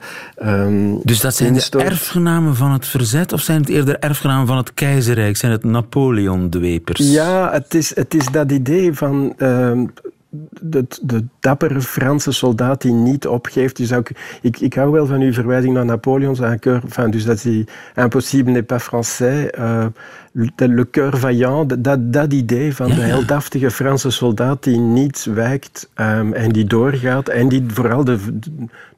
um, 0.42 1.00
Dus 1.02 1.20
dat 1.20 1.34
zijn 1.34 1.54
instort. 1.54 1.84
de 1.84 1.90
erfgenamen 1.90 2.56
van 2.56 2.72
het 2.72 2.86
verzet 2.86 3.32
of 3.32 3.40
zijn 3.40 3.60
het 3.60 3.68
eerder 3.68 3.98
erfgenamen 3.98 4.46
van 4.46 4.56
het 4.56 4.74
keizerrijk? 4.74 5.36
Zijn 5.36 5.52
het 5.52 5.64
Napoleon-dwepers? 5.64 7.12
Ja, 7.12 7.52
het 7.52 7.74
is, 7.74 7.94
het 7.96 8.14
is 8.14 8.26
dat 8.26 8.52
idee 8.52 8.92
van. 8.92 9.34
De, 10.60 10.86
de 11.02 11.24
dappere 11.40 11.80
Franse 11.80 12.32
soldaat 12.32 12.82
die 12.82 12.92
niet 12.92 13.26
opgeeft. 13.26 13.76
Dus 13.76 13.92
ook, 13.92 14.08
ik, 14.40 14.60
ik 14.60 14.74
hou 14.74 14.90
wel 14.90 15.06
van 15.06 15.20
uw 15.20 15.32
verwijzing 15.32 15.74
naar 15.74 15.84
Napoleon. 15.84 16.36
Cœur, 16.36 16.82
enfin, 16.84 17.10
dus 17.10 17.24
dat 17.24 17.42
die 17.42 17.64
impossible 17.94 18.52
n'est 18.52 18.66
pas 18.66 18.82
français. 18.82 19.50
Uh, 19.58 19.86
le, 20.32 20.50
le 20.56 20.86
cœur 20.90 21.18
vaillant. 21.18 21.84
Dat, 21.84 22.12
dat 22.12 22.32
idee 22.32 22.74
van 22.74 22.88
Ja, 22.88 22.94
de 22.94 23.00
heldhaftige 23.00 23.70
Franse 23.70 24.10
soldaat 24.10 24.62
die 24.62 24.78
niet 24.78 25.26
wijkt 25.34 25.88
um, 25.96 26.32
en 26.32 26.52
die 26.52 26.64
doorgaat. 26.64 27.28
En 27.28 27.48
die 27.48 27.64
vooral 27.68 28.04
de, 28.04 28.18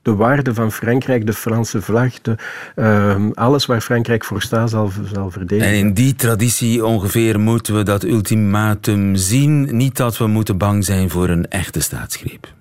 de 0.03 0.15
waarde 0.15 0.55
van 0.55 0.73
Frankrijk, 0.73 1.27
de 1.27 1.33
Franse 1.33 1.83
vlag, 1.83 2.21
de, 2.21 2.35
um, 2.77 3.33
alles 3.35 3.67
waar 3.67 3.81
Frankrijk 3.81 4.25
voor 4.25 4.43
staat, 4.43 4.71
zal, 4.71 4.91
zal 5.13 5.31
verdedigen. 5.31 5.73
En 5.73 5.79
in 5.79 5.95
die 5.95 6.15
traditie 6.15 6.85
ongeveer 6.85 7.41
moeten 7.41 7.77
we 7.77 7.83
dat 7.83 8.05
ultimatum 8.05 9.17
zien. 9.17 9.77
Niet 9.77 9.97
dat 9.97 10.19
we 10.19 10.27
moeten 10.27 10.59
bang 10.59 10.85
zijn 10.85 11.11
voor 11.11 11.26
een 11.31 11.49
echte 11.49 11.81
staatsgreep. 11.81 12.53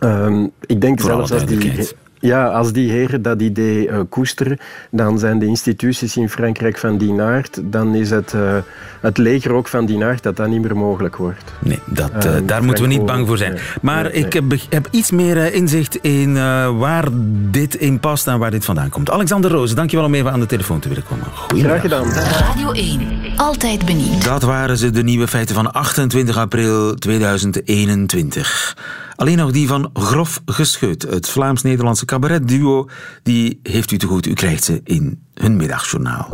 Um, 0.00 0.52
ik 0.60 0.80
denk 0.80 1.00
Voor 1.00 1.10
zelfs 1.10 1.32
als 1.32 1.46
die. 1.46 1.88
Ja, 2.26 2.46
als 2.46 2.72
die 2.72 2.90
heren 2.90 3.22
dat 3.22 3.40
idee 3.40 3.88
uh, 3.88 4.00
koesteren, 4.08 4.58
dan 4.90 5.18
zijn 5.18 5.38
de 5.38 5.46
instituties 5.46 6.16
in 6.16 6.28
Frankrijk 6.28 6.78
van 6.78 6.98
die 6.98 7.20
aard, 7.20 7.60
dan 7.62 7.94
is 7.94 8.10
het, 8.10 8.32
uh, 8.32 8.56
het 9.00 9.18
leger 9.18 9.52
ook 9.52 9.68
van 9.68 9.86
die 9.86 10.04
aard 10.04 10.22
dat 10.22 10.36
dat 10.36 10.48
niet 10.48 10.62
meer 10.62 10.76
mogelijk 10.76 11.16
wordt. 11.16 11.52
Nee, 11.58 11.78
dat, 11.86 12.24
uh, 12.24 12.34
Um, 12.36 12.46
daar 12.46 12.64
moeten 12.64 12.84
we 12.84 12.90
niet 12.90 13.06
bang 13.06 13.26
voor 13.26 13.38
zijn. 13.38 13.52
nee, 13.52 13.60
Maar 13.82 14.02
nee, 14.02 14.12
ik 14.12 14.32
heb, 14.32 14.44
heb 14.68 14.88
iets 14.90 15.10
meer 15.10 15.38
eh, 15.38 15.54
inzicht 15.54 15.96
in 15.96 16.36
eh, 16.36 16.78
waar 16.78 17.08
dit 17.50 17.74
in 17.74 18.00
past 18.00 18.26
en 18.26 18.38
waar 18.38 18.50
dit 18.50 18.64
vandaan 18.64 18.88
komt. 18.88 19.10
Alexander 19.10 19.50
Roos, 19.50 19.74
dankjewel 19.74 20.06
om 20.06 20.14
even 20.14 20.32
aan 20.32 20.40
de 20.40 20.46
telefoon 20.46 20.80
te 20.80 20.88
willen 20.88 21.04
komen. 21.08 21.24
Goedemiddag. 21.34 21.78
Graag 21.78 21.80
gedaan. 21.80 22.12
Radio 22.46 22.72
1. 22.72 23.00
Altijd 23.36 23.84
benieuwd. 23.84 24.24
Dat 24.24 24.42
waren 24.42 24.76
ze, 24.76 24.90
de 24.90 25.02
nieuwe 25.02 25.28
feiten 25.28 25.54
van 25.54 25.72
28 25.72 26.36
april 26.36 26.94
2021. 26.94 28.76
Alleen 29.16 29.36
nog 29.36 29.52
die 29.52 29.66
van 29.66 29.90
Grof 29.92 30.42
Gescheut, 30.44 31.02
het 31.02 31.28
Vlaams-Nederlandse 31.28 32.04
cabaretduo. 32.04 32.88
Die 33.22 33.60
heeft 33.62 33.90
u 33.90 33.98
te 33.98 34.06
goed, 34.06 34.26
u 34.26 34.32
krijgt 34.32 34.64
ze 34.64 34.80
in 34.84 35.22
hun 35.34 35.56
middagjournaal. 35.56 36.28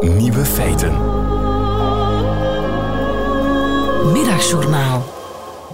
Nieuwe 0.00 0.44
feiten. 0.44 0.92
Middagjournaal. 4.12 5.14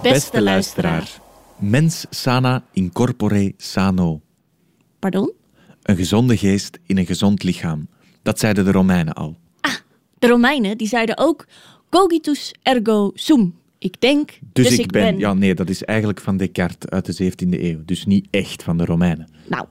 Beste 0.01 0.41
luisteraar. 0.41 1.21
Mens 1.57 2.05
sana 2.09 2.63
in 2.71 2.91
corpore 2.91 3.53
sano. 3.57 4.21
Pardon? 4.99 5.31
Een 5.81 5.95
gezonde 5.95 6.37
geest 6.37 6.79
in 6.85 6.97
een 6.97 7.05
gezond 7.05 7.43
lichaam. 7.43 7.87
Dat 8.23 8.39
zeiden 8.39 8.65
de 8.65 8.71
Romeinen 8.71 9.13
al. 9.13 9.37
De 10.19 10.27
Romeinen 10.27 10.77
die 10.77 10.87
zeiden 10.87 11.17
ook 11.17 11.45
cogitus 11.89 12.53
ergo 12.63 13.11
sum. 13.13 13.55
Ik 13.85 14.01
denk, 14.01 14.39
Dus, 14.53 14.79
ik, 14.79 14.91
ben... 14.91 15.17
Ja, 15.17 15.33
nee, 15.33 15.55
dat 15.55 15.69
is 15.69 15.83
eigenlijk 15.83 16.21
van 16.21 16.37
Descartes 16.37 16.89
uit 16.89 17.17
de 17.17 17.31
17e 17.31 17.61
eeuw. 17.61 17.85
Dus 17.85 18.05
niet 18.05 18.27
echt 18.31 18.63
van 18.63 18.77
de 18.77 18.85
Romeinen. 18.85 19.27
Nou, 19.47 19.65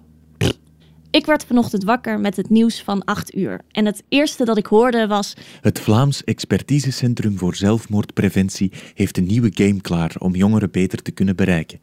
ik 1.10 1.26
werd 1.26 1.44
vanochtend 1.44 1.84
wakker 1.84 2.20
met 2.20 2.36
het 2.36 2.50
nieuws 2.50 2.82
van 2.82 3.04
8 3.04 3.36
uur. 3.36 3.60
En 3.70 3.86
het 3.86 4.02
eerste 4.08 4.44
dat 4.44 4.58
ik 4.58 4.66
hoorde 4.66 5.06
was... 5.06 5.34
Het 5.60 5.80
Vlaams 5.80 6.24
Expertisecentrum 6.24 7.38
voor 7.38 7.54
Zelfmoordpreventie 7.54 8.72
heeft 8.94 9.16
een 9.16 9.26
nieuwe 9.26 9.50
game 9.54 9.80
klaar 9.80 10.14
om 10.18 10.34
jongeren 10.34 10.70
beter 10.70 11.02
te 11.02 11.10
kunnen 11.10 11.36
bereiken. 11.36 11.80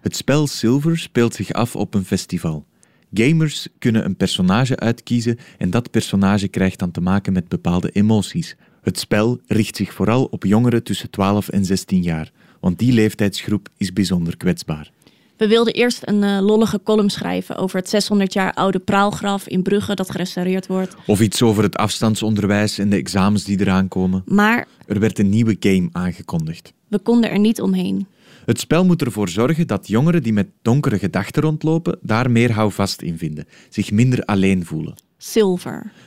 Het 0.00 0.16
spel 0.16 0.46
Silver 0.46 0.98
speelt 0.98 1.34
zich 1.34 1.52
af 1.52 1.76
op 1.76 1.94
een 1.94 2.04
festival. 2.04 2.66
Gamers 3.12 3.68
kunnen 3.78 4.04
een 4.04 4.16
personage 4.16 4.76
uitkiezen 4.76 5.38
en 5.58 5.70
dat 5.70 5.90
personage 5.90 6.48
krijgt 6.48 6.78
dan 6.78 6.90
te 6.90 7.00
maken 7.00 7.32
met 7.32 7.48
bepaalde 7.48 7.90
emoties. 7.90 8.56
Het 8.82 8.98
spel 8.98 9.40
richt 9.46 9.76
zich 9.76 9.92
vooral 9.92 10.24
op 10.24 10.44
jongeren 10.44 10.82
tussen 10.82 11.10
12 11.10 11.48
en 11.48 11.64
16 11.64 12.02
jaar, 12.02 12.30
want 12.60 12.78
die 12.78 12.92
leeftijdsgroep 12.92 13.68
is 13.76 13.92
bijzonder 13.92 14.36
kwetsbaar. 14.36 14.90
We 15.36 15.48
wilden 15.48 15.74
eerst 15.74 16.02
een 16.04 16.22
eh, 16.22 16.38
lollige 16.40 16.80
column 16.84 17.10
schrijven 17.10 17.56
over 17.56 17.78
het 17.78 17.88
600 17.88 18.32
jaar 18.32 18.52
oude 18.52 18.78
praalgraf 18.78 19.48
in 19.48 19.62
Brugge 19.62 19.94
dat 19.94 20.10
gerestaureerd 20.10 20.66
wordt. 20.66 20.96
Of 21.06 21.20
iets 21.20 21.42
over 21.42 21.62
het 21.62 21.76
afstandsonderwijs 21.76 22.78
en 22.78 22.90
de 22.90 22.96
examens 22.96 23.44
die 23.44 23.60
eraan 23.60 23.88
komen. 23.88 24.22
Maar 24.26 24.66
Er 24.86 25.00
werd 25.00 25.18
een 25.18 25.28
nieuwe 25.28 25.56
game 25.60 25.88
aangekondigd. 25.92 26.72
we 26.88 26.98
konden 26.98 27.30
er 27.30 27.38
niet 27.38 27.60
omheen. 27.60 28.06
Het 28.44 28.60
spel 28.60 28.84
moet 28.84 29.02
ervoor 29.02 29.28
zorgen 29.28 29.66
dat 29.66 29.88
jongeren 29.88 30.22
die 30.22 30.32
met 30.32 30.48
donkere 30.62 30.98
gedachten 30.98 31.42
rondlopen, 31.42 31.98
daar 32.02 32.30
meer 32.30 32.52
houvast 32.52 33.02
in 33.02 33.18
vinden, 33.18 33.46
zich 33.68 33.90
minder 33.90 34.24
alleen 34.24 34.64
voelen. 34.64 34.94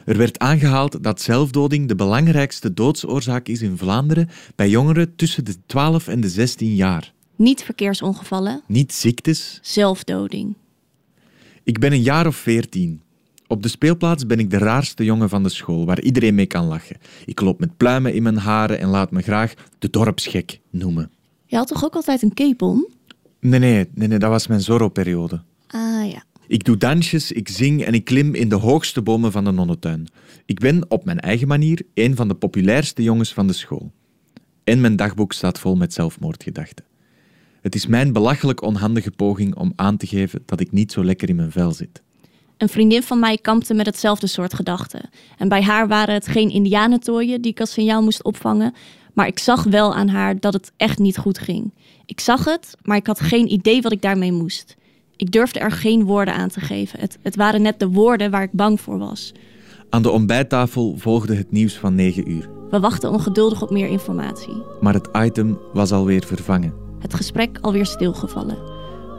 Er 0.05 0.17
werd 0.17 0.39
aangehaald 0.39 1.03
dat 1.03 1.21
zelfdoding 1.21 1.87
de 1.87 1.95
belangrijkste 1.95 2.73
doodsoorzaak 2.73 3.47
is 3.47 3.61
in 3.61 3.77
Vlaanderen 3.77 4.29
bij 4.55 4.69
jongeren 4.69 5.15
tussen 5.15 5.45
de 5.45 5.55
12 5.65 6.07
en 6.07 6.21
de 6.21 6.29
16 6.29 6.75
jaar. 6.75 7.13
Niet 7.35 7.63
verkeersongevallen, 7.63 8.61
Niet 8.67 8.93
ziektes. 8.93 9.59
zelfdoding. 9.61 10.55
Ik 11.63 11.79
ben 11.79 11.91
een 11.91 12.01
jaar 12.01 12.27
of 12.27 12.35
14. 12.35 13.01
Op 13.47 13.63
de 13.63 13.69
speelplaats 13.69 14.25
ben 14.25 14.39
ik 14.39 14.49
de 14.49 14.57
raarste 14.57 15.03
jongen 15.03 15.29
van 15.29 15.43
de 15.43 15.49
school, 15.49 15.85
waar 15.85 16.01
iedereen 16.01 16.35
mee 16.35 16.45
kan 16.45 16.65
lachen. 16.65 16.97
Ik 17.25 17.41
loop 17.41 17.59
met 17.59 17.77
pluimen 17.77 18.13
in 18.13 18.23
mijn 18.23 18.37
haren 18.37 18.79
en 18.79 18.87
laat 18.87 19.11
me 19.11 19.21
graag 19.21 19.53
de 19.79 19.89
dorpsgek 19.89 20.59
noemen. 20.69 21.11
Je 21.45 21.55
had 21.55 21.67
toch 21.67 21.83
ook 21.85 21.95
altijd 21.95 22.21
een 22.21 22.33
cape 22.33 22.65
on? 22.65 22.87
Nee, 23.39 23.59
nee, 23.59 23.89
nee, 23.93 24.07
nee 24.07 24.19
dat 24.19 24.29
was 24.29 24.47
mijn 24.47 24.61
Zorro-periode. 24.61 25.41
Ah 25.67 26.11
ja. 26.11 26.23
Ik 26.47 26.63
doe 26.63 26.77
dansjes, 26.77 27.31
ik 27.31 27.49
zing 27.49 27.83
en 27.83 27.93
ik 27.93 28.03
klim 28.03 28.35
in 28.35 28.49
de 28.49 28.55
hoogste 28.55 29.01
bomen 29.01 29.31
van 29.31 29.43
de 29.43 29.51
nonnentuin. 29.51 30.07
Ik 30.45 30.59
ben 30.59 30.85
op 30.87 31.05
mijn 31.05 31.19
eigen 31.19 31.47
manier 31.47 31.81
een 31.93 32.15
van 32.15 32.27
de 32.27 32.33
populairste 32.33 33.03
jongens 33.03 33.33
van 33.33 33.47
de 33.47 33.53
school. 33.53 33.91
En 34.63 34.81
mijn 34.81 34.95
dagboek 34.95 35.33
staat 35.33 35.59
vol 35.59 35.75
met 35.75 35.93
zelfmoordgedachten. 35.93 36.85
Het 37.61 37.75
is 37.75 37.87
mijn 37.87 38.13
belachelijk 38.13 38.61
onhandige 38.61 39.11
poging 39.11 39.55
om 39.55 39.73
aan 39.75 39.97
te 39.97 40.07
geven 40.07 40.43
dat 40.45 40.59
ik 40.59 40.71
niet 40.71 40.91
zo 40.91 41.03
lekker 41.03 41.29
in 41.29 41.35
mijn 41.35 41.51
vel 41.51 41.71
zit. 41.71 42.01
Een 42.57 42.69
vriendin 42.69 43.03
van 43.03 43.19
mij 43.19 43.37
kampte 43.37 43.73
met 43.73 43.85
hetzelfde 43.85 44.27
soort 44.27 44.53
gedachten. 44.53 45.09
En 45.37 45.47
bij 45.47 45.61
haar 45.61 45.87
waren 45.87 46.13
het 46.13 46.27
geen 46.27 46.49
indianentooien 46.49 47.41
die 47.41 47.51
ik 47.51 47.59
als 47.59 47.71
signaal 47.71 48.03
moest 48.03 48.23
opvangen. 48.23 48.73
Maar 49.13 49.27
ik 49.27 49.39
zag 49.39 49.63
wel 49.63 49.95
aan 49.95 50.07
haar 50.07 50.39
dat 50.39 50.53
het 50.53 50.71
echt 50.77 50.99
niet 50.99 51.17
goed 51.17 51.37
ging. 51.37 51.73
Ik 52.05 52.19
zag 52.19 52.45
het, 52.45 52.75
maar 52.81 52.97
ik 52.97 53.07
had 53.07 53.19
geen 53.19 53.51
idee 53.51 53.81
wat 53.81 53.91
ik 53.91 54.01
daarmee 54.01 54.31
moest. 54.31 54.75
Ik 55.23 55.31
durfde 55.31 55.59
er 55.59 55.71
geen 55.71 56.03
woorden 56.03 56.33
aan 56.33 56.49
te 56.49 56.59
geven. 56.59 56.99
Het, 56.99 57.17
het 57.21 57.35
waren 57.35 57.61
net 57.61 57.79
de 57.79 57.87
woorden 57.87 58.31
waar 58.31 58.43
ik 58.43 58.51
bang 58.51 58.81
voor 58.81 58.97
was. 58.97 59.31
Aan 59.89 60.01
de 60.01 60.09
ontbijttafel 60.09 60.95
volgde 60.97 61.35
het 61.35 61.51
nieuws 61.51 61.73
van 61.73 61.95
9 61.95 62.31
uur. 62.31 62.49
We 62.69 62.79
wachten 62.79 63.11
ongeduldig 63.11 63.61
op 63.61 63.69
meer 63.69 63.87
informatie. 63.87 64.63
Maar 64.81 64.93
het 64.93 65.09
item 65.13 65.59
was 65.73 65.91
alweer 65.91 66.25
vervangen. 66.25 66.73
Het 66.99 67.13
gesprek 67.13 67.57
alweer 67.61 67.85
stilgevallen. 67.85 68.57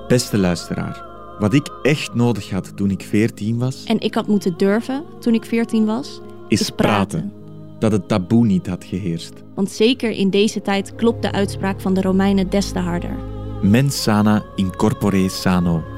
Beste 0.09 0.39
luisteraar, 0.39 1.05
wat 1.39 1.55
ik 1.55 1.69
echt 1.83 2.15
nodig 2.15 2.51
had 2.51 2.77
toen 2.77 2.91
ik 2.91 3.03
14 3.03 3.59
was, 3.59 3.85
En 3.85 4.01
ik 4.01 4.15
had 4.15 4.27
moeten 4.27 4.55
durven 4.57 5.05
toen 5.21 5.35
ik 5.35 5.45
14 5.45 5.85
was, 5.85 6.21
is 6.49 6.71
praten. 6.71 7.33
Dat 7.79 7.93
het 7.93 8.09
taboe 8.09 8.47
niet 8.47 8.67
had 8.67 8.85
geheerst. 8.85 9.33
Want 9.55 9.71
zeker 9.71 10.11
in 10.11 10.31
deze 10.31 10.63
tijd 10.63 10.95
klopt 10.95 11.23
de 11.23 11.33
uitspraak 11.33 11.81
van 11.81 11.95
de 11.95 12.01
Romeinen 12.01 12.51
des 12.51 12.73
te 12.73 12.79
harder. 12.79 13.17
Mens 13.63 14.03
sana 14.03 14.45
in 14.57 14.77
corpore 14.77 15.29
sano. 15.29 15.94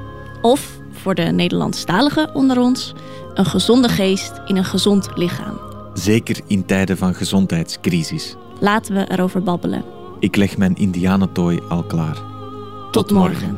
Of, 0.47 0.79
voor 0.91 1.15
de 1.15 1.23
Nederlandstaligen 1.23 2.35
onder 2.35 2.61
ons, 2.61 2.93
een 3.35 3.45
gezonde 3.45 3.89
geest 3.89 4.33
in 4.47 4.57
een 4.57 4.65
gezond 4.65 5.09
lichaam. 5.15 5.59
Zeker 5.95 6.41
in 6.47 6.65
tijden 6.65 6.97
van 6.97 7.15
gezondheidscrisis. 7.15 8.37
Laten 8.61 8.95
we 8.95 9.11
erover 9.11 9.43
babbelen. 9.43 9.85
Ik 10.19 10.37
leg 10.37 10.57
mijn 10.57 10.77
indianentooi 10.77 11.61
al 11.69 11.83
klaar. 11.83 12.17
Tot 12.91 13.11
morgen. 13.11 13.57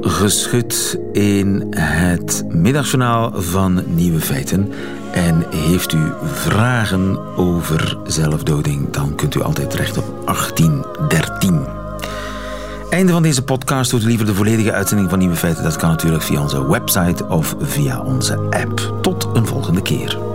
Geschud 0.00 0.98
in 1.12 1.66
het 1.76 2.44
middagjournaal 2.48 3.42
van 3.42 3.82
Nieuwe 3.86 4.20
Feiten. 4.20 4.72
En 5.12 5.46
heeft 5.50 5.92
u 5.92 6.12
vragen 6.32 7.36
over 7.36 7.98
zelfdoding, 8.06 8.90
dan 8.90 9.14
kunt 9.14 9.34
u 9.34 9.42
altijd 9.42 9.70
terecht 9.70 9.98
op 9.98 10.26
1813. 10.26 11.66
Einde 12.90 13.12
van 13.12 13.22
deze 13.22 13.44
podcast. 13.44 13.90
Doet 13.90 14.04
liever 14.04 14.26
de 14.26 14.34
volledige 14.34 14.72
uitzending 14.72 15.10
van 15.10 15.18
Nieuwe 15.18 15.36
Feiten? 15.36 15.62
Dat 15.62 15.76
kan 15.76 15.90
natuurlijk 15.90 16.22
via 16.22 16.40
onze 16.40 16.68
website 16.68 17.26
of 17.28 17.56
via 17.60 18.00
onze 18.00 18.36
app. 18.36 18.94
Tot 19.02 19.28
een 19.32 19.46
volgende 19.46 19.82
keer. 19.82 20.29